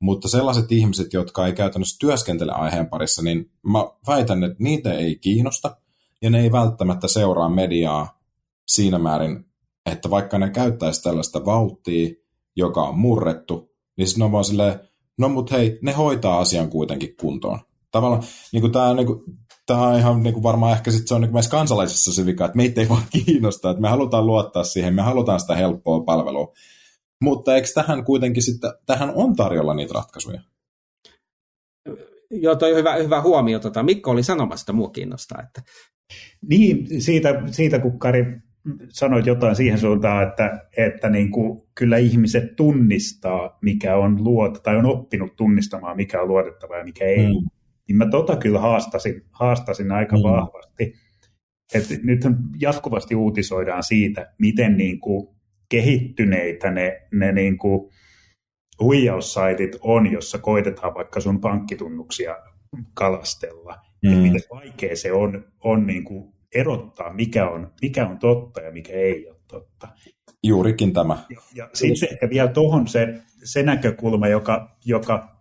Mutta 0.00 0.28
sellaiset 0.28 0.72
ihmiset, 0.72 1.12
jotka 1.12 1.46
ei 1.46 1.52
käytännössä 1.52 1.96
työskentele 2.00 2.52
aiheen 2.52 2.88
parissa, 2.88 3.22
niin 3.22 3.50
mä 3.62 3.78
väitän, 4.06 4.44
että 4.44 4.56
niitä 4.58 4.92
ei 4.92 5.16
kiinnosta 5.16 5.76
ja 6.22 6.30
ne 6.30 6.40
ei 6.40 6.52
välttämättä 6.52 7.08
seuraa 7.08 7.48
mediaa 7.48 8.20
siinä 8.66 8.98
määrin, 8.98 9.45
että 9.86 10.10
vaikka 10.10 10.38
ne 10.38 10.50
käyttäisi 10.50 11.02
tällaista 11.02 11.44
vauhtia, 11.44 12.10
joka 12.56 12.82
on 12.82 12.98
murrettu, 12.98 13.70
niin 13.96 14.08
sitten 14.08 14.22
on 14.22 14.32
vaan 14.32 14.44
silleen, 14.44 14.80
no 15.18 15.28
mut 15.28 15.50
hei, 15.50 15.78
ne 15.82 15.92
hoitaa 15.92 16.40
asian 16.40 16.70
kuitenkin 16.70 17.16
kuntoon. 17.20 17.60
Tavallaan 17.90 18.22
niin 18.52 18.72
tämä, 18.72 18.94
niin 18.94 19.06
kuin, 19.06 19.22
tämä 19.66 19.82
on 19.82 19.98
ihan 19.98 20.22
niin 20.22 20.32
kuin 20.32 20.42
varmaan 20.42 20.72
ehkä 20.72 20.90
sit 20.90 21.08
se 21.08 21.14
on 21.14 21.20
niin 21.20 21.32
meissä 21.32 21.50
kansalaisissa 21.50 22.12
se 22.12 22.26
vika, 22.26 22.44
että 22.44 22.56
meitä 22.56 22.80
ei 22.80 22.88
vaan 22.88 23.02
kiinnostaa, 23.26 23.70
että 23.70 23.80
me 23.80 23.88
halutaan 23.88 24.26
luottaa 24.26 24.64
siihen, 24.64 24.94
me 24.94 25.02
halutaan 25.02 25.40
sitä 25.40 25.54
helppoa 25.54 26.00
palvelua. 26.00 26.52
Mutta 27.20 27.54
eikö 27.54 27.68
tähän 27.74 28.04
kuitenkin 28.04 28.42
sitten, 28.42 28.72
tähän 28.86 29.12
on 29.14 29.36
tarjolla 29.36 29.74
niitä 29.74 29.94
ratkaisuja? 29.94 30.40
Joo, 32.30 32.56
toi 32.56 32.72
on 32.72 32.78
hyvä, 32.78 32.94
hyvä 32.94 33.22
huomio. 33.22 33.58
Tota, 33.58 33.82
Mikko 33.82 34.10
oli 34.10 34.22
sanomassa, 34.22 34.62
että 34.62 34.72
mua 34.72 34.90
kiinnostaa. 34.90 35.42
Että... 35.42 35.70
Niin, 36.48 37.02
siitä, 37.02 37.42
siitä 37.50 37.78
kun 37.78 37.98
Kari 37.98 38.24
sanoit 38.88 39.26
jotain 39.26 39.56
siihen 39.56 39.78
suuntaan, 39.78 40.28
että, 40.28 40.68
että 40.76 41.10
niin 41.10 41.30
kuin 41.30 41.62
kyllä 41.74 41.96
ihmiset 41.96 42.56
tunnistaa, 42.56 43.58
mikä 43.62 43.96
on 43.96 44.24
luota, 44.24 44.60
tai 44.60 44.76
on 44.76 44.86
oppinut 44.86 45.36
tunnistamaan, 45.36 45.96
mikä 45.96 46.22
on 46.22 46.28
luotettavaa 46.28 46.78
ja 46.78 46.84
mikä 46.84 47.04
ei. 47.04 47.26
Mm. 47.26 47.48
Niin 47.88 47.96
mä 47.96 48.06
tota 48.10 48.36
kyllä 48.36 48.60
haastasin, 48.60 49.22
haastasin 49.30 49.92
aika 49.92 50.16
mm. 50.16 50.22
vahvasti. 50.22 50.94
Että 51.74 51.94
nyt 52.02 52.20
jatkuvasti 52.60 53.14
uutisoidaan 53.14 53.82
siitä, 53.82 54.32
miten 54.38 54.76
niin 54.76 55.00
kuin 55.00 55.28
kehittyneitä 55.68 56.70
ne, 56.70 57.02
ne 57.12 57.32
niin 57.32 57.58
kuin 57.58 57.90
huijaussaitit 58.80 59.76
on, 59.80 60.12
jossa 60.12 60.38
koitetaan 60.38 60.94
vaikka 60.94 61.20
sun 61.20 61.40
pankkitunnuksia 61.40 62.36
kalastella. 62.94 63.76
Mm. 64.02 64.10
Miten 64.10 64.42
vaikea 64.50 64.96
se 64.96 65.12
on, 65.12 65.44
on 65.64 65.86
niin 65.86 66.04
kuin 66.04 66.35
erottaa, 66.54 67.12
mikä 67.12 67.48
on, 67.48 67.72
mikä 67.82 68.08
on 68.08 68.18
totta 68.18 68.60
ja 68.60 68.72
mikä 68.72 68.92
ei 68.92 69.28
ole 69.28 69.36
totta. 69.48 69.88
Juurikin 70.42 70.92
tämä. 70.92 71.18
Ja, 71.30 71.40
ja 71.54 71.70
sitten 71.72 72.08
ehkä 72.12 72.30
vielä 72.30 72.48
tuohon 72.48 72.88
se, 72.88 73.14
se 73.44 73.62
näkökulma, 73.62 74.28
joka, 74.28 74.76
joka 74.84 75.36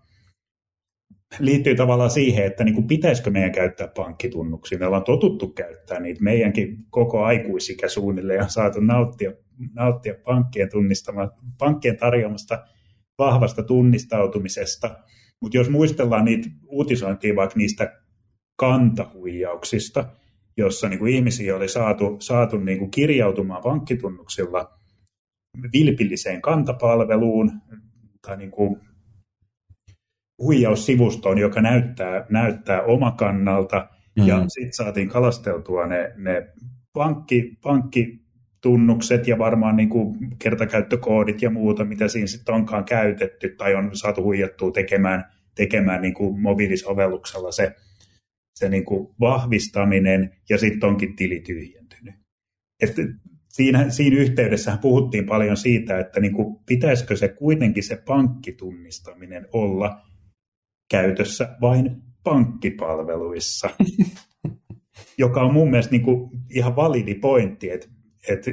liittyy 1.40 1.76
tavallaan 1.76 2.10
siihen, 2.10 2.46
että 2.46 2.64
niin 2.64 2.76
kuin 2.76 2.88
pitäisikö 2.88 3.30
meidän 3.30 3.52
käyttää 3.52 3.88
pankkitunnuksia. 3.88 4.80
Me 4.80 4.86
ollaan 4.86 5.04
totuttu 5.04 5.48
käyttää 5.48 6.00
niitä. 6.00 6.24
Meidänkin 6.24 6.78
koko 6.90 7.24
aikuisikä 7.24 7.88
suunnilleen 7.88 8.44
on 8.44 8.50
saatu 8.50 8.80
nauttia, 8.80 9.32
nauttia 9.74 10.14
pankkien, 10.26 10.70
pankkien 11.58 11.98
tarjoamasta 11.98 12.64
vahvasta 13.18 13.64
tunnistautumisesta. 13.64 15.00
Mutta 15.42 15.58
jos 15.58 15.70
muistellaan 15.70 16.26
niitä 16.26 16.50
uutisointia 16.68 17.36
vaikka 17.36 17.58
niistä 17.58 18.02
kantahuijauksista, 18.56 20.06
jossa 20.58 20.90
niin 20.90 21.00
kuin 21.00 21.14
ihmisiä 21.14 21.56
oli 21.56 21.70
saatu, 21.70 22.18
saatu 22.20 22.58
niin 22.58 22.80
kuin 22.80 22.92
kirjautumaan 22.92 23.64
pankkitunnuksilla 23.64 24.80
vilpilliseen 25.74 26.42
kantapalveluun 26.42 27.52
tai 28.22 28.38
niin 28.38 28.52
kuin 28.52 28.80
huijaussivustoon, 30.40 31.38
joka 31.38 31.62
näyttää, 31.62 32.26
näyttää 32.30 32.82
omakannalta, 32.82 33.78
mm-hmm. 33.78 34.30
ja 34.30 34.46
sitten 34.48 34.74
saatiin 34.74 35.10
kalasteltua 35.10 35.86
ne, 35.86 36.14
ne 36.18 36.48
pankki, 36.94 37.58
pankkitunnukset 37.64 39.28
ja 39.28 39.38
varmaan 39.38 39.76
niin 39.76 39.90
kuin 39.90 40.16
kertakäyttökoodit 40.40 41.42
ja 41.42 41.50
muuta, 41.50 41.86
mitä 41.86 42.08
siinä 42.08 42.28
sitten 42.28 42.56
onkaan 42.56 42.86
käytetty 42.86 43.50
tai 43.50 43.76
on 43.76 43.90
saatu 43.94 44.24
huijattua 44.24 44.72
tekemään, 44.72 45.24
tekemään 45.56 46.02
niin 46.02 46.14
kuin 46.14 46.42
mobiilisovelluksella 46.42 47.52
se 47.52 47.76
se 48.56 48.70
niin 48.70 48.86
kuin 48.86 49.16
vahvistaminen 49.20 50.36
ja 50.50 50.58
sitten 50.58 50.90
onkin 50.90 51.16
tili 51.16 51.40
tyhjentynyt. 51.40 52.16
Että 52.82 53.02
siinä, 53.50 53.90
siinä 53.90 54.18
yhteydessä 54.18 54.78
puhuttiin 54.82 55.26
paljon 55.26 55.58
siitä, 55.58 56.00
että 56.00 56.20
niin 56.20 56.34
kuin 56.34 56.60
pitäisikö 56.66 57.16
se 57.16 57.28
kuitenkin 57.28 57.84
se 57.84 58.04
pankkitunnistaminen 58.08 59.48
olla 59.54 60.02
käytössä 60.92 61.58
vain 61.62 62.02
pankkipalveluissa, 62.24 63.70
joka 65.18 65.42
on 65.42 65.54
mun 65.54 65.70
mielestä 65.70 65.92
niin 65.92 66.04
kuin 66.04 66.30
ihan 66.50 66.76
validi 66.76 67.16
pointti, 67.16 67.70
että, 67.70 67.88
että 68.30 68.52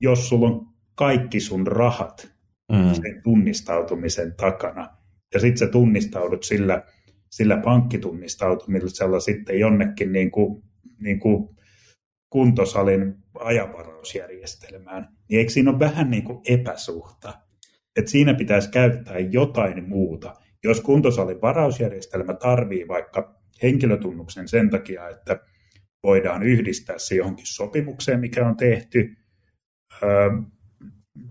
jos 0.00 0.28
sulla 0.28 0.46
on 0.46 0.66
kaikki 0.94 1.40
sun 1.40 1.66
rahat 1.66 2.32
mm. 2.72 2.94
sen 2.94 3.22
tunnistautumisen 3.22 4.34
takana, 4.36 4.88
ja 5.34 5.40
sitten 5.40 5.58
sä 5.58 5.66
tunnistaudut 5.66 6.42
sillä 6.42 6.82
sillä 7.30 7.56
pankkitunnistautumisella 7.56 9.20
sitten 9.20 9.60
jonnekin 9.60 10.12
niin 10.12 10.30
kuin, 10.30 10.62
niin 11.00 11.20
kuin 11.20 11.48
kuntosalin 12.30 13.14
ajanvarausjärjestelmään, 13.34 15.08
niin 15.28 15.38
eikö 15.38 15.52
siinä 15.52 15.70
ole 15.70 15.78
vähän 15.78 16.10
niin 16.10 16.24
kuin 16.24 16.40
epäsuhta? 16.48 17.38
Että 17.96 18.10
siinä 18.10 18.34
pitäisi 18.34 18.70
käyttää 18.70 19.18
jotain 19.18 19.88
muuta. 19.88 20.34
Jos 20.64 20.80
kuntosalin 20.80 21.40
varausjärjestelmä 21.40 22.34
tarvii 22.34 22.88
vaikka 22.88 23.40
henkilötunnuksen 23.62 24.48
sen 24.48 24.70
takia, 24.70 25.08
että 25.08 25.40
voidaan 26.02 26.42
yhdistää 26.42 26.98
se 26.98 27.14
johonkin 27.14 27.46
sopimukseen, 27.46 28.20
mikä 28.20 28.48
on 28.48 28.56
tehty, 28.56 29.16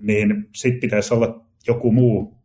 niin 0.02 0.48
sitten 0.56 0.80
pitäisi 0.80 1.14
olla 1.14 1.46
joku 1.68 1.92
muu 1.92 2.38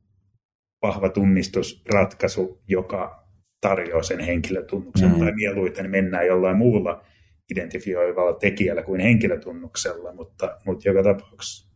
vahva 0.82 1.08
tunnistusratkaisu, 1.08 2.62
joka 2.68 3.23
tarjoaa 3.68 4.02
sen 4.02 4.20
henkilötunnuksen, 4.20 5.12
mm. 5.12 5.18
tai 5.18 5.32
mieluiten 5.32 5.90
mennään 5.90 6.26
jollain 6.26 6.56
muulla 6.56 7.04
identifioivalla 7.50 8.32
tekijällä 8.32 8.82
kuin 8.82 9.00
henkilötunnuksella, 9.00 10.12
mutta, 10.12 10.58
mutta 10.66 10.88
joka 10.88 11.02
tapauksessa. 11.02 11.68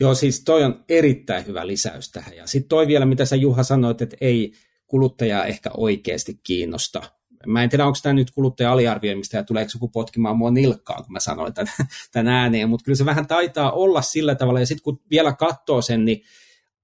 Joo, 0.00 0.14
siis 0.14 0.44
toi 0.44 0.64
on 0.64 0.84
erittäin 0.88 1.46
hyvä 1.46 1.66
lisäys 1.66 2.12
tähän. 2.12 2.36
Ja 2.36 2.46
sitten 2.46 2.68
toi 2.68 2.86
vielä, 2.86 3.06
mitä 3.06 3.24
sä 3.24 3.36
Juha 3.36 3.62
sanoit, 3.62 4.02
että 4.02 4.16
ei 4.20 4.52
kuluttajaa 4.86 5.44
ehkä 5.44 5.70
oikeasti 5.76 6.40
kiinnosta. 6.42 7.02
Mä 7.46 7.62
en 7.62 7.68
tiedä, 7.68 7.86
onko 7.86 7.98
tämä 8.02 8.12
nyt 8.12 8.30
kuluttaja 8.30 8.72
aliarvioimista 8.72 9.36
ja 9.36 9.44
tuleeko 9.44 9.70
joku 9.74 9.88
potkimaan 9.88 10.36
mua 10.36 10.50
nilkkaan, 10.50 11.04
kun 11.04 11.12
mä 11.12 11.20
sanoin 11.20 11.54
tämän, 11.54 11.72
tämän 12.12 12.32
ääneen, 12.32 12.68
mutta 12.68 12.84
kyllä 12.84 12.96
se 12.96 13.04
vähän 13.04 13.26
taitaa 13.26 13.72
olla 13.72 14.02
sillä 14.02 14.34
tavalla. 14.34 14.60
Ja 14.60 14.66
sitten 14.66 14.84
kun 14.84 15.00
vielä 15.10 15.32
katsoo 15.32 15.82
sen, 15.82 16.04
niin 16.04 16.22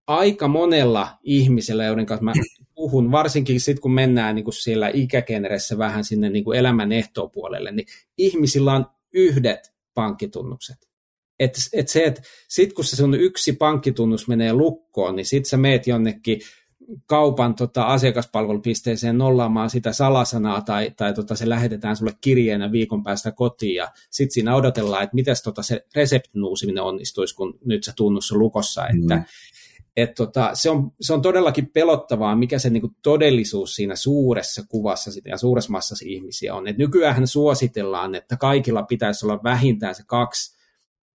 aika 0.07 0.49
monella 0.49 1.19
ihmisellä, 1.23 1.85
joiden 1.85 2.07
kanssa 2.07 2.25
mä 2.25 2.33
puhun, 2.75 3.11
varsinkin 3.11 3.61
sitten 3.61 3.83
kun 3.83 3.95
mennään 3.95 4.35
niin 4.35 4.45
kuin 4.45 4.55
siellä 4.55 4.91
ikägeneressä 4.95 5.79
vähän 5.79 6.05
sinne 6.05 6.31
niin 6.31 6.45
kuin 6.45 6.59
elämän 6.59 6.93
ehtoopuolelle, 6.93 7.73
niin 7.73 7.87
ihmisillä 8.19 8.73
on 8.73 8.87
yhdet 9.13 9.73
pankkitunnukset. 9.95 10.89
Et, 11.39 11.55
et 11.73 11.89
se, 11.89 12.05
että 12.05 12.23
sitten 12.49 12.75
kun 12.75 12.85
se 12.85 12.97
sun 12.97 13.15
yksi 13.15 13.53
pankkitunnus 13.53 14.29
menee 14.29 14.53
lukkoon, 14.53 15.17
niin 15.17 15.27
sitten 15.27 15.51
sä 15.51 15.57
meet 15.57 15.87
jonnekin 15.87 16.41
kaupan 17.07 17.55
tota, 17.55 17.83
asiakaspalvelupisteeseen 17.83 19.19
nollaamaan 19.19 19.71
sitä 19.71 19.93
salasanaa 19.93 20.61
tai, 20.61 20.91
tai 20.97 21.15
tota, 21.15 21.37
se 21.37 21.49
lähetetään 21.49 21.97
sulle 21.97 22.13
kirjeenä 22.21 22.73
viikon 22.73 23.03
päästä 23.03 23.33
kotiin 23.33 23.75
ja 23.75 23.93
sitten 24.11 24.35
siinä 24.35 24.57
odotellaan, 24.57 25.03
että 25.03 25.15
miten 25.15 25.37
tota, 25.45 25.63
se 25.63 25.87
reseptin 25.95 26.45
uusiminen 26.45 26.83
onnistuisi, 26.83 27.35
kun 27.35 27.59
nyt 27.65 27.85
se 27.85 27.93
tunnus 27.97 28.33
on 28.33 28.39
lukossa. 28.39 28.83
Mm. 28.93 29.25
Et 29.97 30.15
tota, 30.15 30.51
se, 30.55 30.71
on, 30.71 30.91
se 31.01 31.13
on 31.13 31.23
todellakin 31.23 31.67
pelottavaa, 31.67 32.37
mikä 32.37 32.59
se 32.59 32.71
niinku 32.71 32.91
todellisuus 33.03 33.75
siinä 33.75 33.97
suuressa 33.97 34.63
kuvassa 34.69 35.11
ja 35.25 35.37
suuressa 35.37 35.73
massassa 35.73 36.05
ihmisiä 36.09 36.55
on. 36.55 36.69
Et 36.69 36.79
nykyään 36.79 37.27
suositellaan, 37.27 38.15
että 38.15 38.37
kaikilla 38.37 38.83
pitäisi 38.83 39.27
olla 39.27 39.41
vähintään 39.45 39.95
se 39.95 40.03
kaksi 40.07 40.59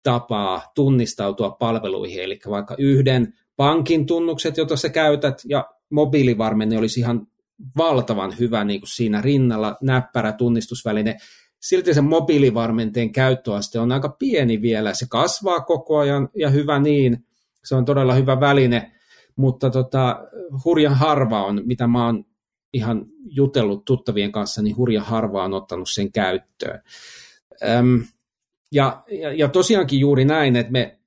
tapaa 0.02 0.62
tunnistautua 0.74 1.50
palveluihin, 1.50 2.22
eli 2.22 2.38
vaikka 2.50 2.74
yhden 2.78 3.34
pankin 3.56 4.06
tunnukset, 4.06 4.56
jota 4.56 4.76
sä 4.76 4.88
käytät, 4.88 5.42
ja 5.48 5.70
mobiilivarmenne 5.90 6.78
olisi 6.78 7.00
ihan 7.00 7.26
valtavan 7.76 8.38
hyvä 8.38 8.64
niin 8.64 8.80
kuin 8.80 8.88
siinä 8.88 9.20
rinnalla, 9.22 9.76
näppärä 9.82 10.32
tunnistusväline. 10.32 11.16
Silti 11.60 11.94
se 11.94 12.00
mobiilivarmenteen 12.00 13.12
käyttöaste 13.12 13.78
on 13.78 13.92
aika 13.92 14.08
pieni 14.08 14.62
vielä, 14.62 14.94
se 14.94 15.06
kasvaa 15.08 15.60
koko 15.60 15.98
ajan 15.98 16.28
ja 16.34 16.50
hyvä 16.50 16.78
niin, 16.78 17.26
se 17.66 17.74
on 17.74 17.84
todella 17.84 18.14
hyvä 18.14 18.40
väline, 18.40 18.92
mutta 19.36 19.70
tota, 19.70 20.20
hurjan 20.64 20.94
harva 20.94 21.44
on, 21.44 21.62
mitä 21.64 21.86
mä 21.86 22.06
oon 22.06 22.24
ihan 22.72 23.06
jutellut 23.24 23.84
tuttavien 23.84 24.32
kanssa, 24.32 24.62
niin 24.62 24.76
hurja 24.76 25.02
harva 25.02 25.44
on 25.44 25.54
ottanut 25.54 25.90
sen 25.90 26.12
käyttöön. 26.12 26.82
Öm, 27.68 28.04
ja, 28.72 29.02
ja, 29.10 29.32
ja 29.32 29.48
tosiaankin 29.48 30.00
juuri 30.00 30.24
näin, 30.24 30.56
että 30.56 30.72
me, 30.72 30.98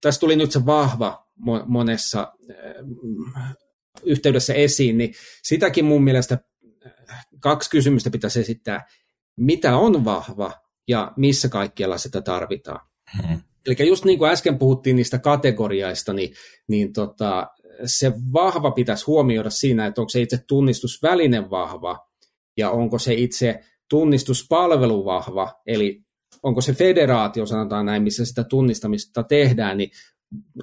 tässä 0.00 0.20
tuli 0.20 0.36
nyt 0.36 0.52
se 0.52 0.66
vahva 0.66 1.28
monessa 1.66 2.32
yhteydessä 4.02 4.54
esiin, 4.54 4.98
niin 4.98 5.14
sitäkin 5.42 5.84
mun 5.84 6.04
mielestä 6.04 6.38
kaksi 7.40 7.70
kysymystä 7.70 8.10
pitäisi 8.10 8.40
esittää. 8.40 8.86
Mitä 9.36 9.76
on 9.76 10.04
vahva 10.04 10.52
ja 10.88 11.12
missä 11.16 11.48
kaikkialla 11.48 11.98
sitä 11.98 12.22
tarvitaan? 12.22 12.80
Hmm. 13.16 13.40
Eli 13.66 13.88
just 13.88 14.04
niin 14.04 14.18
kuin 14.18 14.30
äsken 14.30 14.58
puhuttiin 14.58 14.96
niistä 14.96 15.18
kategoriaista, 15.18 16.12
niin, 16.12 16.34
niin 16.68 16.92
tota, 16.92 17.46
se 17.84 18.12
vahva 18.32 18.70
pitäisi 18.70 19.04
huomioida 19.06 19.50
siinä, 19.50 19.86
että 19.86 20.00
onko 20.00 20.08
se 20.08 20.20
itse 20.20 20.38
tunnistusväline 20.48 21.50
vahva 21.50 22.06
ja 22.56 22.70
onko 22.70 22.98
se 22.98 23.14
itse 23.14 23.60
tunnistuspalvelu 23.90 25.04
vahva, 25.04 25.54
eli 25.66 26.02
onko 26.42 26.60
se 26.60 26.72
federaatio, 26.72 27.46
sanotaan 27.46 27.86
näin, 27.86 28.02
missä 28.02 28.24
sitä 28.24 28.44
tunnistamista 28.44 29.22
tehdään, 29.22 29.76
niin 29.78 29.90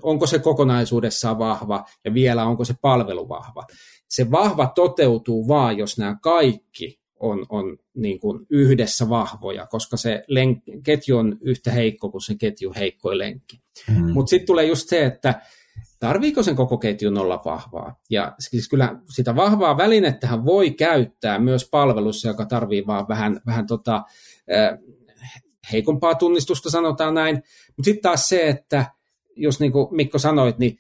onko 0.02 0.28
se 0.28 0.40
kokonaisuudessaan 0.40 1.40
vahva 1.40 1.86
ja 2.06 2.14
vielä 2.14 2.46
onko 2.46 2.66
se 2.66 2.74
palvelu 2.82 3.30
vahva. 3.30 3.64
Se 4.10 4.32
vahva 4.32 4.72
toteutuu 4.76 5.48
vaan, 5.48 5.78
jos 5.78 5.98
nämä 5.98 6.18
kaikki 6.22 7.00
on, 7.20 7.46
on 7.50 7.78
niin 7.94 8.20
kuin 8.20 8.46
yhdessä 8.50 9.10
vahvoja, 9.10 9.68
koska 9.68 9.98
se 9.98 10.26
len- 10.32 10.82
ketju 10.84 11.18
on 11.18 11.38
yhtä 11.42 11.72
heikko 11.72 12.10
kuin 12.10 12.22
se 12.22 12.36
ketju 12.36 12.74
heikkoin 12.76 13.18
lenkki. 13.18 13.62
Mm. 13.90 14.12
Mutta 14.12 14.30
sitten 14.30 14.48
tulee 14.48 14.66
just 14.66 14.90
se, 14.90 15.06
että 15.06 15.42
tarviiko 16.00 16.44
sen 16.44 16.56
koko 16.56 16.78
ketjun 16.78 17.18
olla 17.18 17.42
vahvaa. 17.46 18.00
Ja 18.10 18.36
siis 18.40 18.70
kyllä 18.70 19.00
sitä 19.16 19.36
vahvaa 19.36 19.78
välinettähän 19.78 20.46
voi 20.46 20.72
käyttää 20.72 21.40
myös 21.40 21.70
palvelussa, 21.72 22.28
joka 22.28 22.46
tarvii 22.46 22.88
vaan 22.88 23.08
vähän, 23.08 23.42
vähän 23.46 23.68
tota, 23.68 24.04
heikompaa 25.72 26.16
tunnistusta, 26.16 26.70
sanotaan 26.70 27.14
näin. 27.14 27.36
Mutta 27.68 27.84
sitten 27.84 28.02
taas 28.02 28.28
se, 28.28 28.48
että 28.48 28.86
jos 29.36 29.60
niin 29.60 29.72
kuin 29.72 29.88
Mikko 29.92 30.20
sanoit, 30.20 30.58
niin 30.60 30.80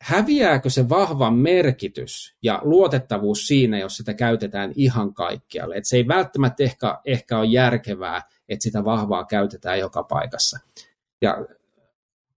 häviääkö 0.00 0.70
se 0.70 0.88
vahva 0.88 1.30
merkitys 1.30 2.36
ja 2.42 2.60
luotettavuus 2.62 3.46
siinä, 3.46 3.78
jos 3.78 3.96
sitä 3.96 4.14
käytetään 4.14 4.72
ihan 4.76 5.14
kaikkialle. 5.14 5.76
Et 5.76 5.84
se 5.84 5.96
ei 5.96 6.08
välttämättä 6.08 6.62
ehkä, 6.62 7.00
ehkä 7.04 7.38
ole 7.38 7.46
järkevää, 7.46 8.22
että 8.48 8.62
sitä 8.62 8.84
vahvaa 8.84 9.24
käytetään 9.24 9.78
joka 9.78 10.02
paikassa. 10.02 10.58
Ja 11.22 11.46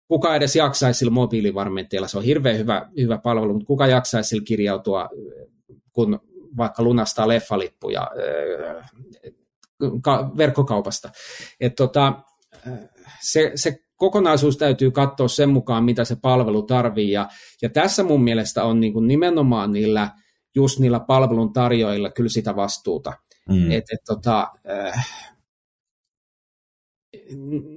kuka 0.07 0.35
edes 0.35 0.55
jaksaisi 0.55 0.97
sillä 0.97 1.11
mobiilivarmenteilla, 1.11 2.07
se 2.07 2.17
on 2.17 2.23
hirveän 2.23 2.57
hyvä, 2.57 2.89
hyvä 2.97 3.17
palvelu, 3.17 3.53
mutta 3.53 3.67
kuka 3.67 3.87
jaksaisi 3.87 4.29
sillä 4.29 4.43
kirjautua, 4.43 5.09
kun 5.93 6.19
vaikka 6.57 6.83
lunastaa 6.83 7.27
leffalippuja 7.27 8.07
verkkokaupasta. 10.37 11.11
Et 11.59 11.75
tota, 11.75 12.13
se, 13.21 13.51
se 13.55 13.79
kokonaisuus 14.03 14.57
täytyy 14.57 14.91
katsoa 14.91 15.27
sen 15.27 15.49
mukaan, 15.49 15.83
mitä 15.83 16.05
se 16.05 16.15
palvelu 16.21 16.61
tarvii. 16.63 17.11
Ja, 17.11 17.29
ja 17.61 17.69
tässä 17.69 18.03
mun 18.03 18.23
mielestä 18.23 18.63
on 18.63 18.79
niin 18.79 18.93
kuin 18.93 19.07
nimenomaan 19.07 19.71
niillä, 19.71 20.09
just 20.55 20.79
niillä 20.79 20.99
palvelun 20.99 21.53
tarjoajilla 21.53 22.11
kyllä 22.11 22.29
sitä 22.29 22.55
vastuuta. 22.55 23.13
Mm. 23.49 23.71
Et, 23.71 23.83
et, 23.93 23.99
tota, 24.05 24.47
äh, 24.69 25.07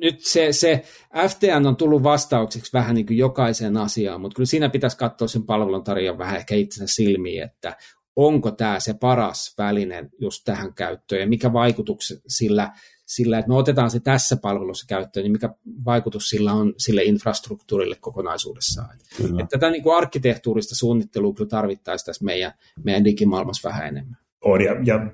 nyt 0.00 0.20
se, 0.20 0.52
se 0.52 0.82
FTN 1.28 1.66
on 1.66 1.76
tullut 1.76 2.02
vastaukseksi 2.02 2.72
vähän 2.72 2.94
niin 2.94 3.06
kuin 3.06 3.18
jokaiseen 3.18 3.76
asiaan, 3.76 4.20
mutta 4.20 4.34
kyllä 4.36 4.46
siinä 4.46 4.68
pitäisi 4.68 4.96
katsoa 4.96 5.28
sen 5.28 5.46
palveluntarjoajan 5.46 6.18
vähän 6.18 6.36
ehkä 6.36 6.54
itsensä 6.54 6.94
silmiin, 6.94 7.42
että 7.42 7.76
onko 8.16 8.50
tämä 8.50 8.80
se 8.80 8.94
paras 8.94 9.54
väline 9.58 10.08
just 10.20 10.42
tähän 10.44 10.74
käyttöön 10.74 11.20
ja 11.20 11.26
mikä 11.26 11.52
vaikutukset 11.52 12.18
sillä 12.28 12.72
sillä, 13.06 13.38
että 13.38 13.48
me 13.48 13.54
otetaan 13.54 13.90
se 13.90 14.00
tässä 14.00 14.36
palvelussa 14.36 14.86
käyttöön, 14.88 15.24
niin 15.24 15.32
mikä 15.32 15.54
vaikutus 15.84 16.28
sillä 16.30 16.52
on 16.52 16.74
sille 16.78 17.02
infrastruktuurille 17.02 17.96
kokonaisuudessaan. 18.00 18.98
Kyllä. 19.16 19.42
Että 19.42 19.58
tätä 19.58 19.70
niin 19.70 19.82
kuin 19.82 19.96
arkkitehtuurista 19.96 20.76
suunnittelua 20.76 21.34
kyllä 21.34 21.48
tarvittaisiin 21.48 22.06
tässä 22.06 22.24
meidän, 22.24 22.52
meidän 22.84 23.04
digimaailmassa 23.04 23.68
vähän 23.68 23.88
enemmän. 23.88 24.16
On, 24.44 24.60
ja, 24.60 24.76
ja 24.84 25.10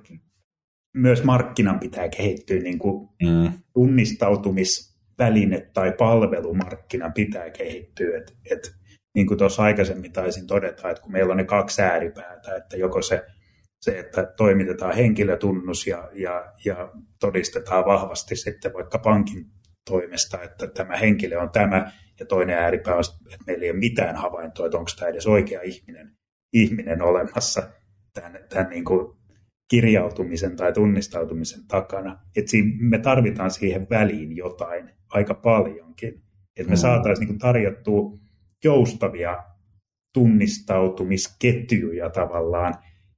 myös 0.96 1.24
markkinan 1.24 1.80
pitää 1.80 2.08
kehittyä, 2.08 2.60
niin 2.60 2.78
kuin 2.78 3.08
mm. 3.22 3.52
tunnistautumisväline 3.72 5.70
tai 5.74 5.92
palvelumarkkinan 5.98 7.12
pitää 7.12 7.50
kehittyä. 7.50 8.18
Et, 8.18 8.36
et, 8.50 8.74
niin 9.14 9.26
kuin 9.26 9.38
tuossa 9.38 9.62
aikaisemmin 9.62 10.12
taisin 10.12 10.46
todeta, 10.46 10.90
että 10.90 11.02
kun 11.02 11.12
meillä 11.12 11.30
on 11.30 11.36
ne 11.36 11.44
kaksi 11.44 11.82
ääripäätä, 11.82 12.56
että 12.56 12.76
joko 12.76 13.02
se 13.02 13.26
se, 13.82 13.98
että 13.98 14.32
toimitetaan 14.36 14.94
henkilötunnus 14.94 15.86
ja, 15.86 16.08
ja, 16.12 16.52
ja 16.64 16.92
todistetaan 17.20 17.84
vahvasti 17.84 18.36
sitten 18.36 18.72
vaikka 18.72 18.98
pankin 18.98 19.46
toimesta, 19.90 20.42
että 20.42 20.66
tämä 20.66 20.96
henkilö 20.96 21.40
on 21.40 21.50
tämä, 21.50 21.92
ja 22.20 22.26
toinen 22.26 22.58
ääripää 22.58 22.94
on, 22.94 23.04
että 23.32 23.44
meillä 23.46 23.64
ei 23.64 23.70
ole 23.70 23.78
mitään 23.78 24.16
havaintoa, 24.16 24.66
että 24.66 24.78
onko 24.78 24.90
tämä 24.98 25.08
edes 25.08 25.26
oikea 25.26 25.62
ihminen, 25.62 26.16
ihminen 26.52 27.02
olemassa 27.02 27.62
tämän, 28.14 28.38
tämän 28.48 28.70
niin 28.70 28.84
kuin 28.84 29.16
kirjautumisen 29.70 30.56
tai 30.56 30.72
tunnistautumisen 30.72 31.66
takana. 31.68 32.18
Että 32.36 32.50
me 32.78 32.98
tarvitaan 32.98 33.50
siihen 33.50 33.86
väliin 33.90 34.36
jotain 34.36 34.90
aika 35.08 35.34
paljonkin. 35.34 36.22
Että 36.56 36.70
me 36.70 36.74
mm. 36.74 36.80
saataisiin 36.80 37.28
niin 37.28 37.38
tarjottua 37.38 38.18
joustavia 38.64 39.44
tunnistautumisketjuja 40.14 42.10
tavallaan, 42.10 42.74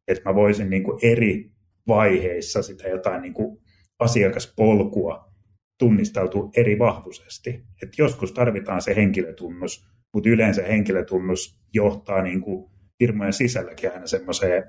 että 0.08 0.30
mä 0.30 0.34
voisin 0.34 0.70
niin 0.70 0.82
kuin 0.82 0.98
eri 1.02 1.50
vaiheissa 1.88 2.62
sitä 2.62 2.88
jotain 2.88 3.22
niin 3.22 3.34
kuin 3.34 3.58
asiakaspolkua 3.98 5.34
tunnistautua 5.78 6.50
eri 6.56 6.78
vahvuisesti. 6.78 7.64
Et 7.82 7.98
joskus 7.98 8.32
tarvitaan 8.32 8.82
se 8.82 8.96
henkilötunnus, 8.96 9.88
mutta 10.14 10.28
yleensä 10.28 10.62
henkilötunnus 10.62 11.60
johtaa 11.74 12.22
niin 12.22 12.40
kuin 12.40 12.70
firmojen 12.98 13.32
sisälläkin 13.32 13.92
aina 13.92 14.06
semmoiseen 14.06 14.64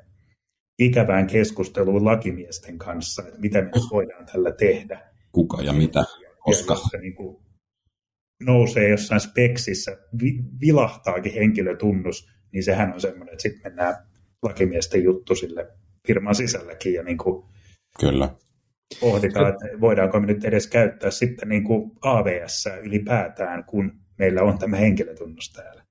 ikävään 0.80 1.28
keskusteluun 1.28 2.06
lakimiesten 2.06 2.78
kanssa, 2.78 3.24
että 3.28 3.40
mitä 3.40 3.62
me 3.62 3.72
voidaan 3.92 4.26
tällä 4.26 4.52
tehdä. 4.52 5.02
Kuka 5.32 5.62
ja 5.62 5.74
mitä, 5.74 6.04
koska. 6.40 6.74
Ja 6.74 6.80
se 6.92 6.98
niin 6.98 7.16
kuin 7.16 7.46
nousee 8.44 8.90
jossain 8.90 9.22
speksissä, 9.22 9.98
vi, 10.22 10.44
vilahtaakin 10.62 11.34
henkilötunnus, 11.34 12.30
niin 12.54 12.64
sehän 12.64 12.94
on 12.94 13.02
semmoinen, 13.02 13.34
että 13.34 13.44
sitten 13.44 13.72
mennään 13.72 13.96
lakimiesten 14.46 15.04
juttu 15.04 15.36
sille 15.36 15.68
firman 16.08 16.36
sisälläkin 16.36 16.94
ja 16.94 17.04
niin 17.04 17.18
kuin 17.18 17.46
Kyllä. 18.00 18.30
pohditaan, 19.00 19.50
että 19.50 19.82
voidaanko 19.82 20.20
me 20.20 20.26
nyt 20.26 20.46
edes 20.46 20.68
käyttää 20.68 21.12
sitten 21.12 21.50
niin 21.50 21.64
kuin 21.64 21.92
AVS 22.02 22.70
ylipäätään, 22.84 23.64
kun 23.64 24.00
meillä 24.18 24.42
on 24.42 24.58
tämä 24.58 24.78
henkilötunnus 24.78 25.54
täällä. 25.54 25.86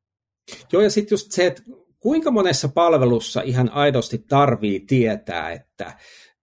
Joo, 0.73 0.83
ja 0.83 0.91
sitten 0.91 1.13
just 1.13 1.33
se, 1.33 1.47
että 1.47 1.63
kuinka 1.99 2.31
monessa 2.31 2.69
palvelussa 2.69 3.43
ihan 3.43 3.71
aidosti 3.73 4.25
tarvii 4.29 4.81
tietää, 4.81 5.51
että, 5.51 5.93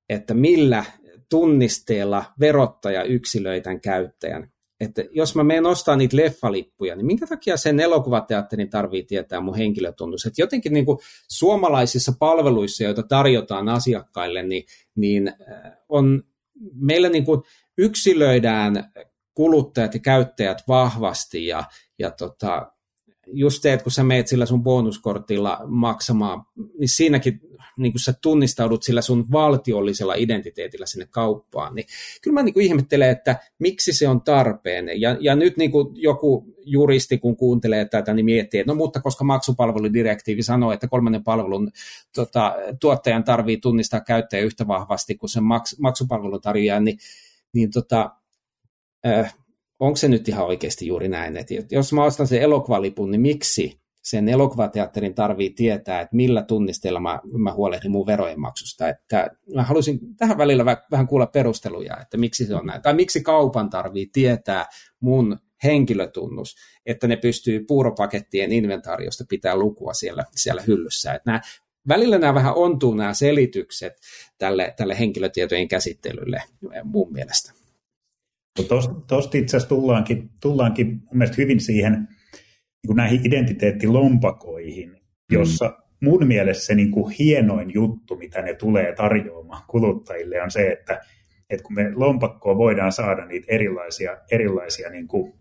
että 0.10 0.34
millä 0.34 0.86
tunnisteella 1.30 2.26
verottaja 2.40 3.04
yksilöi 3.04 3.62
tämän 3.62 3.82
käyttäjän 3.82 4.51
että 4.82 5.04
jos 5.12 5.36
mä 5.36 5.44
menen 5.44 5.66
ostaa 5.66 5.96
niitä 5.96 6.18
leffalippuja, 6.18 6.96
niin 6.96 7.06
minkä 7.06 7.28
takia 7.28 7.58
sen 7.58 7.80
elokuvateatterin 7.80 8.70
tarvii 8.70 9.04
tietää 9.04 9.40
mun 9.40 9.58
henkilötunnus? 9.58 10.26
Että 10.26 10.42
jotenkin 10.42 10.74
niin 10.74 10.86
kuin 10.86 10.98
suomalaisissa 11.28 12.14
palveluissa, 12.20 12.84
joita 12.84 13.04
tarjotaan 13.04 13.70
asiakkaille, 13.70 14.44
niin, 14.44 14.64
niin 14.96 15.28
äh, 15.28 15.72
on, 15.90 16.24
meillä 16.74 17.10
niin 17.10 17.26
kuin 17.26 17.42
yksilöidään 17.78 18.92
kuluttajat 19.34 19.94
ja 19.94 20.00
käyttäjät 20.00 20.64
vahvasti 20.68 21.48
ja, 21.48 21.64
ja 22.00 22.12
tota, 22.12 22.72
just 23.28 23.62
se, 23.62 23.74
että 23.74 23.84
kun 23.84 23.92
sä 23.92 24.04
meet 24.04 24.28
sillä 24.28 24.46
sun 24.46 24.64
bonuskortilla 24.64 25.60
maksamaan, 25.68 26.44
niin 26.80 26.90
siinäkin 26.90 27.42
niin 27.78 27.94
kun 27.94 28.00
sä 28.00 28.14
tunnistaudut 28.22 28.84
sillä 28.84 29.02
sun 29.02 29.32
valtiollisella 29.32 30.14
identiteetillä 30.14 30.86
sinne 30.86 31.08
kauppaan, 31.12 31.76
niin 31.76 31.86
kyllä 32.22 32.34
mä 32.34 32.44
niin 32.44 32.54
kuin 32.54 32.66
ihmettelen, 32.66 33.10
että 33.10 33.36
miksi 33.60 33.94
se 33.94 34.08
on 34.08 34.22
tarpeen. 34.22 35.02
Ja, 35.02 35.18
ja 35.20 35.36
nyt 35.36 35.58
niin 35.58 35.72
kuin 35.72 35.88
joku 35.94 36.56
juristi, 36.66 37.18
kun 37.18 37.36
kuuntelee 37.36 37.86
tätä, 37.86 38.14
niin 38.14 38.26
miettii, 38.26 38.60
että 38.60 38.72
no 38.72 38.76
mutta 38.76 39.02
koska 39.02 39.24
maksupalveludirektiivi 39.24 40.44
sanoo, 40.44 40.72
että 40.72 40.88
kolmannen 40.88 41.24
palvelun 41.24 41.72
tota, 42.16 42.56
tuottajan 42.82 43.24
tarvii 43.24 43.58
tunnistaa 43.58 44.02
käyttäjä 44.02 44.44
yhtä 44.44 44.68
vahvasti 44.68 45.16
kuin 45.16 45.30
sen 45.30 45.44
maks, 45.44 45.80
maksupalvelun 45.80 46.42
tarjoajan, 46.42 46.84
niin, 46.84 46.98
niin 47.54 47.72
tota, 47.72 48.12
äh, 49.06 49.36
onko 49.82 49.96
se 49.96 50.08
nyt 50.08 50.30
ihan 50.30 50.46
oikeasti 50.46 50.88
juuri 50.88 51.08
näin, 51.08 51.38
että 51.38 51.54
jos 51.72 51.94
mä 51.94 52.04
ostan 52.04 52.28
sen 52.28 52.42
elokuvalipun, 52.42 53.12
niin 53.12 53.22
miksi 53.22 53.82
sen 54.02 54.30
elokuvateatterin 54.30 55.16
tarvii 55.16 55.50
tietää, 55.50 56.02
että 56.02 56.16
millä 56.16 56.44
tunnisteilla 56.44 57.00
mä, 57.00 57.20
mä 57.38 57.54
huolehdin 57.54 57.92
mun 57.92 58.06
verojen 58.06 58.40
maksusta. 58.40 58.90
Että 58.90 59.30
mä 59.56 59.64
haluaisin 59.64 60.00
tähän 60.18 60.38
välillä 60.38 60.66
vähän 60.66 61.08
kuulla 61.08 61.26
perusteluja, 61.26 61.98
että 62.02 62.18
miksi 62.18 62.46
se 62.46 62.56
on 62.56 62.66
näin. 62.66 62.82
Tai 62.82 62.94
miksi 62.94 63.24
kaupan 63.24 63.70
tarvii 63.70 64.10
tietää 64.14 64.66
mun 65.00 65.40
henkilötunnus, 65.64 66.56
että 66.86 67.08
ne 67.08 67.18
pystyy 67.18 67.66
puuropakettien 67.68 68.52
inventaariosta 68.52 69.24
pitää 69.30 69.56
lukua 69.56 69.94
siellä, 69.94 70.26
siellä 70.36 70.62
hyllyssä. 70.68 71.14
Että 71.14 71.32
nämä, 71.32 71.42
välillä 71.88 72.18
nämä 72.18 72.34
vähän 72.34 72.56
ontuu 72.56 72.94
nämä 72.94 73.14
selitykset 73.14 73.94
tälle, 74.38 74.74
tälle 74.78 75.00
henkilötietojen 75.00 75.68
käsittelylle 75.68 76.44
mun 76.84 77.14
mielestä. 77.14 77.61
Tuosta 79.08 79.38
itse 79.38 79.58
asiassa 79.58 79.70
tullaankin, 79.70 80.30
tullaankin 80.42 80.88
mun 80.88 81.18
mielestä 81.18 81.42
hyvin 81.42 81.60
siihen 81.60 82.08
niin 82.88 82.96
näihin 82.96 83.28
identiteettilompakoihin, 83.28 84.90
mm. 84.90 84.96
jossa 85.32 85.78
mun 86.02 86.28
mielestä 86.28 86.66
se 86.66 86.76
niin 86.76 86.92
kuin 86.92 87.14
hienoin 87.20 87.74
juttu, 87.74 88.16
mitä 88.16 88.42
ne 88.42 88.54
tulee 88.54 88.96
tarjoamaan 88.96 89.64
kuluttajille, 89.68 90.42
on 90.42 90.52
se, 90.52 90.72
että, 90.72 91.02
että 91.50 91.64
kun 91.64 91.76
me 91.76 91.92
lompakkoon 91.96 92.58
voidaan 92.58 92.92
saada 92.92 93.26
niitä 93.26 93.46
erilaisia, 93.50 94.18
erilaisia 94.32 94.90
niin 94.90 95.08
kuin, 95.08 95.34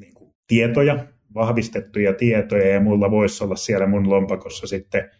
niin 0.00 0.14
kuin 0.14 0.30
tietoja, 0.46 1.06
vahvistettuja 1.34 2.14
tietoja, 2.14 2.68
ja 2.68 2.80
mulla 2.80 3.10
voisi 3.10 3.44
olla 3.44 3.56
siellä 3.56 3.86
mun 3.86 4.10
lompakossa 4.10 4.66
sitten, 4.66 5.10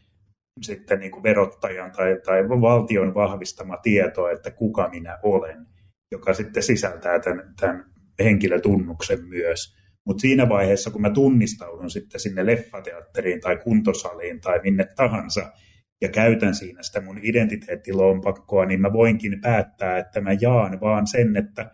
sitten 0.62 0.98
niin 0.98 1.10
kuin 1.10 1.22
verottajan 1.22 1.92
tai, 1.92 2.20
tai 2.24 2.48
valtion 2.48 3.14
vahvistama 3.14 3.76
tieto, 3.76 4.28
että 4.28 4.50
kuka 4.50 4.88
minä 4.88 5.18
olen, 5.22 5.66
joka 6.14 6.34
sitten 6.34 6.62
sisältää 6.62 7.18
tämän, 7.18 7.54
tämän 7.60 7.84
henkilötunnuksen 8.18 9.24
myös. 9.28 9.76
Mutta 10.06 10.20
siinä 10.20 10.48
vaiheessa, 10.48 10.90
kun 10.90 11.02
mä 11.02 11.10
tunnistaudun 11.10 11.90
sitten 11.90 12.20
sinne 12.20 12.46
leffateatteriin 12.46 13.40
tai 13.40 13.56
kuntosaliin 13.56 14.40
tai 14.40 14.60
minne 14.62 14.86
tahansa, 14.96 15.52
ja 16.00 16.08
käytän 16.08 16.54
siinä 16.54 16.82
sitä 16.82 17.00
mun 17.00 17.18
identiteettilompakkoa, 17.22 18.64
niin 18.64 18.80
mä 18.80 18.92
voinkin 18.92 19.40
päättää, 19.40 19.98
että 19.98 20.20
mä 20.20 20.30
jaan 20.40 20.80
vaan 20.80 21.06
sen, 21.06 21.36
että 21.36 21.70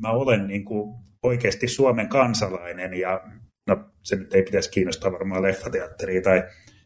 mä 0.00 0.10
olen 0.10 0.46
niin 0.46 0.64
kuin 0.64 0.94
oikeasti 1.22 1.68
Suomen 1.68 2.08
kansalainen, 2.08 2.94
ja 2.94 3.20
no 3.68 3.90
se 4.02 4.16
nyt 4.16 4.34
ei 4.34 4.42
pitäisi 4.42 4.70
kiinnostaa 4.70 5.12
varmaan 5.12 5.42
leffateatteria 5.42 6.22
tai, 6.22 6.42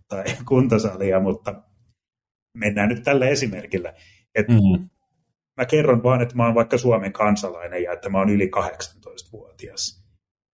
tai 0.08 0.24
kuntosalia, 0.48 1.20
mutta 1.20 1.62
mennään 2.58 2.88
nyt 2.88 3.02
tällä 3.02 3.28
esimerkillä. 3.28 3.94
Että 4.34 4.52
mm-hmm. 4.52 4.88
Mä 5.60 5.66
kerron 5.66 6.02
vaan, 6.02 6.22
että 6.22 6.36
mä 6.36 6.46
oon 6.46 6.54
vaikka 6.54 6.78
Suomen 6.78 7.12
kansalainen 7.12 7.82
ja 7.82 7.92
että 7.92 8.08
mä 8.08 8.18
oon 8.18 8.30
yli 8.30 8.50
18-vuotias 8.56 10.00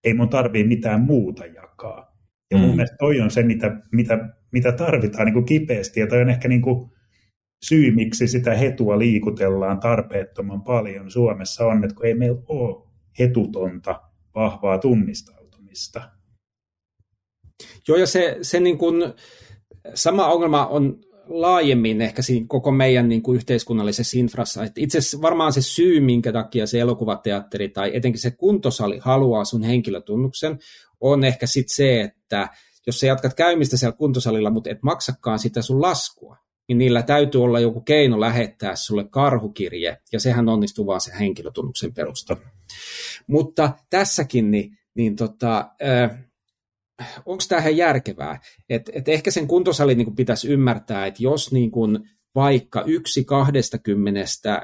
ei 0.06 0.14
mun 0.14 0.28
tarvii 0.28 0.64
mitään 0.64 1.00
muuta 1.00 1.46
jakaa. 1.46 2.16
Ja 2.50 2.58
mun 2.58 2.68
mm. 2.68 2.76
mielestä 2.76 2.96
toi 2.98 3.20
on 3.20 3.30
se, 3.30 3.42
mitä, 3.42 3.80
mitä, 3.92 4.18
mitä 4.52 4.72
tarvitaan 4.72 5.24
niin 5.24 5.32
kuin 5.32 5.44
kipeästi, 5.44 6.00
ja 6.00 6.06
toi 6.06 6.20
on 6.20 6.30
ehkä 6.30 6.48
niin 6.48 6.62
kuin 6.62 6.90
syy, 7.64 7.90
miksi 7.90 8.28
sitä 8.28 8.54
hetua 8.54 8.98
liikutellaan 8.98 9.80
tarpeettoman 9.80 10.62
paljon 10.62 11.10
Suomessa 11.10 11.66
on, 11.66 11.84
että 11.84 11.96
kun 11.96 12.06
ei 12.06 12.14
meillä 12.14 12.42
ole 12.48 12.86
hetutonta 13.18 14.00
vahvaa 14.34 14.78
tunnistautumista. 14.78 16.10
Joo, 17.88 17.98
ja 17.98 18.06
se, 18.06 18.38
se 18.42 18.60
niin 18.60 18.78
kuin, 18.78 19.02
sama 19.94 20.26
ongelma 20.26 20.66
on 20.66 20.98
laajemmin 21.28 22.02
ehkä 22.02 22.22
siinä 22.22 22.46
koko 22.48 22.70
meidän 22.70 23.08
niin 23.08 23.22
kuin 23.22 23.36
yhteiskunnallisessa 23.36 24.18
infrassa. 24.18 24.64
Että 24.64 24.80
itse 24.80 24.98
asiassa 24.98 25.22
varmaan 25.22 25.52
se 25.52 25.62
syy, 25.62 26.00
minkä 26.00 26.32
takia 26.32 26.66
se 26.66 26.80
elokuvateatteri 26.80 27.68
tai 27.68 27.90
etenkin 27.94 28.20
se 28.20 28.30
kuntosali 28.30 28.98
haluaa 28.98 29.44
sun 29.44 29.62
henkilötunnuksen, 29.62 30.58
on 31.00 31.24
ehkä 31.24 31.46
sitten 31.46 31.76
se, 31.76 32.00
että 32.00 32.48
jos 32.86 33.00
sä 33.00 33.06
jatkat 33.06 33.34
käymistä 33.34 33.76
siellä 33.76 33.96
kuntosalilla, 33.96 34.50
mutta 34.50 34.70
et 34.70 34.82
maksakaan 34.82 35.38
sitä 35.38 35.62
sun 35.62 35.82
laskua, 35.82 36.36
niin 36.68 36.78
niillä 36.78 37.02
täytyy 37.02 37.42
olla 37.42 37.60
joku 37.60 37.80
keino 37.80 38.20
lähettää 38.20 38.76
sulle 38.76 39.04
karhukirje, 39.10 39.98
ja 40.12 40.20
sehän 40.20 40.48
onnistuu 40.48 40.86
vaan 40.86 41.00
sen 41.00 41.18
henkilötunnuksen 41.18 41.94
perusteella. 41.94 42.42
Mutta 43.26 43.72
tässäkin, 43.90 44.50
niin, 44.50 44.78
niin 44.94 45.16
tota, 45.16 45.70
äh, 45.82 46.26
onko 47.26 47.44
tämä 47.48 47.68
järkevää? 47.68 48.40
Et, 48.68 48.90
et 48.92 49.08
ehkä 49.08 49.30
sen 49.30 49.46
kuntosali 49.46 49.94
niin 49.94 50.16
pitäisi 50.16 50.48
ymmärtää, 50.48 51.06
että 51.06 51.22
jos 51.22 51.52
niin 51.52 51.70
kuin 51.70 51.98
vaikka 52.36 52.82
yksi 52.86 53.24
kahdesta 53.24 53.78
kymmenestä 53.78 54.54
äh, 54.54 54.62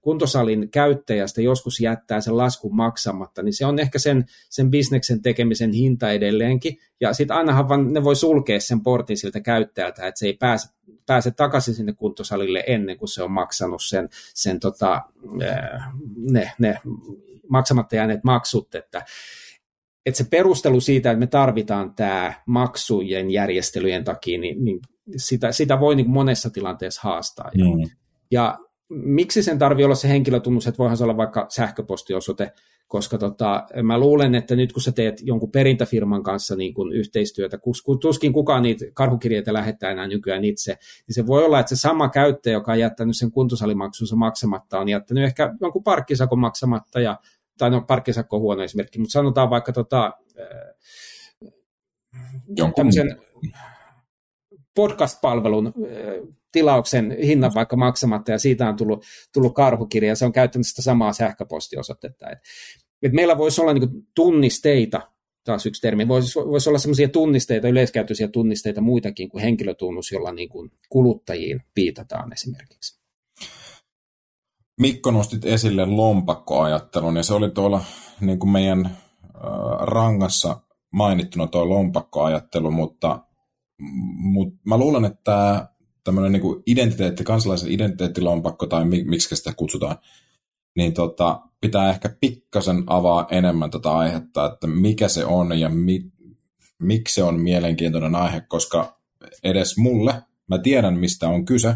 kuntosalin 0.00 0.70
käyttäjästä 0.70 1.42
joskus 1.42 1.80
jättää 1.80 2.20
sen 2.20 2.36
laskun 2.36 2.76
maksamatta, 2.76 3.42
niin 3.42 3.52
se 3.52 3.66
on 3.66 3.78
ehkä 3.78 3.98
sen, 3.98 4.24
sen 4.50 4.70
bisneksen 4.70 5.22
tekemisen 5.22 5.72
hinta 5.72 6.10
edelleenkin. 6.10 6.78
Ja 7.00 7.12
sitten 7.12 7.36
ainahan 7.36 7.68
vaan 7.68 7.92
ne 7.92 8.04
voi 8.04 8.16
sulkea 8.16 8.60
sen 8.60 8.80
portin 8.80 9.16
siltä 9.16 9.40
käyttäjältä, 9.40 10.06
että 10.06 10.18
se 10.18 10.26
ei 10.26 10.32
pääse, 10.32 10.68
pääse 11.06 11.30
takaisin 11.30 11.74
sinne 11.74 11.92
kuntosalille 11.92 12.64
ennen 12.66 12.96
kuin 12.98 13.08
se 13.08 13.22
on 13.22 13.30
maksanut 13.30 13.82
sen, 13.82 14.08
sen 14.34 14.60
tota, 14.60 15.02
äh, 15.42 15.92
ne, 16.16 16.52
ne 16.58 16.78
maksamatta 17.48 17.96
jääneet 17.96 18.24
maksut. 18.24 18.74
Että, 18.74 19.04
että 20.06 20.18
se 20.18 20.24
perustelu 20.30 20.80
siitä, 20.80 21.10
että 21.10 21.20
me 21.20 21.26
tarvitaan 21.26 21.94
tämä 21.94 22.34
maksujen 22.46 23.30
järjestelyjen 23.30 24.04
takia, 24.04 24.38
niin, 24.38 24.64
niin 24.64 24.80
sitä, 25.16 25.52
sitä 25.52 25.80
voi 25.80 25.96
niin 25.96 26.10
monessa 26.10 26.50
tilanteessa 26.50 27.00
haastaa. 27.04 27.50
Mm. 27.54 27.90
Ja 28.30 28.58
miksi 28.88 29.42
sen 29.42 29.58
tarvii 29.58 29.84
olla 29.84 29.94
se 29.94 30.08
henkilötunnus, 30.08 30.66
että 30.66 30.78
voihan 30.78 30.96
se 30.96 31.04
olla 31.04 31.16
vaikka 31.16 31.46
sähköpostiosoite, 31.48 32.52
koska 32.88 33.18
tota, 33.18 33.66
mä 33.82 33.98
luulen, 33.98 34.34
että 34.34 34.56
nyt 34.56 34.72
kun 34.72 34.82
sä 34.82 34.92
teet 34.92 35.20
jonkun 35.22 35.50
perintäfirman 35.50 36.22
kanssa 36.22 36.56
niin 36.56 36.74
kun 36.74 36.92
yhteistyötä, 36.92 37.58
kun 37.84 38.00
tuskin 38.00 38.32
kukaan 38.32 38.62
niitä 38.62 38.84
karhukirjeitä 38.94 39.52
lähettää 39.52 39.90
enää 39.90 40.06
nykyään 40.06 40.44
itse, 40.44 40.72
niin 41.06 41.14
se 41.14 41.26
voi 41.26 41.44
olla, 41.44 41.60
että 41.60 41.76
se 41.76 41.80
sama 41.80 42.08
käyttäjä, 42.08 42.54
joka 42.54 42.72
on 42.72 42.78
jättänyt 42.78 43.16
sen 43.16 43.30
kuntosalimaksunsa 43.30 44.16
maksamatta, 44.16 44.78
on 44.78 44.88
jättänyt 44.88 45.24
ehkä 45.24 45.54
jonkun 45.60 45.84
parkkisakon 45.84 46.38
maksamatta 46.38 47.00
ja 47.00 47.18
tai 47.58 47.70
no 47.70 47.80
parkkisakko 47.80 48.36
on 48.36 48.42
huono 48.42 48.62
esimerkki, 48.62 48.98
mutta 48.98 49.12
sanotaan 49.12 49.50
vaikka 49.50 49.72
tota, 49.72 50.12
äh, 50.40 51.50
Jonkun... 52.56 52.86
podcast-palvelun 54.74 55.66
äh, 55.66 55.72
tilauksen 56.52 57.16
hinnan 57.22 57.52
vaikka 57.54 57.76
maksamatta 57.76 58.32
ja 58.32 58.38
siitä 58.38 58.68
on 58.68 58.76
tullut, 58.76 59.04
tullut 59.32 59.54
karhukirja 59.54 60.08
ja 60.08 60.16
se 60.16 60.24
on 60.24 60.32
käyttänyt 60.32 60.66
sitä 60.66 60.82
samaa 60.82 61.12
sähköpostiosoitetta. 61.12 62.30
Et, 62.30 62.38
et 63.02 63.12
meillä 63.12 63.38
voisi 63.38 63.60
olla 63.60 63.74
niin 63.74 64.06
tunnisteita, 64.14 65.00
taas 65.44 65.66
yksi 65.66 65.80
termi, 65.82 66.08
voisi, 66.08 66.38
voisi 66.38 66.68
olla 66.68 66.78
sellaisia 66.78 67.08
tunnisteita, 67.08 67.68
yleiskäytöisiä 67.68 68.28
tunnisteita 68.28 68.80
muitakin 68.80 69.28
kuin 69.28 69.42
henkilötunnus, 69.42 70.12
jolla 70.12 70.32
niin 70.32 70.48
kuin 70.48 70.70
kuluttajiin 70.88 71.60
viitataan 71.76 72.32
esimerkiksi. 72.32 73.03
Mikko 74.80 75.10
nostit 75.10 75.44
esille 75.44 75.86
lompakkoajattelun 75.86 77.16
ja 77.16 77.22
se 77.22 77.34
oli 77.34 77.50
tuolla 77.50 77.84
niin 78.20 78.38
kuin 78.38 78.50
meidän 78.50 78.86
äh, 78.86 78.92
rangassa 79.80 80.60
mainittuna 80.92 81.46
tuo 81.46 81.68
lompakkoajattelu, 81.68 82.70
mutta, 82.70 83.24
mutta 84.16 84.60
mä 84.64 84.78
luulen, 84.78 85.04
että 85.04 85.68
tämmöinen 86.04 86.32
niin 86.32 86.42
kuin 86.42 86.62
identiteetti, 86.66 87.24
kansalaisen 87.24 87.70
identiteettilompakko 87.70 88.66
tai 88.66 88.84
miksi 88.84 89.36
sitä 89.36 89.52
kutsutaan, 89.56 89.96
niin 90.76 90.94
tota, 90.94 91.40
pitää 91.60 91.90
ehkä 91.90 92.16
pikkasen 92.20 92.84
avaa 92.86 93.26
enemmän 93.30 93.70
tätä 93.70 93.92
aihetta, 93.92 94.46
että 94.52 94.66
mikä 94.66 95.08
se 95.08 95.24
on 95.24 95.58
ja 95.58 95.68
mi, 95.68 96.00
miksi 96.78 97.14
se 97.14 97.22
on 97.22 97.40
mielenkiintoinen 97.40 98.14
aihe, 98.14 98.40
koska 98.40 99.00
edes 99.42 99.78
mulle, 99.78 100.22
mä 100.48 100.58
tiedän 100.58 100.98
mistä 100.98 101.28
on 101.28 101.44
kyse, 101.44 101.74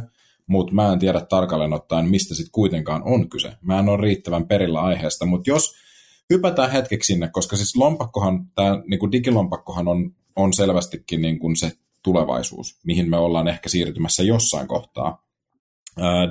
mutta 0.48 0.74
mä 0.74 0.92
en 0.92 0.98
tiedä 0.98 1.20
tarkalleen 1.20 1.72
ottaen, 1.72 2.10
mistä 2.10 2.34
sitten 2.34 2.52
kuitenkaan 2.52 3.02
on 3.04 3.28
kyse. 3.28 3.52
Mä 3.62 3.78
en 3.78 3.88
ole 3.88 4.02
riittävän 4.02 4.48
perillä 4.48 4.80
aiheesta, 4.80 5.26
mutta 5.26 5.50
jos 5.50 5.74
hypätään 6.30 6.70
hetkeksi 6.70 7.06
sinne, 7.06 7.28
koska 7.32 7.56
siis 7.56 7.76
lompakkohan, 7.76 8.46
tämä 8.54 8.82
niin 8.86 9.12
digilompakkohan 9.12 9.88
on, 9.88 10.14
on 10.36 10.52
selvästikin 10.52 11.22
niin 11.22 11.56
se 11.56 11.72
tulevaisuus, 12.02 12.80
mihin 12.84 13.10
me 13.10 13.16
ollaan 13.16 13.48
ehkä 13.48 13.68
siirtymässä 13.68 14.22
jossain 14.22 14.68
kohtaa. 14.68 15.24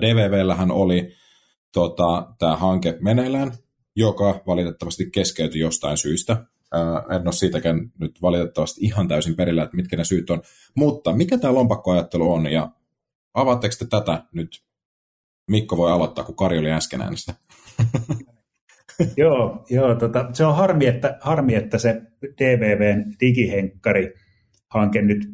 DVVllähän 0.01 0.71
oli 0.71 1.13
tota, 1.73 2.33
tämä 2.39 2.55
hanke 2.55 2.97
meneillään, 3.01 3.51
joka 3.95 4.41
valitettavasti 4.47 5.09
keskeytyi 5.11 5.61
jostain 5.61 5.97
syystä. 5.97 6.45
en 7.15 7.21
ole 7.27 7.31
siitäkään 7.31 7.91
nyt 7.99 8.21
valitettavasti 8.21 8.81
ihan 8.81 9.07
täysin 9.07 9.35
perillä, 9.35 9.63
että 9.63 9.75
mitkä 9.75 9.97
ne 9.97 10.03
syyt 10.03 10.29
on. 10.29 10.41
Mutta 10.75 11.13
mikä 11.13 11.37
tämä 11.37 11.53
lompakkoajattelu 11.53 12.33
on 12.33 12.51
ja 12.51 12.69
Avaatteko 13.37 13.75
te 13.79 13.85
tätä 13.85 14.23
nyt? 14.33 14.63
Mikko 15.47 15.77
voi 15.77 15.91
aloittaa, 15.91 16.23
kun 16.23 16.35
Kari 16.35 16.57
oli 16.57 16.71
äsken 16.71 17.01
äänestä. 17.01 17.33
joo, 19.17 19.65
joo 19.69 19.95
tota, 19.95 20.29
se 20.33 20.45
on 20.45 20.55
harmi 20.55 20.85
että, 20.85 21.17
harmi, 21.21 21.55
että 21.55 21.77
se 21.77 22.01
DVVn 22.21 23.13
digihenkkari-hanke 23.19 25.01
nyt 25.01 25.29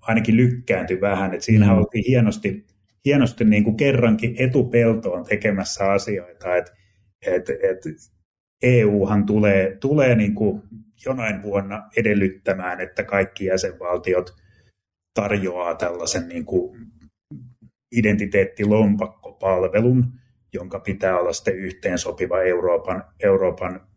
ainakin 0.00 0.36
lykkääntyi 0.36 1.00
vähän. 1.00 1.34
Et 1.34 1.42
siinähän 1.42 1.76
mm. 1.76 1.78
oltiin 1.78 2.04
hienosti, 2.08 2.66
hienosti 3.04 3.44
niin 3.44 3.64
kuin 3.64 3.76
kerrankin 3.76 4.34
etupeltoon 4.38 5.24
tekemässä 5.24 5.92
asioita. 5.92 6.56
Et, 6.56 6.72
et, 7.26 7.50
et, 7.50 7.78
EUhan 8.62 9.26
tulee, 9.26 9.76
tulee 9.76 10.14
niin 10.14 10.34
kuin 10.34 10.62
jonain 11.06 11.42
vuonna 11.42 11.88
edellyttämään, 11.96 12.80
että 12.80 13.04
kaikki 13.04 13.44
jäsenvaltiot 13.44 14.34
tarjoaa 15.14 15.74
tällaisen 15.74 16.28
niin 16.28 16.44
kuin 16.44 16.87
identiteettilompakkopalvelun, 17.92 20.04
jonka 20.52 20.80
pitää 20.80 21.18
olla 21.18 21.32
sitten 21.32 21.56
yhteensopiva 21.56 22.42
Euroopan, 22.42 23.04
Euroopan 23.22 23.88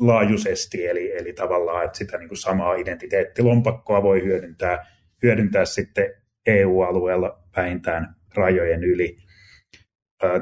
laajuisesti, 0.00 0.86
eli, 0.86 1.16
eli 1.16 1.32
tavallaan, 1.32 1.84
että 1.84 1.98
sitä 1.98 2.18
niin 2.18 2.28
kuin 2.28 2.38
samaa 2.38 2.74
identiteettilompakkoa 2.74 4.02
voi 4.02 4.22
hyödyntää, 4.22 4.86
hyödyntää 5.22 5.64
sitten 5.64 6.10
EU-alueella 6.46 7.38
vähintään 7.56 8.14
rajojen 8.34 8.84
yli. 8.84 9.16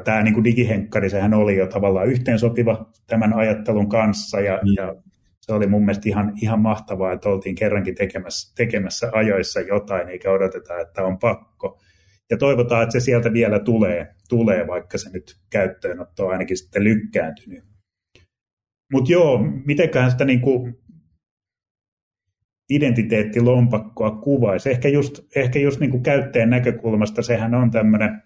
Tämä 0.04 0.22
niin 0.22 0.34
kuin 0.34 0.44
digihenkkari, 0.44 1.10
sehän 1.10 1.34
oli 1.34 1.56
jo 1.56 1.66
tavallaan 1.66 2.06
yhteensopiva 2.06 2.90
tämän 3.06 3.32
ajattelun 3.32 3.88
kanssa, 3.88 4.40
ja, 4.40 4.60
mm. 4.62 4.72
ja 4.76 4.94
se 5.40 5.52
oli 5.52 5.66
mun 5.66 5.84
mielestä 5.84 6.08
ihan, 6.08 6.32
ihan 6.42 6.60
mahtavaa, 6.60 7.12
että 7.12 7.28
oltiin 7.28 7.54
kerrankin 7.54 7.94
tekemässä, 7.94 8.54
tekemässä 8.56 9.10
ajoissa 9.12 9.60
jotain, 9.60 10.08
eikä 10.08 10.30
odoteta, 10.30 10.80
että 10.80 11.04
on 11.04 11.18
pakko. 11.18 11.81
Ja 12.32 12.38
toivotaan, 12.38 12.82
että 12.82 12.92
se 12.92 13.04
sieltä 13.04 13.32
vielä 13.32 13.58
tulee, 13.58 14.14
tulee 14.28 14.66
vaikka 14.66 14.98
se 14.98 15.10
nyt 15.10 15.36
käyttöönotto 15.50 16.26
on 16.26 16.32
ainakin 16.32 16.56
sitten 16.56 16.84
lykkääntynyt. 16.84 17.64
Mutta 18.92 19.12
joo, 19.12 19.38
mitenkään 19.64 20.10
sitä 20.10 20.24
niinku 20.24 20.68
identiteettilompakkoa 22.70 24.10
kuvaisi. 24.10 24.70
Ehkä 24.70 24.88
just, 24.88 25.20
ehkä 25.36 25.58
just 25.58 25.80
niinku 25.80 26.00
käyttäjän 26.00 26.50
näkökulmasta 26.50 27.22
sehän 27.22 27.54
on 27.54 27.70
tämmöinen, 27.70 28.22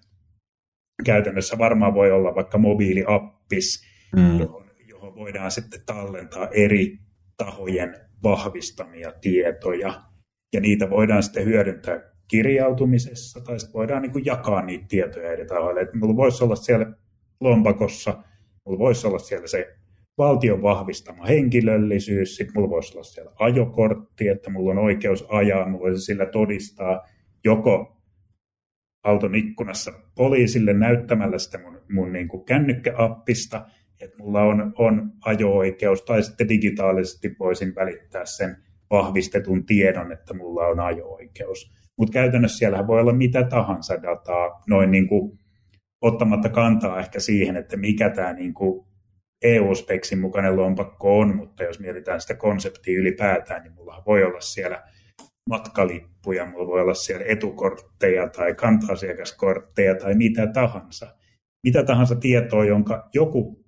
käytännössä 1.04 1.58
varmaan 1.58 1.94
voi 1.94 2.12
olla 2.12 2.34
vaikka 2.34 2.58
mobiiliappis, 2.58 3.84
mm. 4.16 4.40
johon, 4.40 4.70
johon 4.88 5.14
voidaan 5.14 5.50
sitten 5.50 5.80
tallentaa 5.86 6.48
eri 6.48 6.98
tahojen 7.36 7.94
vahvistamia 8.22 9.12
tietoja, 9.20 10.02
ja 10.52 10.60
niitä 10.60 10.90
voidaan 10.90 11.22
sitten 11.22 11.44
hyödyntää 11.44 12.15
kirjautumisessa, 12.28 13.40
tai 13.40 13.60
sitten 13.60 13.74
voidaan 13.74 14.02
niin 14.02 14.12
kuin 14.12 14.24
jakaa 14.24 14.62
niitä 14.62 14.84
tietoja 14.88 15.32
eri 15.32 15.46
tahoille. 15.46 15.80
Että 15.80 15.98
mulla 15.98 16.16
voisi 16.16 16.44
olla 16.44 16.56
siellä 16.56 16.92
lompakossa, 17.40 18.22
mulla 18.64 18.78
voisi 18.78 19.06
olla 19.06 19.18
siellä 19.18 19.46
se 19.46 19.76
valtion 20.18 20.62
vahvistama 20.62 21.26
henkilöllisyys, 21.26 22.36
sitten 22.36 22.52
mulla 22.54 22.70
voisi 22.70 22.94
olla 22.94 23.04
siellä 23.04 23.32
ajokortti, 23.38 24.28
että 24.28 24.50
mulla 24.50 24.70
on 24.70 24.78
oikeus 24.78 25.26
ajaa, 25.28 25.68
mulla 25.68 25.84
voisi 25.84 26.04
sillä 26.04 26.26
todistaa 26.26 27.08
joko 27.44 27.96
auton 29.04 29.34
ikkunassa 29.34 29.92
poliisille 30.14 30.72
näyttämällä 30.72 31.38
sitä 31.38 31.58
mun, 31.58 31.80
mun 31.90 32.12
niin 32.12 32.28
kuin 32.28 32.44
kännykkäappista, 32.44 33.66
että 34.00 34.16
mulla 34.18 34.42
on, 34.42 34.72
on 34.78 35.12
ajo-oikeus, 35.24 36.02
tai 36.02 36.22
sitten 36.22 36.48
digitaalisesti 36.48 37.36
voisin 37.38 37.74
välittää 37.74 38.24
sen 38.24 38.56
vahvistetun 38.90 39.66
tiedon, 39.66 40.12
että 40.12 40.34
mulla 40.34 40.66
on 40.66 40.80
ajo-oikeus. 40.80 41.72
Mutta 41.98 42.12
käytännössä 42.12 42.58
siellä 42.58 42.86
voi 42.86 43.00
olla 43.00 43.12
mitä 43.12 43.42
tahansa 43.42 44.02
dataa, 44.02 44.62
noin 44.68 44.90
niin 44.90 45.08
kuin 45.08 45.38
ottamatta 46.02 46.48
kantaa 46.48 47.00
ehkä 47.00 47.20
siihen, 47.20 47.56
että 47.56 47.76
mikä 47.76 48.10
tämä 48.10 48.32
niin 48.32 48.54
kuin 48.54 48.86
EU-speksin 49.42 50.18
mukainen 50.18 50.56
lompakko 50.56 51.18
on, 51.18 51.36
mutta 51.36 51.64
jos 51.64 51.80
mietitään 51.80 52.20
sitä 52.20 52.34
konseptia 52.34 52.98
ylipäätään, 52.98 53.62
niin 53.62 53.74
mulla 53.74 54.02
voi 54.06 54.24
olla 54.24 54.40
siellä 54.40 54.82
matkalippuja, 55.50 56.46
mulla 56.46 56.66
voi 56.66 56.80
olla 56.80 56.94
siellä 56.94 57.24
etukortteja 57.28 58.28
tai 58.28 58.54
kanta-asiakaskortteja 58.54 59.94
tai 59.94 60.14
mitä 60.14 60.46
tahansa. 60.46 61.14
Mitä 61.66 61.82
tahansa 61.82 62.16
tietoa, 62.16 62.64
jonka 62.64 63.08
joku 63.14 63.64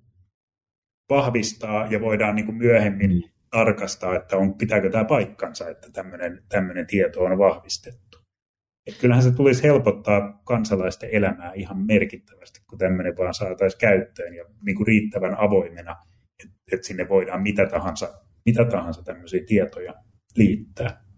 vahvistaa 1.09 1.87
ja 1.89 2.01
voidaan 2.01 2.35
niin 2.35 2.45
kuin 2.45 2.57
myöhemmin 2.57 3.11
mm. 3.11 3.29
tarkastaa, 3.51 4.15
että 4.15 4.37
on, 4.37 4.57
pitääkö 4.57 4.89
tämä 4.89 5.05
paikkansa, 5.05 5.69
että 5.69 5.91
tämmöinen, 5.91 6.43
tämmöinen 6.49 6.87
tieto 6.87 7.23
on 7.23 7.37
vahvistettu. 7.37 8.18
Et 8.87 8.97
kyllähän 8.97 9.23
se 9.23 9.31
tulisi 9.31 9.63
helpottaa 9.63 10.41
kansalaisten 10.43 11.09
elämää 11.11 11.53
ihan 11.53 11.85
merkittävästi, 11.85 12.59
kun 12.69 12.79
tämmöinen 12.79 13.17
vaan 13.17 13.33
saataisiin 13.33 13.79
käyttöön 13.79 14.35
ja 14.35 14.45
niin 14.65 14.75
kuin 14.75 14.87
riittävän 14.87 15.39
avoimena, 15.39 15.95
että 16.43 16.55
et 16.71 16.83
sinne 16.83 17.09
voidaan 17.09 17.41
mitä 17.41 17.65
tahansa, 17.65 18.13
mitä 18.45 18.65
tahansa 18.65 19.03
tämmöisiä 19.03 19.43
tietoja 19.47 19.93
liittää. 20.35 21.09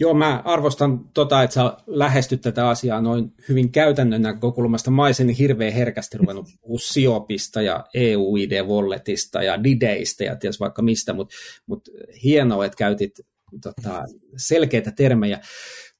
Joo, 0.00 0.14
mä 0.14 0.42
arvostan 0.44 1.08
tota, 1.14 1.42
että 1.42 1.54
sä 1.54 1.76
lähestyt 1.86 2.40
tätä 2.40 2.68
asiaa 2.68 3.00
noin 3.00 3.32
hyvin 3.48 3.72
käytännön 3.72 4.22
näkökulmasta. 4.22 4.90
Mä 4.90 5.04
olisin 5.04 5.28
hirveän 5.28 5.72
herkästi 5.72 6.18
ruvennut 6.18 6.46
puhua 6.60 6.78
Siopista 6.78 7.62
ja 7.62 7.84
EU-ID-walletista 7.94 9.42
ja 9.42 9.64
Dideistä 9.64 10.24
ja 10.24 10.36
ties 10.36 10.60
vaikka 10.60 10.82
mistä, 10.82 11.12
mutta 11.12 11.34
mut 11.66 11.88
hienoa, 12.24 12.64
että 12.64 12.76
käytit 12.76 13.20
tota, 13.62 14.04
selkeitä 14.36 14.92
termejä. 14.96 15.40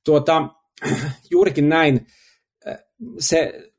Tuota, 0.04 0.48
juurikin 1.30 1.68
näin. 1.68 2.06
Se 3.18 3.70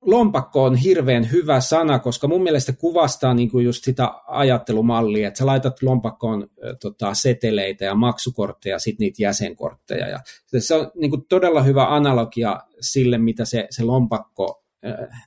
lompakko 0.00 0.64
on 0.64 0.76
hirveän 0.76 1.32
hyvä 1.32 1.60
sana, 1.60 1.98
koska 1.98 2.28
mun 2.28 2.42
mielestä 2.42 2.72
kuvastaa 2.72 3.34
niin 3.34 3.50
kuin 3.50 3.64
just 3.64 3.84
sitä 3.84 4.10
ajattelumallia, 4.26 5.28
että 5.28 5.38
sä 5.38 5.46
laitat 5.46 5.82
lompakkoon 5.82 6.48
tota, 6.80 7.14
seteleitä 7.14 7.84
ja 7.84 7.94
maksukortteja, 7.94 8.78
sitten 8.78 9.04
niitä 9.04 9.22
jäsenkortteja. 9.22 10.08
Ja 10.08 10.20
se 10.58 10.74
on 10.74 10.90
niin 10.94 11.10
kuin 11.10 11.24
todella 11.28 11.62
hyvä 11.62 11.94
analogia 11.94 12.60
sille, 12.80 13.18
mitä 13.18 13.44
se, 13.44 13.66
se 13.70 13.84
lompakko, 13.84 14.64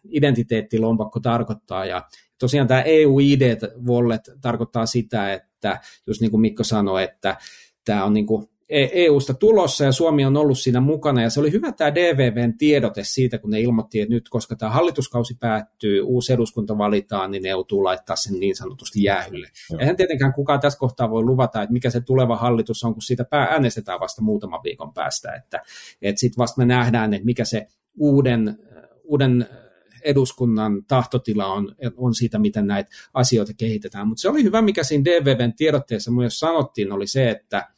identiteettilompakko 0.09 1.19
tarkoittaa. 1.19 1.85
Ja 1.85 2.03
tosiaan 2.39 2.67
tämä 2.67 2.81
EU-ID-wallet 2.81 4.29
tarkoittaa 4.41 4.85
sitä, 4.85 5.33
että 5.33 5.79
just 6.07 6.21
niin 6.21 6.31
kuin 6.31 6.41
Mikko 6.41 6.63
sanoi, 6.63 7.03
että 7.03 7.37
tämä 7.85 8.05
on 8.05 8.13
niin 8.13 8.25
kuin 8.25 8.47
EUsta 8.69 9.33
e 9.33 9.35
tulossa 9.39 9.83
ja 9.83 9.91
Suomi 9.91 10.25
on 10.25 10.37
ollut 10.37 10.59
siinä 10.59 10.79
mukana 10.79 11.21
ja 11.21 11.29
se 11.29 11.39
oli 11.39 11.51
hyvä 11.51 11.71
tämä 11.71 11.95
DVVn 11.95 12.57
tiedote 12.57 13.03
siitä, 13.03 13.37
kun 13.37 13.49
ne 13.49 13.61
ilmoitti, 13.61 14.01
että 14.01 14.13
nyt 14.13 14.29
koska 14.29 14.55
tämä 14.55 14.71
hallituskausi 14.71 15.37
päättyy, 15.39 16.01
uusi 16.01 16.33
eduskunta 16.33 16.77
valitaan, 16.77 17.31
niin 17.31 17.43
ne 17.43 17.49
joutuu 17.49 17.83
laittaa 17.83 18.15
sen 18.15 18.39
niin 18.39 18.55
sanotusti 18.55 19.03
jäähylle. 19.03 19.47
Joo. 19.71 19.79
Eihän 19.79 19.95
tietenkään 19.95 20.33
kukaan 20.33 20.59
tässä 20.59 20.79
kohtaa 20.79 21.09
voi 21.09 21.23
luvata, 21.23 21.61
että 21.61 21.73
mikä 21.73 21.89
se 21.89 22.01
tuleva 22.01 22.35
hallitus 22.35 22.83
on, 22.83 22.93
kun 22.93 23.01
siitä 23.01 23.25
äänestetään 23.31 23.99
vasta 23.99 24.21
muutaman 24.21 24.63
viikon 24.63 24.93
päästä, 24.93 25.33
että, 25.33 25.61
että 26.01 26.19
sitten 26.19 26.37
vasta 26.37 26.61
me 26.61 26.65
nähdään, 26.65 27.13
että 27.13 27.25
mikä 27.25 27.45
se 27.45 27.67
uuden, 27.99 28.57
uuden 29.03 29.47
eduskunnan 30.03 30.85
tahtotila 30.87 31.45
on, 31.45 31.75
on 31.97 32.15
siitä, 32.15 32.39
miten 32.39 32.67
näitä 32.67 32.89
asioita 33.13 33.53
kehitetään. 33.57 34.07
Mutta 34.07 34.21
se 34.21 34.29
oli 34.29 34.43
hyvä, 34.43 34.61
mikä 34.61 34.83
siinä 34.83 35.05
DVVn 35.05 35.53
tiedotteessa 35.53 36.11
myös 36.11 36.39
sanottiin, 36.39 36.91
oli 36.91 37.07
se, 37.07 37.29
että 37.29 37.74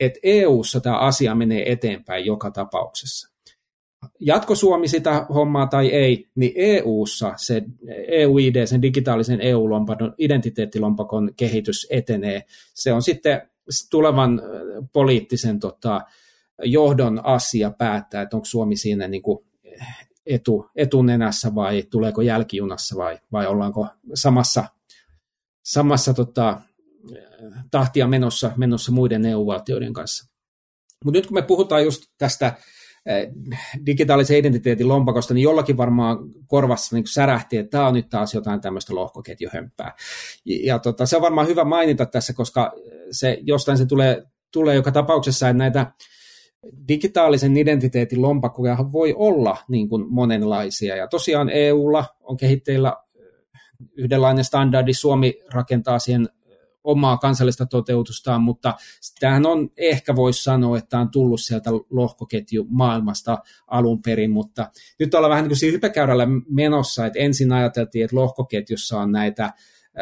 että 0.00 0.20
EU-ssa 0.22 0.80
tämä 0.80 0.98
asia 0.98 1.34
menee 1.34 1.72
eteenpäin 1.72 2.24
joka 2.24 2.50
tapauksessa. 2.50 3.34
Jatko 4.20 4.54
Suomi 4.54 4.88
sitä 4.88 5.26
hommaa 5.34 5.66
tai 5.66 5.88
ei, 5.88 6.28
niin 6.34 6.52
EU-ssa 6.56 7.32
se 7.36 7.62
EU-ID, 8.08 8.66
sen 8.66 8.82
digitaalisen 8.82 9.40
EU-lompakon, 9.40 10.14
identiteettilompakon 10.18 11.30
kehitys 11.36 11.86
etenee. 11.90 12.44
Se 12.74 12.92
on 12.92 13.02
sitten 13.02 13.42
tulevan 13.90 14.42
poliittisen 14.92 15.60
tota, 15.60 16.00
johdon 16.62 17.24
asia 17.24 17.70
päättää, 17.70 18.22
että 18.22 18.36
onko 18.36 18.44
Suomi 18.44 18.76
siinä 18.76 19.08
niin 19.08 19.22
kuin 19.22 19.44
etu, 20.26 20.70
etunenässä 20.76 21.54
vai 21.54 21.82
tuleeko 21.90 22.22
jälkijunassa 22.22 22.96
vai, 22.96 23.18
vai 23.32 23.46
ollaanko 23.46 23.86
samassa, 24.14 24.64
samassa 25.62 26.14
tota, 26.14 26.60
tahtia 27.70 28.06
menossa, 28.06 28.52
menossa 28.56 28.92
muiden 28.92 29.26
EU-valtioiden 29.26 29.92
kanssa. 29.92 30.34
Mutta 31.04 31.18
nyt 31.18 31.26
kun 31.26 31.34
me 31.34 31.42
puhutaan 31.42 31.84
just 31.84 32.02
tästä 32.18 32.54
eh, 33.06 33.28
digitaalisen 33.86 34.36
identiteetin 34.36 34.88
lompakosta, 34.88 35.34
niin 35.34 35.42
jollakin 35.42 35.76
varmaan 35.76 36.18
korvassa 36.46 36.96
niin 36.96 37.06
särähti, 37.06 37.56
että 37.56 37.70
tämä 37.70 37.86
on 37.86 37.94
nyt 37.94 38.08
taas 38.08 38.34
jotain 38.34 38.60
tämmöistä 38.60 38.94
lohkoketjuhömpää. 38.94 39.92
Ja, 40.44 40.66
ja 40.66 40.78
tota, 40.78 41.06
se 41.06 41.16
on 41.16 41.22
varmaan 41.22 41.46
hyvä 41.46 41.64
mainita 41.64 42.06
tässä, 42.06 42.32
koska 42.32 42.72
se 43.10 43.38
jostain 43.42 43.78
se 43.78 43.86
tulee, 43.86 44.22
tulee 44.52 44.74
joka 44.74 44.92
tapauksessa, 44.92 45.48
että 45.48 45.58
näitä 45.58 45.92
digitaalisen 46.88 47.56
identiteetin 47.56 48.22
lompakkoja 48.22 48.76
voi 48.92 49.14
olla 49.16 49.56
niin 49.68 49.88
kuin 49.88 50.04
monenlaisia. 50.08 50.96
Ja 50.96 51.06
tosiaan 51.06 51.50
EUlla 51.50 52.04
on 52.20 52.36
kehitteillä 52.36 52.96
yhdenlainen 53.96 54.44
standardi, 54.44 54.94
Suomi 54.94 55.34
rakentaa 55.52 55.98
siihen 55.98 56.28
omaa 56.84 57.16
kansallista 57.16 57.66
toteutustaan, 57.66 58.42
mutta 58.42 58.74
tämähän 59.20 59.46
on, 59.46 59.70
ehkä 59.76 60.16
voisi 60.16 60.42
sanoa, 60.42 60.78
että 60.78 60.98
on 60.98 61.10
tullut 61.10 61.40
sieltä 61.40 61.70
lohkoketju 61.90 62.66
maailmasta 62.68 63.38
alun 63.66 64.02
perin, 64.02 64.30
mutta 64.30 64.70
nyt 64.98 65.14
ollaan 65.14 65.30
vähän 65.30 65.44
niin 65.44 65.58
kuin 65.60 65.72
hypäkäyrällä 65.72 66.26
menossa, 66.48 67.06
että 67.06 67.18
ensin 67.18 67.52
ajateltiin, 67.52 68.04
että 68.04 68.16
lohkoketjussa 68.16 69.00
on 69.00 69.12
näitä 69.12 69.52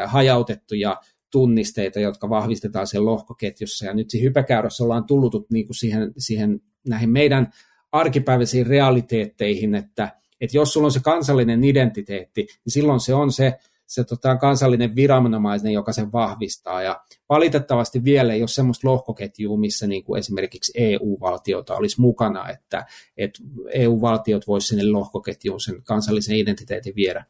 hajautettuja 0.07 1.01
tunnisteita, 1.31 2.01
jotka 2.01 2.29
vahvistetaan 2.29 2.87
sen 2.87 3.05
lohkoketjussa, 3.05 3.87
ja 3.87 3.95
nyt 3.95 4.11
siinä 4.11 4.25
hypäkäyrässä 4.25 4.85
ollaan 4.85 5.05
tullut 5.05 5.51
niin 5.51 5.67
kuin 5.67 5.77
siihen, 5.77 6.13
siihen 6.19 6.61
näihin 6.89 7.11
meidän 7.11 7.53
arkipäiväisiin 7.93 8.67
realiteetteihin, 8.67 9.75
että, 9.75 10.17
että 10.41 10.57
jos 10.57 10.73
sulla 10.73 10.87
on 10.87 10.93
se 10.93 11.01
kansallinen 11.01 11.65
identiteetti, 11.65 12.41
niin 12.41 12.73
silloin 12.73 13.01
se 13.01 13.15
on 13.15 13.33
se 13.33 13.59
se 13.93 14.05
tota, 14.05 14.37
kansallinen 14.37 14.97
viranomainen, 14.97 15.73
joka 15.73 15.93
sen 15.93 16.13
vahvistaa. 16.13 16.83
Ja 16.83 17.01
valitettavasti 17.29 18.05
vielä 18.05 18.33
ei 18.33 18.43
ole 18.43 18.49
semmoista 18.49 18.89
lohkoketjua, 18.89 19.57
missä 19.57 19.87
niin 19.87 20.05
kuin 20.05 20.19
esimerkiksi 20.19 20.73
EU-valtiota 20.77 21.77
olisi 21.77 22.01
mukana, 22.01 22.51
että, 22.51 22.87
että 23.17 23.41
EU-valtiot 23.73 24.47
voisivat 24.47 24.69
sinne 24.69 24.93
lohkoketjuun 24.93 25.61
sen 25.61 25.83
kansallisen 25.83 26.37
identiteetin 26.37 26.95
viedä. 26.95 27.25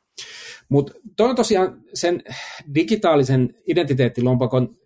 Mutta 0.69 0.93
toi 1.17 1.31
on 1.31 1.37
tosiaan 1.37 1.83
sen 1.95 2.23
digitaalisen 2.75 3.55
identiteettilompakon 3.67 4.77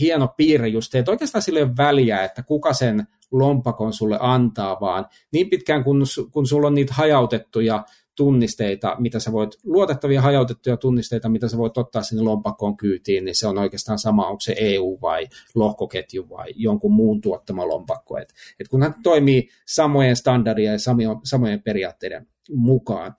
hieno 0.00 0.28
piirre 0.36 0.68
just, 0.68 0.94
että 0.94 1.10
oikeastaan 1.10 1.42
sille 1.42 1.58
ei 1.58 1.64
ole 1.64 1.76
väliä, 1.76 2.24
että 2.24 2.42
kuka 2.42 2.72
sen 2.72 3.06
lompakon 3.30 3.92
sulle 3.92 4.16
antaa, 4.20 4.80
vaan 4.80 5.06
niin 5.32 5.50
pitkään 5.50 5.84
kun, 5.84 6.02
kun 6.30 6.46
sulla 6.46 6.66
on 6.66 6.74
niitä 6.74 6.94
hajautettuja 6.94 7.84
tunnisteita, 8.16 8.96
mitä 8.98 9.20
sä 9.20 9.32
voit, 9.32 9.50
luotettavia 9.64 10.22
hajautettuja 10.22 10.76
tunnisteita, 10.76 11.28
mitä 11.28 11.48
sä 11.48 11.58
voit 11.58 11.78
ottaa 11.78 12.02
sinne 12.02 12.22
lompakkoon 12.22 12.76
kyytiin, 12.76 13.24
niin 13.24 13.34
se 13.34 13.46
on 13.46 13.58
oikeastaan 13.58 13.98
sama, 13.98 14.26
onko 14.26 14.40
se 14.40 14.54
EU 14.58 14.98
vai 15.02 15.28
lohkoketju 15.54 16.28
vai 16.28 16.52
jonkun 16.56 16.92
muun 16.92 17.20
tuottama 17.20 17.68
lompakko. 17.68 18.18
Et, 18.18 18.34
et 18.60 18.68
kun 18.68 18.82
hän 18.82 18.94
toimii 19.02 19.48
samojen 19.66 20.16
standardia 20.16 20.72
ja 20.72 20.78
samojen, 21.24 21.62
periaatteiden 21.62 22.26
mukaan. 22.54 23.14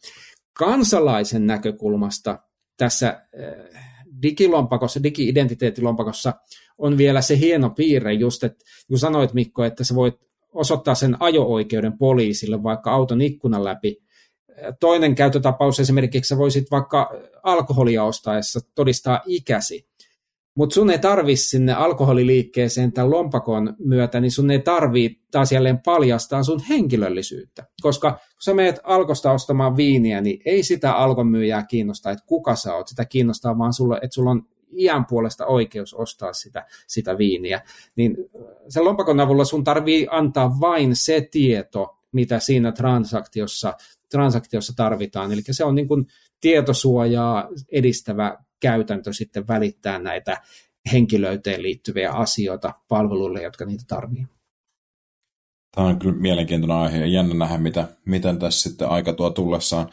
Kansalaisen 0.54 1.48
näkökulmasta 1.48 2.40
tässä 2.78 3.08
äh, 3.08 4.04
digilompakossa, 4.22 5.04
digi-identiteettilompakossa 5.04 6.34
on 6.78 6.98
vielä 6.98 7.22
se 7.22 7.40
hieno 7.40 7.70
piirre 7.70 8.14
just, 8.14 8.44
että 8.44 8.66
kun 8.88 9.00
sanoit 9.00 9.34
Mikko, 9.34 9.64
että 9.64 9.84
sä 9.84 9.96
voit 9.96 10.16
osoittaa 10.54 10.96
sen 10.96 11.18
ajo-oikeuden 11.20 11.98
poliisille 11.98 12.64
vaikka 12.64 12.92
auton 12.92 13.22
ikkunan 13.22 13.64
läpi, 13.64 14.03
toinen 14.80 15.16
käyttötapaus 15.16 15.80
esimerkiksi 15.80 16.30
sä 16.30 16.38
voisit 16.38 16.72
vaikka 16.72 17.12
alkoholia 17.44 18.04
ostaessa 18.04 18.60
todistaa 18.76 19.22
ikäsi, 19.26 19.88
mutta 20.56 20.74
sun 20.74 20.90
ei 20.90 21.00
tarvi 21.00 21.36
sinne 21.36 21.74
alkoholiliikkeeseen 21.74 22.92
tämän 22.92 23.12
lompakon 23.12 23.76
myötä, 23.80 24.20
niin 24.20 24.32
sun 24.32 24.52
ei 24.52 24.60
tarvii 24.60 25.22
taas 25.32 25.52
jälleen 25.52 25.80
paljastaa 25.80 26.44
sun 26.44 26.62
henkilöllisyyttä. 26.70 27.68
Koska 27.82 28.12
kun 28.12 28.20
sä 28.44 28.54
meet 28.54 28.80
alkosta 28.84 29.32
ostamaan 29.32 29.78
viiniä, 29.78 30.22
niin 30.22 30.42
ei 30.46 30.64
sitä 30.64 30.94
alkon 30.94 31.28
myyjää 31.28 31.66
kiinnosta, 31.66 32.12
että 32.12 32.26
kuka 32.28 32.56
sä 32.56 32.76
oot. 32.76 32.88
Sitä 32.88 33.06
kiinnostaa 33.06 33.58
vaan 33.58 33.74
sulle, 33.74 33.96
että 33.96 34.14
sulla 34.14 34.32
on 34.32 34.46
iän 34.78 35.06
puolesta 35.06 35.46
oikeus 35.46 35.94
ostaa 35.94 36.34
sitä, 36.34 36.66
sitä 36.88 37.18
viiniä. 37.18 37.62
Niin 37.96 38.18
sen 38.70 38.86
lompakon 38.86 39.20
avulla 39.20 39.46
sun 39.46 39.64
tarvii 39.64 40.08
antaa 40.12 40.60
vain 40.60 40.96
se 40.96 41.28
tieto, 41.32 41.98
mitä 42.12 42.40
siinä 42.40 42.72
transaktiossa, 42.72 43.74
transaktiossa 44.14 44.74
tarvitaan. 44.76 45.32
Eli 45.32 45.42
se 45.52 45.64
on 45.64 45.76
niin 45.76 45.88
kuin 45.88 46.06
tietosuojaa 46.42 47.50
edistävä 47.72 48.38
käytäntö 48.60 49.14
sitten 49.14 49.48
välittää 49.48 50.00
näitä 50.00 50.42
henkilöyteen 50.94 51.62
liittyviä 51.62 52.12
asioita 52.12 52.74
palveluille, 52.88 53.42
jotka 53.42 53.66
niitä 53.66 53.84
tarvii. 53.88 54.28
Tämä 55.76 55.88
on 55.88 56.00
kyllä 56.00 56.16
mielenkiintoinen 56.16 56.78
aihe 56.78 56.98
ja 56.98 57.06
jännä 57.06 57.36
nähdä, 57.36 57.58
mitä, 57.58 57.88
miten 58.06 58.40
tässä 58.40 58.70
sitten 58.70 58.90
aika 58.90 59.14
tuo 59.14 59.30
tullessaan. 59.30 59.90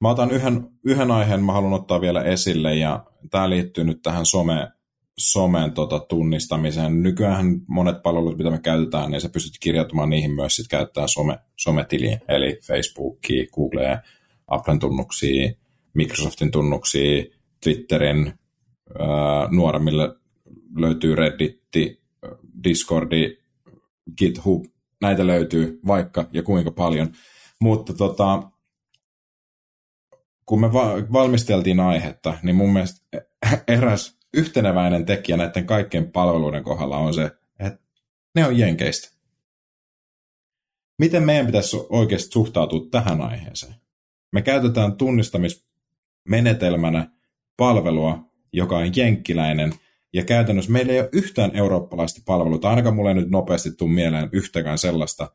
Mä 0.00 0.10
otan 0.10 0.30
yhden, 0.30 0.68
yhden 0.84 1.10
aiheen, 1.10 1.44
mä 1.44 1.52
haluan 1.52 1.72
ottaa 1.72 2.00
vielä 2.00 2.22
esille 2.22 2.74
ja 2.74 3.04
tämä 3.30 3.50
liittyy 3.50 3.84
nyt 3.84 4.02
tähän 4.02 4.26
some, 4.26 4.72
somen 5.18 5.72
tota, 5.72 5.98
tunnistamiseen. 5.98 7.02
Nykyään 7.02 7.60
monet 7.68 8.02
palvelut, 8.02 8.38
mitä 8.38 8.50
me 8.50 8.58
käytetään, 8.58 9.10
niin 9.10 9.20
sä 9.20 9.28
pystyt 9.28 9.58
kirjautumaan 9.60 10.10
niihin 10.10 10.34
myös 10.34 10.56
sit 10.56 10.68
käyttää 10.68 11.06
some, 11.06 11.38
sometiliä, 11.56 12.20
eli 12.28 12.58
Facebookia, 12.66 13.46
Googlea, 13.54 13.98
Applen 14.48 14.78
tunnuksia, 14.78 15.52
Microsoftin 15.94 16.50
tunnuksia, 16.50 17.24
Twitterin, 17.64 18.32
ää, 18.98 19.48
nuoremmille 19.50 20.16
löytyy 20.76 21.14
Redditti, 21.14 22.02
Discordi, 22.64 23.36
GitHub, 24.18 24.64
näitä 25.00 25.26
löytyy 25.26 25.80
vaikka 25.86 26.28
ja 26.32 26.42
kuinka 26.42 26.70
paljon. 26.70 27.12
Mutta 27.60 27.94
tota, 27.94 28.42
kun 30.46 30.60
me 30.60 30.72
va- 30.72 31.12
valmisteltiin 31.12 31.80
aihetta, 31.80 32.38
niin 32.42 32.56
mun 32.56 32.72
mielestä 32.72 33.00
eräs 33.68 34.13
yhteneväinen 34.34 35.06
tekijä 35.06 35.36
näiden 35.36 35.66
kaikkien 35.66 36.12
palveluiden 36.12 36.64
kohdalla 36.64 36.96
on 36.96 37.14
se, 37.14 37.30
että 37.58 37.80
ne 38.34 38.46
on 38.46 38.58
jenkeistä. 38.58 39.14
Miten 40.98 41.22
meidän 41.22 41.46
pitäisi 41.46 41.76
oikeasti 41.88 42.32
suhtautua 42.32 42.86
tähän 42.90 43.20
aiheeseen? 43.20 43.74
Me 44.32 44.42
käytetään 44.42 44.96
tunnistamismenetelmänä 44.96 47.10
palvelua, 47.56 48.30
joka 48.52 48.78
on 48.78 48.96
jenkkiläinen, 48.96 49.72
ja 50.12 50.24
käytännössä 50.24 50.72
meillä 50.72 50.92
ei 50.92 51.00
ole 51.00 51.08
yhtään 51.12 51.56
eurooppalaista 51.56 52.20
palvelua, 52.24 52.58
ainakaan 52.62 52.94
mulle 52.94 53.10
ei 53.10 53.14
nyt 53.14 53.30
nopeasti 53.30 53.72
tule 53.72 53.90
mieleen 53.90 54.28
yhtäkään 54.32 54.78
sellaista 54.78 55.30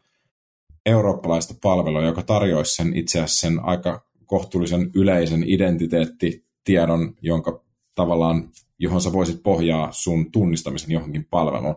eurooppalaista 0.86 1.54
palvelua, 1.62 2.04
joka 2.04 2.22
tarjoaisi 2.22 2.76
sen 2.76 2.96
itse 2.96 3.20
asiassa 3.20 3.48
sen 3.48 3.60
aika 3.60 4.06
kohtuullisen 4.26 4.92
yleisen 4.96 5.44
identiteettitiedon, 5.48 7.16
jonka 7.22 7.64
tavallaan, 7.96 8.50
johon 8.80 9.02
sä 9.02 9.14
voisit 9.14 9.44
pohjaa 9.44 9.92
sun 9.92 10.32
tunnistamisen 10.32 10.92
johonkin 10.92 11.26
palveluun. 11.26 11.76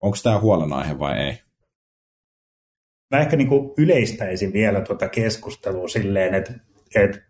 Onko 0.00 0.16
tämä 0.22 0.40
huolenaihe 0.40 0.98
vai 0.98 1.18
ei? 1.18 1.38
Mä 3.10 3.20
ehkä 3.20 3.36
niin 3.36 3.48
yleistäisin 3.78 4.52
vielä 4.52 4.80
tuota 4.80 5.08
keskustelua 5.08 5.88
silleen, 5.88 6.34
että, 6.34 6.54
että 6.94 7.20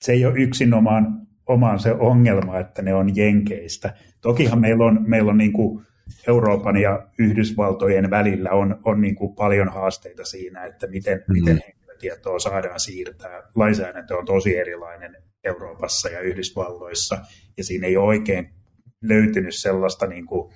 se 0.00 0.12
ei 0.12 0.26
ole 0.26 0.38
yksinomaan 0.38 1.26
omaan 1.46 1.80
se 1.80 1.92
ongelma, 1.92 2.58
että 2.58 2.82
ne 2.82 2.94
on 2.94 3.16
jenkeistä. 3.16 3.94
Tokihan 4.20 4.60
meillä 4.60 4.84
on, 4.84 4.98
meillä 5.06 5.30
on 5.30 5.38
niin 5.38 5.52
kuin 5.52 5.86
Euroopan 6.28 6.76
ja 6.76 7.06
Yhdysvaltojen 7.18 8.10
välillä 8.10 8.50
on, 8.50 8.80
on 8.84 9.00
niin 9.00 9.14
kuin 9.14 9.34
paljon 9.34 9.68
haasteita 9.68 10.24
siinä, 10.24 10.64
että 10.64 10.86
miten, 10.86 11.18
mm-hmm. 11.18 11.32
miten 11.32 11.62
henkilötietoa 11.66 12.38
saadaan 12.38 12.80
siirtää. 12.80 13.42
Lainsäädäntö 13.56 14.16
on 14.16 14.24
tosi 14.24 14.56
erilainen 14.56 15.16
Euroopassa 15.44 16.08
ja 16.08 16.20
Yhdysvalloissa, 16.20 17.18
ja 17.56 17.64
siinä 17.64 17.86
ei 17.86 17.96
ole 17.96 18.06
oikein 18.06 18.54
löytynyt 19.02 19.54
sellaista 19.54 20.06
niin 20.06 20.26
kuin 20.26 20.52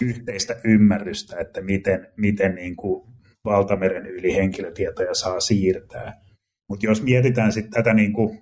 yhteistä 0.00 0.60
ymmärrystä, 0.64 1.40
että 1.40 1.60
miten, 1.60 2.06
miten 2.16 2.54
niin 2.54 2.76
kuin 2.76 3.10
valtameren 3.44 4.06
yli 4.06 4.34
henkilötietoja 4.34 5.14
saa 5.14 5.40
siirtää. 5.40 6.24
Mutta 6.68 6.86
jos 6.86 7.02
mietitään 7.02 7.52
sitten 7.52 7.70
tätä 7.70 7.94
niin 7.94 8.12
kuin 8.12 8.40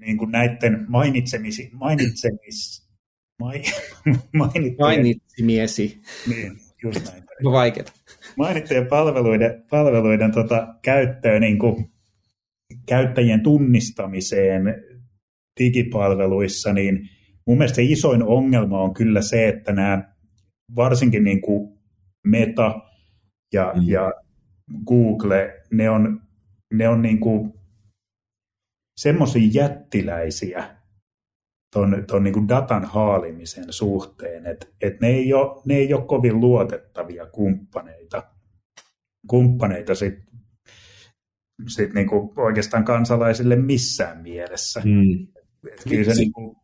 niin 0.00 0.18
kuin 0.18 0.30
näiden 0.30 0.84
mainitsemisi, 0.88 1.70
mainitsemis, 1.72 2.88
mai, 3.40 3.62
mainitsemiesi. 4.78 6.00
Niin, 6.28 6.52
just 6.82 7.06
näin. 7.06 7.24
Vaikeaa. 7.44 7.86
Mainittujen 8.36 8.86
palveluiden, 8.86 9.64
palveluiden 9.70 10.32
tota, 10.32 10.74
käyttöön 10.82 11.40
niin 11.40 11.58
kuin, 11.58 11.90
käyttäjien 12.86 13.42
tunnistamiseen 13.42 14.62
digipalveluissa, 15.60 16.72
niin 16.72 17.08
mun 17.46 17.58
mielestä 17.58 17.76
se 17.76 17.82
isoin 17.82 18.22
ongelma 18.22 18.80
on 18.80 18.94
kyllä 18.94 19.22
se, 19.22 19.48
että 19.48 19.72
nämä 19.72 20.14
varsinkin 20.76 21.24
niin 21.24 21.40
kuin 21.40 21.78
Meta 22.26 22.80
ja, 23.52 23.72
mm. 23.74 23.82
ja 23.88 24.12
Google, 24.86 25.62
ne 25.72 25.90
on, 25.90 26.20
ne 26.74 26.88
on 26.88 27.02
niin 27.02 27.20
kuin 27.20 27.52
semmoisia 28.96 29.50
jättiläisiä 29.52 30.76
ton, 31.72 32.04
ton 32.06 32.24
niin 32.24 32.34
kuin 32.34 32.48
datan 32.48 32.84
haalimisen 32.84 33.72
suhteen, 33.72 34.46
että 34.46 34.66
et 34.80 35.00
ne, 35.00 35.08
ei 35.08 35.32
ole, 35.32 35.62
ne 35.64 35.74
ei 35.74 35.94
ole 35.94 36.06
kovin 36.06 36.40
luotettavia 36.40 37.26
kumppaneita, 37.26 38.22
kumppaneita 39.28 39.94
sit, 39.94 40.14
sit 41.68 41.94
niin 41.94 42.08
kuin 42.08 42.30
oikeastaan 42.36 42.84
kansalaisille 42.84 43.56
missään 43.56 44.22
mielessä. 44.22 44.82
Mm. 44.84 45.26
Et 45.72 45.84
Miksi? 45.90 46.04
Se 46.04 46.20
niin 46.20 46.32
kuin, 46.32 46.56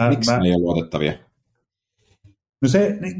mä, 0.00 0.08
Miksi 0.08 0.30
mä, 0.30 0.38
ne 0.38 0.48
ei 0.48 0.54
ole 0.54 0.62
luotettavia? 0.62 1.12
No 2.62 2.68
se, 2.68 2.96
ne, 3.00 3.14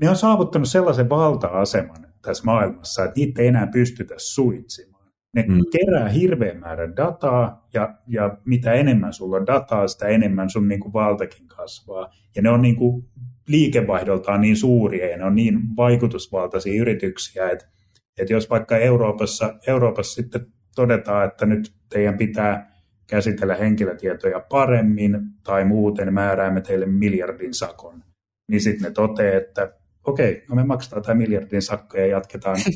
ne 0.00 0.10
on 0.10 0.16
saavuttanut 0.16 0.68
sellaisen 0.68 1.08
valta-aseman 1.08 2.06
tässä 2.22 2.44
maailmassa, 2.44 3.04
että 3.04 3.20
niitä 3.20 3.42
ei 3.42 3.48
enää 3.48 3.66
pystytä 3.66 4.14
suitsimaan. 4.16 5.12
Ne 5.34 5.44
mm. 5.48 5.60
kerää 5.72 6.08
hirveän 6.08 6.58
määrän 6.58 6.96
dataa, 6.96 7.68
ja, 7.74 7.94
ja 8.06 8.38
mitä 8.44 8.72
enemmän 8.72 9.12
sulla 9.12 9.36
on 9.36 9.46
dataa, 9.46 9.88
sitä 9.88 10.06
enemmän 10.06 10.50
sun 10.50 10.68
niin 10.68 10.80
kuin 10.80 10.92
valtakin 10.92 11.48
kasvaa. 11.48 12.10
Ja 12.36 12.42
ne 12.42 12.50
on 12.50 12.62
niin 12.62 12.76
kuin 12.76 13.08
liikevaihdoltaan 13.48 14.40
niin 14.40 14.56
suuria, 14.56 15.06
ja 15.10 15.16
ne 15.16 15.24
on 15.24 15.34
niin 15.34 15.76
vaikutusvaltaisia 15.76 16.80
yrityksiä, 16.80 17.50
että, 17.50 17.75
että 18.18 18.32
jos 18.32 18.50
vaikka 18.50 18.76
Euroopassa, 18.76 19.54
Euroopassa 19.66 20.14
sitten 20.14 20.46
todetaan, 20.74 21.26
että 21.26 21.46
nyt 21.46 21.72
teidän 21.88 22.16
pitää 22.16 22.76
käsitellä 23.06 23.54
henkilötietoja 23.54 24.40
paremmin, 24.40 25.20
tai 25.44 25.64
muuten 25.64 26.14
määräämme 26.14 26.60
teille 26.60 26.86
miljardin 26.86 27.54
sakon, 27.54 28.02
niin 28.50 28.60
sitten 28.60 28.82
ne 28.82 28.90
toteaa, 28.90 29.36
että 29.36 29.72
okei, 30.04 30.44
no 30.48 30.56
me 30.56 30.64
maksetaan 30.64 31.02
tämä 31.02 31.14
miljardin 31.14 31.62
sakkoja 31.62 32.06
ja 32.06 32.10
jatketaan. 32.10 32.56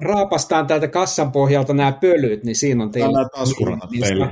Raapastaan 0.00 0.66
täältä 0.66 0.88
kassan 0.88 1.32
pohjalta 1.32 1.74
nämä 1.74 1.92
pölyt, 1.92 2.44
niin 2.44 2.56
siinä 2.56 2.84
on 2.84 2.90
teillä. 2.90 3.12
Nämä 3.12 3.28
taskurahat 3.28 3.90
teille. 4.00 4.28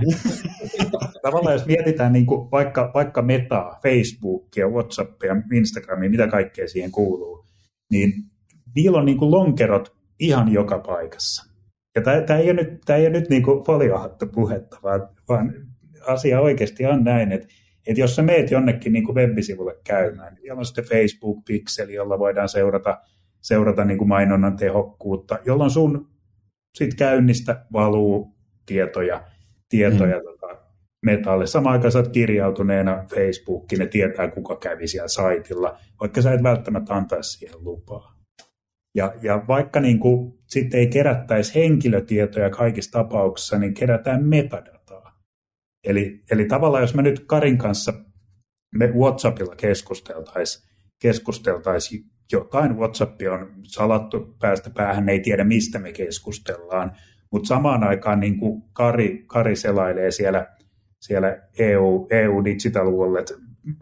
Tavallaan 1.23 1.55
jos 1.55 1.67
mietitään 1.67 2.13
niin 2.13 2.27
kuin 2.27 2.51
vaikka, 2.51 2.91
vaikka 2.95 3.23
Metaa, 3.23 3.81
Facebookia, 3.83 4.69
Whatsappia, 4.69 5.37
Instagramia, 5.53 6.11
mitä 6.11 6.27
kaikkea 6.27 6.69
siihen 6.69 6.91
kuuluu, 6.91 7.47
niin 7.91 8.13
niillä 8.75 8.99
on 8.99 9.07
niin 9.07 9.19
kuin 9.19 9.31
lonkerot 9.31 9.94
ihan 10.19 10.53
joka 10.53 10.79
paikassa. 10.79 11.55
Ja 11.95 12.03
tämä 12.03 12.39
ei 12.39 12.51
ole 12.51 12.63
nyt, 12.63 12.81
tämä 12.85 12.97
ei 12.97 13.07
ole 13.07 13.13
nyt 13.13 13.29
niin 13.29 13.43
kuin 13.43 13.65
foliohattu 13.65 14.27
puhetta, 14.27 14.79
vaan, 14.83 15.09
vaan 15.29 15.55
asia 16.07 16.41
oikeasti 16.41 16.87
on 16.87 17.05
näin, 17.05 17.33
että, 17.33 17.47
että 17.87 18.01
jos 18.01 18.17
sä 18.17 18.23
meet 18.23 18.51
jonnekin 18.51 18.93
niin 18.93 19.05
kuin 19.05 19.17
web-sivulle 19.17 19.77
käymään, 19.85 20.35
niin 20.35 20.43
siellä 20.43 20.59
on 20.59 20.67
sitten 20.67 20.85
Facebook-pikseli, 20.85 21.95
jolla 21.95 22.19
voidaan 22.19 22.49
seurata, 22.49 23.01
seurata 23.41 23.85
niin 23.85 23.99
kuin 23.99 24.09
mainonnan 24.09 24.57
tehokkuutta, 24.57 25.39
jolloin 25.45 25.71
sun 25.71 26.11
sit 26.75 26.95
käynnistä 26.95 27.67
valuu 27.73 28.37
tietoja, 28.67 29.25
tietoja 29.69 30.17
mm. 30.17 30.25
tota, 30.25 30.57
metalle. 31.05 31.47
Samaan 31.47 31.73
aikaan 31.73 31.93
sä 31.93 31.99
oot 31.99 32.09
kirjautuneena 32.09 33.05
Facebookiin, 33.15 33.79
ne 33.79 33.87
tietää 33.87 34.29
kuka 34.29 34.57
kävi 34.57 34.89
siellä 34.89 35.09
saitilla, 35.09 35.79
vaikka 36.01 36.23
sä 36.23 36.33
et 36.33 36.43
välttämättä 36.43 36.95
antaisi 36.95 37.31
siihen 37.31 37.65
lupaa. 37.65 38.14
Ja, 38.95 39.15
ja 39.23 39.45
vaikka 39.49 39.81
niin 39.81 39.99
kuin 39.99 40.39
sitten 40.47 40.81
ei 40.81 40.87
kerättäisi 40.87 41.55
henkilötietoja 41.55 42.51
kaikissa 42.51 42.93
tapauksissa, 42.93 43.59
niin 43.59 43.75
kerätään 43.75 44.25
metadataa. 44.25 45.23
Eli, 45.85 46.23
eli 46.31 46.45
tavallaan 46.45 46.83
jos 46.83 46.95
me 46.95 47.03
nyt 47.03 47.25
Karin 47.27 47.59
kanssa 47.59 47.93
me 48.75 48.87
WhatsAppilla 48.87 49.57
keskusteltaisiin 49.57 50.75
keskusteltaisi 51.03 52.05
jotain, 52.33 52.77
WhatsApp 52.77 53.21
on 53.33 53.51
salattu 53.63 54.37
päästä 54.41 54.71
päähän, 54.71 55.09
ei 55.09 55.21
tiedä 55.21 55.45
mistä 55.45 55.79
me 55.79 55.93
keskustellaan, 55.93 56.93
mutta 57.33 57.47
samaan 57.47 57.85
aikaan 57.85 58.21
niin 58.21 58.39
kuin 58.39 58.63
Kari, 58.73 59.25
Kari 59.27 59.57
selailee 59.57 60.11
siellä, 60.11 60.47
siellä 61.01 61.39
EU, 61.59 62.07
EU 62.11 62.45
Digital 62.45 62.93
Wallet 62.93 63.33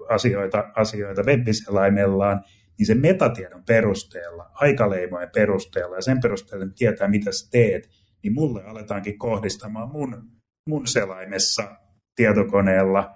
asioita, 0.09 0.65
asioita 0.77 1.23
webbiselaimellaan, 1.23 2.45
niin 2.83 2.87
sen 2.87 3.01
metatiedon 3.01 3.63
perusteella, 3.65 4.51
aikaleimojen 4.55 5.31
perusteella 5.35 5.97
ja 5.97 6.03
sen 6.03 6.21
perusteella, 6.21 6.65
että 6.65 6.75
tietää 6.79 7.09
mitä 7.09 7.33
sä 7.33 7.51
teet, 7.51 7.89
niin 8.23 8.33
mulle 8.33 8.65
aletaankin 8.65 9.19
kohdistamaan 9.19 9.89
mun, 9.93 10.31
mun 10.69 10.87
selaimessa 10.87 11.77
tietokoneella 12.17 13.15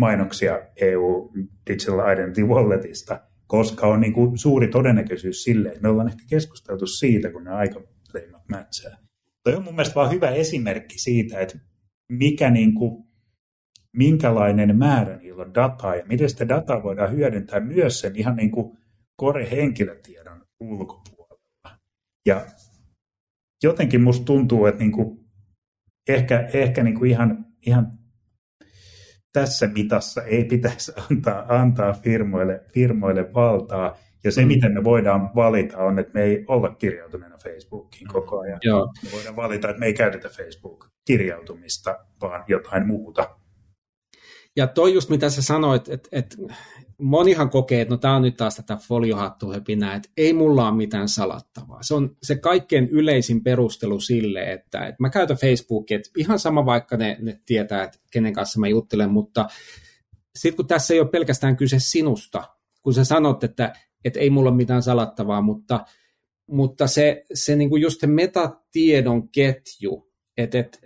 mainoksia 0.00 0.60
EU 0.76 1.32
Digital 1.70 2.12
Identity 2.12 2.42
Walletista, 2.42 3.20
koska 3.46 3.86
on 3.86 4.00
niin 4.00 4.12
kuin 4.12 4.38
suuri 4.38 4.68
todennäköisyys 4.68 5.44
sille, 5.44 5.68
että 5.68 5.82
me 5.82 5.88
ollaan 5.88 6.08
ehkä 6.08 6.24
keskusteltu 6.30 6.86
siitä, 6.86 7.30
kun 7.32 7.44
ne 7.44 7.50
aikaleimat 7.50 8.48
mätsää. 8.48 8.98
Toi 9.44 9.54
on 9.54 9.64
mun 9.64 9.74
mielestä 9.74 9.94
vaan 9.94 10.12
hyvä 10.12 10.30
esimerkki 10.30 10.98
siitä, 10.98 11.40
että 11.40 11.58
mikä 12.12 12.50
niin 12.50 12.74
kuin, 12.74 13.04
minkälainen 13.96 14.76
määrä 14.76 15.16
niillä 15.16 15.42
on 15.42 15.54
dataa 15.54 15.96
ja 15.96 16.04
miten 16.06 16.30
sitä 16.30 16.48
dataa 16.48 16.82
voidaan 16.82 17.12
hyödyntää 17.12 17.60
myös 17.60 18.00
sen 18.00 18.16
ihan 18.16 18.36
niin 18.36 18.50
kuin 18.50 18.77
kore-henkilötiedon 19.18 20.42
ulkopuolella. 20.60 21.78
Ja 22.26 22.46
jotenkin 23.62 24.02
musta 24.02 24.24
tuntuu, 24.24 24.66
että 24.66 24.78
niinku, 24.78 25.24
ehkä, 26.08 26.48
ehkä 26.52 26.82
niinku 26.82 27.04
ihan, 27.04 27.46
ihan 27.66 27.98
tässä 29.32 29.66
mitassa 29.66 30.22
ei 30.22 30.44
pitäisi 30.44 30.92
antaa, 31.10 31.44
antaa 31.48 31.92
firmoille, 31.92 32.64
firmoille 32.74 33.34
valtaa. 33.34 33.96
Ja 34.24 34.32
se, 34.32 34.42
mm. 34.42 34.48
miten 34.48 34.72
me 34.72 34.84
voidaan 34.84 35.30
valita, 35.34 35.78
on, 35.78 35.98
että 35.98 36.12
me 36.14 36.22
ei 36.22 36.44
olla 36.48 36.74
kirjautuneena 36.74 37.38
Facebookiin 37.38 38.08
koko 38.08 38.40
ajan. 38.40 38.58
Joo. 38.62 38.92
Me 39.04 39.10
voidaan 39.12 39.36
valita, 39.36 39.68
että 39.68 39.80
me 39.80 39.86
ei 39.86 39.94
käytetä 39.94 40.28
Facebook-kirjautumista, 40.28 41.98
vaan 42.20 42.44
jotain 42.48 42.86
muuta. 42.86 43.36
Ja 44.56 44.66
toi 44.66 44.94
just 44.94 45.10
mitä 45.10 45.30
sä 45.30 45.42
sanoit, 45.42 45.88
että, 45.88 46.08
että 46.12 46.36
monihan 46.98 47.50
kokee, 47.50 47.80
että 47.80 47.94
no 47.94 47.98
tämä 47.98 48.16
on 48.16 48.22
nyt 48.22 48.36
taas 48.36 48.56
tätä 48.56 48.76
foliohattuhöpinää, 48.76 49.94
että 49.94 50.08
ei 50.16 50.32
mulla 50.32 50.68
ole 50.68 50.76
mitään 50.76 51.08
salattavaa. 51.08 51.82
Se 51.82 51.94
on 51.94 52.16
se 52.22 52.36
kaikkein 52.36 52.88
yleisin 52.88 53.42
perustelu 53.42 54.00
sille, 54.00 54.52
että, 54.52 54.86
että 54.86 54.96
mä 55.02 55.10
käytän 55.10 55.36
Facebookia, 55.36 55.96
että 55.96 56.10
ihan 56.16 56.38
sama 56.38 56.66
vaikka 56.66 56.96
ne, 56.96 57.16
ne 57.20 57.40
tietää, 57.46 57.84
että 57.84 57.98
kenen 58.10 58.32
kanssa 58.32 58.60
mä 58.60 58.68
juttelen, 58.68 59.10
mutta 59.10 59.48
sitten 60.38 60.56
kun 60.56 60.66
tässä 60.66 60.94
ei 60.94 61.00
ole 61.00 61.08
pelkästään 61.08 61.56
kyse 61.56 61.76
sinusta, 61.78 62.44
kun 62.82 62.94
sä 62.94 63.04
sanot, 63.04 63.44
että, 63.44 63.72
että 64.04 64.20
ei 64.20 64.30
mulla 64.30 64.50
ole 64.50 64.56
mitään 64.56 64.82
salattavaa, 64.82 65.40
mutta, 65.42 65.84
mutta 66.50 66.86
se, 66.86 67.24
se 67.34 67.56
niin 67.56 67.70
kuin 67.70 67.82
just 67.82 68.00
se 68.00 68.06
metatiedon 68.06 69.28
ketju, 69.28 70.12
että, 70.36 70.58
että 70.58 70.78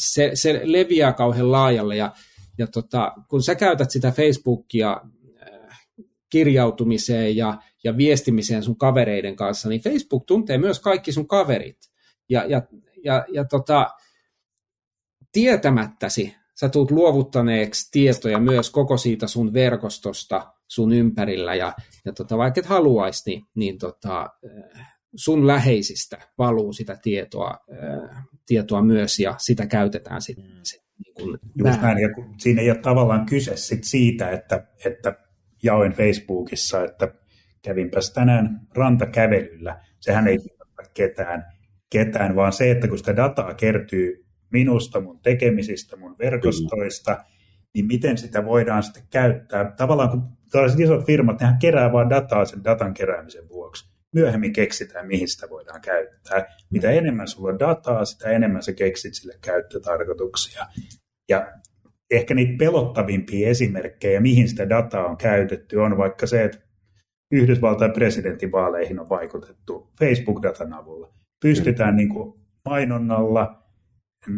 se, 0.00 0.30
se 0.34 0.60
leviää 0.64 1.12
kauhean 1.12 1.52
laajalle 1.52 1.96
ja 1.96 2.12
ja 2.58 2.66
tota, 2.66 3.12
kun 3.28 3.42
sä 3.42 3.54
käytät 3.54 3.90
sitä 3.90 4.10
Facebookia 4.10 5.00
äh, 5.42 5.80
kirjautumiseen 6.30 7.36
ja, 7.36 7.58
ja 7.84 7.96
viestimiseen 7.96 8.62
sun 8.62 8.78
kavereiden 8.78 9.36
kanssa, 9.36 9.68
niin 9.68 9.80
Facebook 9.80 10.24
tuntee 10.26 10.58
myös 10.58 10.80
kaikki 10.80 11.12
sun 11.12 11.28
kaverit. 11.28 11.78
Ja, 12.28 12.44
ja, 12.44 12.62
ja, 13.04 13.24
ja 13.32 13.44
tota, 13.44 13.90
tietämättäsi 15.32 16.34
sä 16.60 16.68
tulet 16.68 16.90
luovuttaneeksi 16.90 17.90
tietoja 17.90 18.38
myös 18.38 18.70
koko 18.70 18.96
siitä 18.96 19.26
sun 19.26 19.52
verkostosta 19.52 20.52
sun 20.68 20.92
ympärillä, 20.92 21.54
ja, 21.54 21.72
ja 22.04 22.12
tota, 22.12 22.38
vaikka 22.38 22.60
et 22.60 22.66
haluaisi, 22.66 23.30
niin, 23.30 23.44
niin 23.54 23.78
tota, 23.78 24.20
äh, 24.22 24.96
sun 25.16 25.46
läheisistä 25.46 26.18
valuu 26.38 26.72
sitä 26.72 26.98
tietoa, 27.02 27.58
äh, 27.72 28.26
tietoa 28.46 28.82
myös, 28.82 29.18
ja 29.18 29.34
sitä 29.38 29.66
käytetään 29.66 30.22
sitten 30.22 30.60
sit 30.62 30.83
niin 31.04 31.14
kuin 31.14 31.38
Just 31.54 31.82
näin, 31.82 31.98
ja 31.98 32.08
kun 32.14 32.34
siinä 32.38 32.62
ei 32.62 32.70
ole 32.70 32.78
tavallaan 32.78 33.26
kyse 33.26 33.56
sit 33.56 33.84
siitä, 33.84 34.30
että, 34.30 34.66
että 34.84 35.14
jaoin 35.62 35.92
Facebookissa, 35.92 36.84
että 36.84 37.14
kävinpäs 37.62 38.12
tänään 38.12 38.60
rantakävelyllä. 38.74 39.80
Sehän 40.00 40.28
ei 40.28 40.38
kiinnosta 40.38 40.82
ketään, 40.94 41.44
ketään, 41.90 42.36
vaan 42.36 42.52
se, 42.52 42.70
että 42.70 42.88
kun 42.88 42.98
sitä 42.98 43.16
dataa 43.16 43.54
kertyy 43.54 44.24
minusta, 44.52 45.00
mun 45.00 45.20
tekemisistä, 45.20 45.96
mun 45.96 46.16
verkostoista, 46.18 47.14
Kyllä. 47.14 47.28
niin 47.74 47.86
miten 47.86 48.18
sitä 48.18 48.44
voidaan 48.44 48.82
sitten 48.82 49.02
käyttää. 49.10 49.72
Tavallaan 49.76 50.10
kun 50.10 50.22
tällaiset 50.50 50.80
isot 50.80 51.06
firmat, 51.06 51.40
nehän 51.40 51.58
kerää 51.58 51.92
vaan 51.92 52.10
dataa 52.10 52.44
sen 52.44 52.64
datan 52.64 52.94
keräämisen 52.94 53.48
vuoksi 53.48 53.93
myöhemmin 54.14 54.52
keksitään, 54.52 55.06
mihin 55.06 55.28
sitä 55.28 55.50
voidaan 55.50 55.80
käyttää. 55.80 56.46
Mitä 56.70 56.90
enemmän 56.90 57.28
sulla 57.28 57.48
on 57.48 57.58
dataa, 57.58 58.04
sitä 58.04 58.30
enemmän 58.30 58.62
sä 58.62 58.72
keksit 58.72 59.14
sille 59.14 59.34
käyttötarkoituksia. 59.40 60.66
Ja 61.28 61.52
ehkä 62.10 62.34
niitä 62.34 62.54
pelottavimpia 62.58 63.48
esimerkkejä, 63.48 64.20
mihin 64.20 64.48
sitä 64.48 64.68
dataa 64.68 65.06
on 65.06 65.16
käytetty, 65.16 65.76
on 65.76 65.98
vaikka 65.98 66.26
se, 66.26 66.44
että 66.44 66.58
Yhdysvaltain 67.32 67.92
presidentinvaaleihin 67.92 69.00
on 69.00 69.08
vaikutettu 69.08 69.90
Facebook-datan 70.00 70.72
avulla. 70.72 71.14
Pystytään 71.42 71.96
niin 71.96 72.08
kuin 72.08 72.40
mainonnalla, 72.68 73.62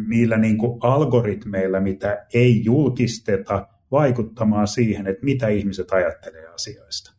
niillä 0.07 0.37
niin 0.37 0.57
kuin 0.57 0.79
algoritmeilla, 0.83 1.79
mitä 1.79 2.25
ei 2.33 2.65
julkisteta, 2.65 3.67
vaikuttamaan 3.91 4.67
siihen, 4.67 5.07
että 5.07 5.25
mitä 5.25 5.47
ihmiset 5.47 5.91
ajattelee 5.91 6.47
asioista. 6.47 7.16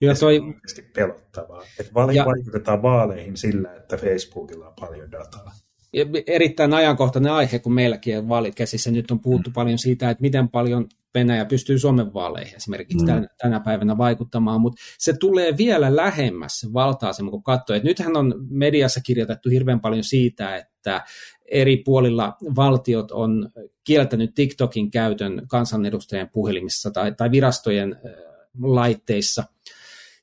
Ja 0.00 0.14
toi... 0.14 0.34
Se 0.34 0.42
on 0.42 0.48
oikeasti 0.48 0.82
pelottavaa. 0.82 1.62
Että 1.80 1.92
ja... 2.12 2.24
vaikutetaan 2.24 2.82
vaaleihin 2.82 3.36
sillä, 3.36 3.74
että 3.74 3.96
Facebookilla 3.96 4.68
on 4.68 4.74
paljon 4.80 5.12
dataa. 5.12 5.52
Ja 5.92 6.06
erittäin 6.26 6.74
ajankohtainen 6.74 7.32
aihe, 7.32 7.58
kun 7.58 7.72
meilläkin 7.72 8.18
on 8.18 8.28
vaalit 8.28 8.54
käsissä. 8.54 8.90
Nyt 8.90 9.10
on 9.10 9.20
puhuttu 9.20 9.50
mm. 9.50 9.54
paljon 9.54 9.78
siitä, 9.78 10.10
että 10.10 10.22
miten 10.22 10.48
paljon 10.48 10.86
Venäjä 11.14 11.44
pystyy 11.44 11.78
Suomen 11.78 12.14
vaaleihin 12.14 12.56
esimerkiksi 12.56 13.06
mm. 13.06 13.26
tänä 13.42 13.60
päivänä 13.60 13.98
vaikuttamaan, 13.98 14.60
mutta 14.60 14.82
se 14.98 15.12
tulee 15.12 15.56
vielä 15.56 15.96
lähemmäs 15.96 16.66
valtaasemmin, 16.72 17.30
kun 17.30 17.42
katsoo. 17.42 17.76
Että 17.76 17.88
nythän 17.88 18.16
on 18.16 18.34
mediassa 18.50 19.00
kirjoitettu 19.00 19.48
hirveän 19.48 19.80
paljon 19.80 20.04
siitä, 20.04 20.56
että 20.56 21.04
eri 21.50 21.76
puolilla 21.76 22.36
valtiot 22.56 23.10
on 23.10 23.50
kieltänyt 23.84 24.34
TikTokin 24.34 24.90
käytön 24.90 25.42
kansanedustajien 25.48 26.30
puhelimissa 26.32 26.90
tai, 26.90 27.14
tai 27.14 27.30
virastojen 27.30 27.96
laitteissa– 28.60 29.44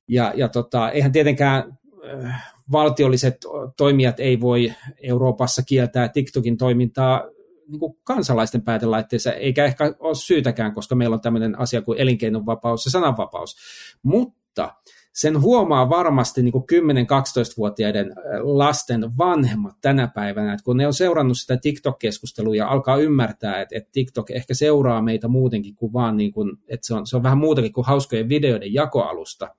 ja, 0.09 0.33
ja 0.35 0.49
tota, 0.49 0.91
eihän 0.91 1.11
tietenkään 1.11 1.77
äh, 2.25 2.53
valtiolliset 2.71 3.37
toimijat 3.77 4.19
ei 4.19 4.41
voi 4.41 4.73
Euroopassa 5.03 5.61
kieltää 5.63 6.07
TikTokin 6.07 6.57
toimintaa 6.57 7.23
niin 7.67 7.79
kuin 7.79 7.97
kansalaisten 8.03 8.61
päätelaitteissa, 8.61 9.33
eikä 9.33 9.65
ehkä 9.65 9.95
ole 9.99 10.15
syytäkään, 10.15 10.73
koska 10.73 10.95
meillä 10.95 11.13
on 11.13 11.21
tämmöinen 11.21 11.59
asia 11.59 11.81
kuin 11.81 11.99
elinkeinonvapaus 11.99 12.85
ja 12.85 12.91
sananvapaus. 12.91 13.55
Mutta 14.03 14.73
sen 15.19 15.41
huomaa 15.41 15.89
varmasti 15.89 16.43
niin 16.43 16.53
10-12-vuotiaiden 16.53 18.11
äh, 18.11 18.15
lasten 18.41 19.17
vanhemmat 19.17 19.75
tänä 19.81 20.07
päivänä, 20.07 20.53
että 20.53 20.63
kun 20.63 20.77
ne 20.77 20.87
on 20.87 20.93
seurannut 20.93 21.37
sitä 21.37 21.57
TikTok-keskustelua 21.57 22.55
ja 22.55 22.67
alkaa 22.67 22.97
ymmärtää, 22.97 23.61
että, 23.61 23.77
että 23.77 23.89
TikTok 23.91 24.31
ehkä 24.31 24.53
seuraa 24.53 25.01
meitä 25.01 25.27
muutenkin 25.27 25.75
kuin 25.75 25.93
vaan, 25.93 26.17
niin 26.17 26.31
kuin, 26.31 26.57
että 26.67 26.87
se 26.87 26.93
on, 26.93 27.07
se 27.07 27.15
on 27.15 27.23
vähän 27.23 27.37
muutakin 27.37 27.73
kuin 27.73 27.87
hauskojen 27.87 28.29
videoiden 28.29 28.73
jakoalusta, 28.73 29.55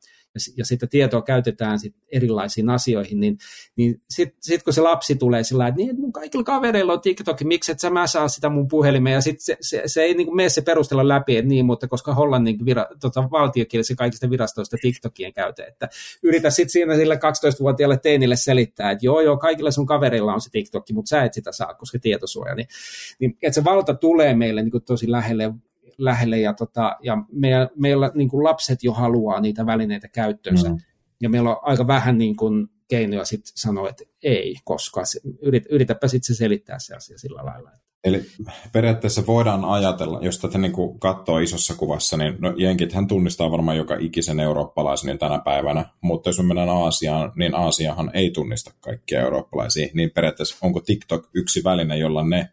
ja, 0.56 0.64
sitä 0.64 0.86
tietoa 0.86 1.22
käytetään 1.22 1.78
sit 1.78 1.94
erilaisiin 2.12 2.70
asioihin, 2.70 3.20
niin, 3.20 3.38
niin 3.76 4.02
sitten 4.10 4.36
sit 4.40 4.62
kun 4.62 4.72
se 4.72 4.80
lapsi 4.80 5.14
tulee 5.14 5.44
sillä 5.44 5.68
että 5.68 5.76
niin, 5.76 6.00
mun 6.00 6.12
kaikilla 6.12 6.44
kavereilla 6.44 6.92
on 6.92 7.00
TikTok, 7.00 7.40
miksi 7.44 7.72
et 7.72 7.80
sä 7.80 7.90
mä 7.90 8.06
saa 8.06 8.28
sitä 8.28 8.48
mun 8.48 8.68
puhelimeen, 8.68 9.14
ja 9.14 9.20
sitten 9.20 9.44
se, 9.44 9.56
se, 9.60 9.82
se, 9.86 10.02
ei 10.02 10.14
niin 10.14 10.36
mene 10.36 10.48
se 10.48 10.62
perustella 10.62 11.08
läpi, 11.08 11.36
että 11.36 11.48
niin, 11.48 11.66
mutta 11.66 11.88
koska 11.88 12.14
Hollannin 12.14 12.64
vira, 12.64 12.86
tota, 13.00 13.30
valtiokielisen 13.30 13.96
kaikista 13.96 14.30
virastoista 14.30 14.76
TikTokien 14.82 15.32
käytä, 15.32 15.66
että 15.66 15.88
yritä 16.22 16.50
sitten 16.50 16.70
siinä 16.70 16.96
sille 16.96 17.14
12-vuotiaalle 17.14 17.98
teinille 17.98 18.36
selittää, 18.36 18.90
että 18.90 19.06
joo, 19.06 19.20
joo, 19.20 19.36
kaikilla 19.36 19.70
sun 19.70 19.86
kavereilla 19.86 20.34
on 20.34 20.40
se 20.40 20.50
TikTok, 20.50 20.84
mutta 20.92 21.08
sä 21.08 21.22
et 21.22 21.34
sitä 21.34 21.52
saa, 21.52 21.74
koska 21.74 21.98
tietosuoja, 21.98 22.54
niin, 22.54 22.68
niin 23.18 23.36
että 23.42 23.54
se 23.54 23.64
valta 23.64 23.94
tulee 23.94 24.34
meille 24.34 24.62
niin 24.62 24.70
kuin 24.70 24.84
tosi 24.84 25.10
lähelle 25.10 25.54
lähelle 25.99 26.38
ja, 26.38 26.55
tota, 26.55 26.97
ja 27.03 27.18
meillä, 27.32 27.68
meillä 27.76 28.11
niin 28.14 28.28
kuin 28.28 28.45
lapset 28.45 28.84
jo 28.84 28.93
haluaa 28.93 29.41
niitä 29.41 29.66
välineitä 29.66 30.09
käyttöönsä 30.09 30.68
mm. 30.68 30.78
ja 31.20 31.28
meillä 31.28 31.51
on 31.51 31.57
aika 31.62 31.86
vähän 31.86 32.18
niin 32.18 32.36
kuin 32.36 32.68
keinoja 32.88 33.24
sitten 33.24 33.53
sanoa, 33.55 33.88
että 33.88 34.05
ei, 34.22 34.57
koska 34.64 35.05
se, 35.05 35.20
yrit, 35.43 35.64
yritäpä 35.70 36.09
sitten 36.09 36.34
se 36.34 36.38
selittää 36.38 36.78
se 36.78 36.95
asia 36.95 37.18
sillä 37.18 37.45
lailla. 37.45 37.70
Eli 38.05 38.26
periaatteessa 38.72 39.26
voidaan 39.26 39.64
ajatella, 39.64 40.18
jos 40.22 40.38
tätä 40.38 40.59
niin 40.59 40.72
kuin 40.72 41.01
katsoo 41.01 41.38
isossa 41.38 41.74
kuvassa, 41.74 42.16
niin 42.16 42.36
no, 42.38 42.55
jenkithän 42.57 43.07
tunnistaa 43.07 43.51
varmaan 43.51 43.76
joka 43.76 43.97
ikisen 44.01 44.41
eurooppalaisen 44.41 45.07
niin 45.07 45.18
tänä 45.18 45.38
päivänä, 45.38 45.84
mutta 46.01 46.28
jos 46.28 46.38
me 46.38 46.45
mennään 46.45 46.68
Aasiaan, 46.68 47.32
niin 47.36 47.55
Aasiahan 47.55 48.11
ei 48.14 48.30
tunnista 48.30 48.72
kaikkia 48.80 49.20
eurooppalaisia, 49.20 49.88
niin 49.95 50.11
periaatteessa 50.11 50.57
onko 50.62 50.80
TikTok 50.80 51.28
yksi 51.34 51.64
väline, 51.64 51.97
jolla 51.97 52.24
ne 52.24 52.49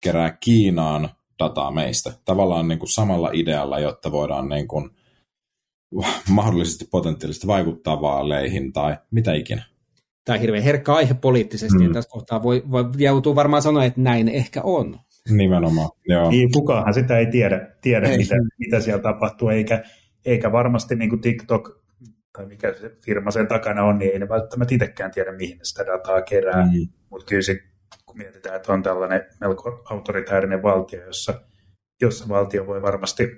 kerää 0.00 0.36
Kiinaan 0.40 1.10
dataa 1.40 1.70
meistä. 1.70 2.12
Tavallaan 2.24 2.68
niin 2.68 2.78
kuin 2.78 2.88
samalla 2.88 3.30
idealla, 3.32 3.78
jotta 3.78 4.12
voidaan 4.12 4.48
niin 4.48 4.68
kuin 4.68 4.90
mahdollisesti 6.30 6.84
potentiaalisesti 6.90 7.46
vaikuttaa 7.46 8.00
vaaleihin 8.00 8.72
tai 8.72 8.96
mitä 9.10 9.32
ikinä. 9.34 9.62
Tämä 10.24 10.34
on 10.34 10.40
hirveän 10.40 10.64
herkkä 10.64 10.94
aihe 10.94 11.14
poliittisesti, 11.14 11.78
mm. 11.78 11.84
ja 11.84 11.92
tässä 11.92 12.10
kohtaa 12.10 12.42
voi, 12.42 12.62
voi 12.70 12.84
joutuu 12.98 13.34
varmaan 13.34 13.62
sanoa, 13.62 13.84
että 13.84 14.00
näin 14.00 14.28
ehkä 14.28 14.60
on. 14.62 15.00
Nimenomaan, 15.30 15.90
joo. 16.08 16.30
Niin, 16.30 16.52
kukaanhan 16.52 16.94
sitä 16.94 17.18
ei 17.18 17.26
tiedä, 17.26 17.68
tiedä 17.82 18.08
ei. 18.08 18.18
Mitä, 18.18 18.34
mitä 18.58 18.80
siellä 18.80 19.02
tapahtuu, 19.02 19.48
eikä, 19.48 19.82
eikä 20.24 20.52
varmasti 20.52 20.94
niin 20.96 21.10
kuin 21.10 21.20
TikTok 21.20 21.80
tai 22.32 22.46
mikä 22.46 22.74
se 22.74 22.96
firma 23.04 23.30
sen 23.30 23.48
takana 23.48 23.84
on, 23.84 23.98
niin 23.98 24.12
ei 24.12 24.18
ne 24.18 24.28
välttämättä 24.28 24.74
itsekään 24.74 25.10
tiedä, 25.10 25.32
mihin 25.32 25.58
ne 25.58 25.64
sitä 25.64 25.86
dataa 25.86 26.22
kerää. 26.22 26.64
Mm. 26.64 26.88
Mutta 27.10 27.26
kyllä 27.26 27.42
se 27.42 27.58
kun 28.10 28.18
mietitään, 28.18 28.56
että 28.56 28.72
on 28.72 28.82
tällainen 28.82 29.26
melko 29.40 29.82
autoritäärinen 29.90 30.62
valtio, 30.62 31.06
jossa, 31.06 31.40
jossa 32.00 32.28
valtio 32.28 32.66
voi 32.66 32.82
varmasti, 32.82 33.28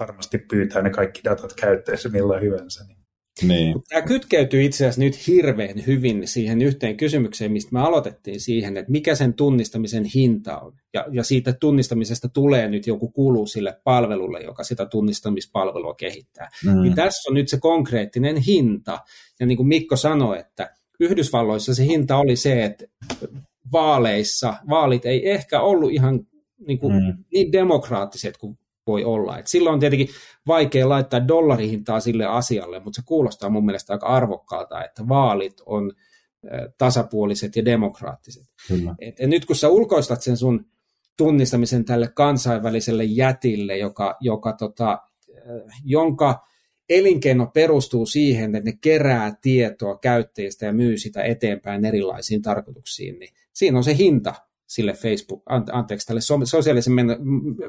varmasti 0.00 0.38
pyytää 0.38 0.82
ne 0.82 0.90
kaikki 0.90 1.20
datat 1.24 1.52
käyttöönsä 1.52 2.08
milloin 2.08 2.42
hyvänsä. 2.42 2.84
Niin. 2.84 2.98
Niin. 3.42 3.82
Tämä 3.88 4.02
kytkeytyy 4.02 4.62
itse 4.62 4.84
asiassa 4.84 5.00
nyt 5.00 5.26
hirveän 5.26 5.86
hyvin 5.86 6.28
siihen 6.28 6.62
yhteen 6.62 6.96
kysymykseen, 6.96 7.52
mistä 7.52 7.72
me 7.72 7.80
aloitettiin 7.80 8.40
siihen, 8.40 8.76
että 8.76 8.92
mikä 8.92 9.14
sen 9.14 9.34
tunnistamisen 9.34 10.04
hinta 10.04 10.58
on. 10.58 10.72
Ja, 10.94 11.06
ja 11.12 11.22
siitä 11.22 11.52
tunnistamisesta 11.52 12.28
tulee 12.28 12.68
nyt 12.68 12.86
joku 12.86 13.08
kulu 13.08 13.46
sille 13.46 13.80
palvelulle, 13.84 14.40
joka 14.40 14.64
sitä 14.64 14.86
tunnistamispalvelua 14.86 15.94
kehittää. 15.94 16.48
Mm. 16.64 16.82
Niin 16.82 16.94
tässä 16.94 17.30
on 17.30 17.34
nyt 17.34 17.48
se 17.48 17.58
konkreettinen 17.60 18.36
hinta. 18.36 18.98
Ja 19.40 19.46
niin 19.46 19.56
kuin 19.56 19.68
Mikko 19.68 19.96
sanoi, 19.96 20.38
että 20.38 20.70
Yhdysvalloissa 21.00 21.74
se 21.74 21.84
hinta 21.84 22.16
oli 22.16 22.36
se, 22.36 22.64
että 22.64 22.84
vaaleissa 23.72 24.54
vaalit 24.68 25.06
ei 25.06 25.30
ehkä 25.30 25.60
ollut 25.60 25.92
ihan 25.92 26.20
niin, 26.66 26.78
kuin, 26.78 26.92
mm. 26.92 27.24
niin 27.32 27.52
demokraattiset 27.52 28.36
kuin 28.36 28.58
voi 28.86 29.04
olla. 29.04 29.38
Et 29.38 29.46
silloin 29.46 29.74
on 29.74 29.80
tietenkin 29.80 30.08
vaikea 30.46 30.88
laittaa 30.88 31.28
dollarihintaa 31.28 32.00
sille 32.00 32.26
asialle, 32.26 32.80
mutta 32.80 32.96
se 32.96 33.06
kuulostaa 33.06 33.50
mun 33.50 33.64
mielestä 33.64 33.92
aika 33.92 34.06
arvokkaalta, 34.06 34.84
että 34.84 35.08
vaalit 35.08 35.60
on 35.66 35.92
tasapuoliset 36.78 37.56
ja 37.56 37.64
demokraattiset. 37.64 38.46
Et, 38.98 39.20
et 39.20 39.30
nyt 39.30 39.44
kun 39.44 39.56
sä 39.56 39.68
ulkoistat 39.68 40.22
sen 40.22 40.36
sun 40.36 40.64
tunnistamisen 41.16 41.84
tälle 41.84 42.08
kansainväliselle 42.08 43.04
jätille, 43.04 43.78
joka, 43.78 44.16
joka 44.20 44.52
tota, 44.52 44.98
jonka 45.84 46.46
elinkeino 46.88 47.46
perustuu 47.46 48.06
siihen, 48.06 48.54
että 48.54 48.70
ne 48.70 48.78
kerää 48.80 49.36
tietoa 49.42 49.98
käyttäjistä 49.98 50.66
ja 50.66 50.72
myy 50.72 50.98
sitä 50.98 51.22
eteenpäin 51.22 51.84
erilaisiin 51.84 52.42
tarkoituksiin, 52.42 53.18
niin 53.18 53.34
siinä 53.58 53.78
on 53.78 53.84
se 53.84 53.96
hinta 53.96 54.34
sille 54.66 54.92
Facebook, 54.92 55.42
anteeksi, 55.72 56.06
tälle 56.06 56.20
sosiaalisen 56.44 56.92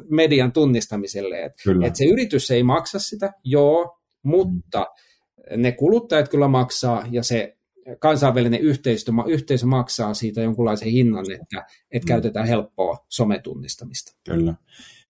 median 0.10 0.52
tunnistamiselle. 0.52 1.44
Että 1.44 1.64
et 1.86 1.96
se 1.96 2.06
yritys 2.06 2.52
ei 2.52 2.64
maksa 2.64 3.00
sitä, 3.00 3.34
joo, 3.44 4.00
mutta 4.24 4.80
mm. 4.80 5.62
ne 5.62 5.72
kuluttajat 5.72 6.30
kyllä 6.30 6.48
maksaa 6.48 7.06
ja 7.12 7.24
se 7.24 7.58
kansainvälinen 8.00 8.60
yhteisö, 8.60 9.12
yhteisö 9.28 9.66
maksaa 9.66 10.14
siitä 10.14 10.42
jonkunlaisen 10.42 10.92
hinnan, 10.92 11.32
että, 11.32 11.66
että 11.92 12.06
mm. 12.06 12.08
käytetään 12.08 12.48
helppoa 12.48 13.06
sometunnistamista. 13.10 14.18
Kyllä, 14.26 14.54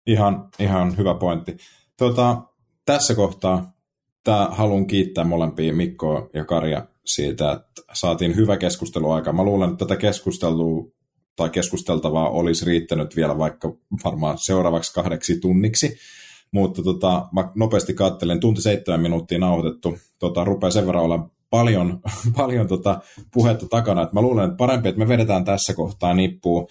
ihan, 0.08 0.50
ihan 0.60 0.98
hyvä 0.98 1.16
pointti. 1.16 1.58
Tota, 1.98 2.42
tässä 2.86 3.16
kohtaa 3.16 3.74
tää, 4.24 4.48
haluan 4.48 4.88
kiittää 4.88 5.24
molempia 5.24 5.74
Mikkoa 5.74 6.30
ja 6.34 6.46
Karja 6.46 6.88
siitä, 7.14 7.52
että 7.52 7.82
saatiin 7.94 8.36
hyvä 8.36 8.58
keskustelu 8.58 9.12
aika. 9.12 9.34
Mä 9.34 9.44
luulen, 9.44 9.72
että 9.72 9.86
tätä 9.86 10.00
keskustelua 10.00 10.92
tai 11.36 11.50
keskusteltavaa 11.50 12.30
olisi 12.30 12.66
riittänyt 12.66 13.16
vielä 13.16 13.38
vaikka 13.38 13.74
varmaan 14.06 14.38
seuraavaksi 14.38 14.94
kahdeksi 14.94 15.40
tunniksi. 15.40 15.98
Mutta 16.52 16.84
tota, 16.84 17.28
mä 17.32 17.52
nopeasti 17.56 17.94
katselen, 17.94 18.40
tunti 18.40 18.62
seitsemän 18.62 19.02
minuuttia 19.02 19.40
nauhoitettu. 19.40 19.98
Tota, 20.20 20.44
rupeaa 20.44 20.72
sen 20.72 20.88
verran 20.88 21.04
olla 21.04 21.30
paljon, 21.50 22.00
paljon 22.38 22.68
tota 22.68 23.02
puhetta 23.34 23.66
takana, 23.68 24.02
että 24.02 24.14
mä 24.14 24.22
luulen, 24.22 24.46
että 24.46 24.58
parempi, 24.58 24.90
että 24.90 25.00
me 25.00 25.08
vedetään 25.08 25.46
tässä 25.46 25.74
kohtaa 25.74 26.14
nippuun. 26.14 26.68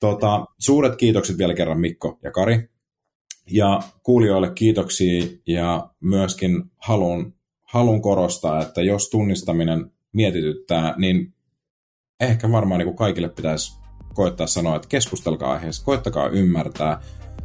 Tota, 0.00 0.46
suuret 0.58 0.96
kiitokset 0.96 1.38
vielä 1.38 1.54
kerran 1.54 1.80
Mikko 1.80 2.18
ja 2.22 2.30
Kari. 2.30 2.68
Ja 3.50 3.80
kuulijoille 4.02 4.50
kiitoksia 4.54 5.24
ja 5.46 5.90
myöskin 6.00 6.62
haluan, 6.76 7.32
haluan 7.70 8.02
korostaa, 8.02 8.62
että 8.62 8.82
jos 8.82 9.10
tunnistaminen 9.10 9.92
mietityttää, 10.12 10.94
niin 10.98 11.34
ehkä 12.20 12.52
varmaan 12.52 12.78
niin 12.78 12.86
kuin 12.86 12.96
kaikille 12.96 13.28
pitäisi 13.28 13.80
koittaa 14.14 14.46
sanoa, 14.46 14.76
että 14.76 14.88
keskustelkaa 14.88 15.52
aiheessa, 15.52 15.84
koittakaa 15.84 16.28
ymmärtää, 16.28 17.00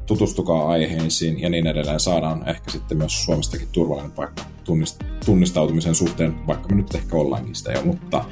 tutustukaa 0.05 0.67
aiheisiin 0.67 1.41
ja 1.41 1.49
niin 1.49 1.67
edelleen. 1.67 1.99
Saadaan 1.99 2.49
ehkä 2.49 2.71
sitten 2.71 2.97
myös 2.97 3.25
Suomestakin 3.25 3.67
turvallinen 3.71 4.11
paikka 4.11 4.43
tunnist- 4.43 5.05
tunnistautumisen 5.25 5.95
suhteen, 5.95 6.47
vaikka 6.47 6.69
me 6.69 6.75
nyt 6.75 6.95
ehkä 6.95 7.15
ollaankin 7.15 7.55
sitä 7.55 7.71
jo, 7.71 7.85
mutta 7.85 8.25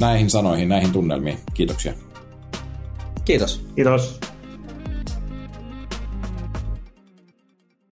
näihin 0.00 0.30
sanoihin, 0.30 0.68
näihin 0.68 0.92
tunnelmiin, 0.92 1.38
kiitoksia. 1.54 1.94
Kiitos. 3.24 3.66
Kiitos. 3.74 4.20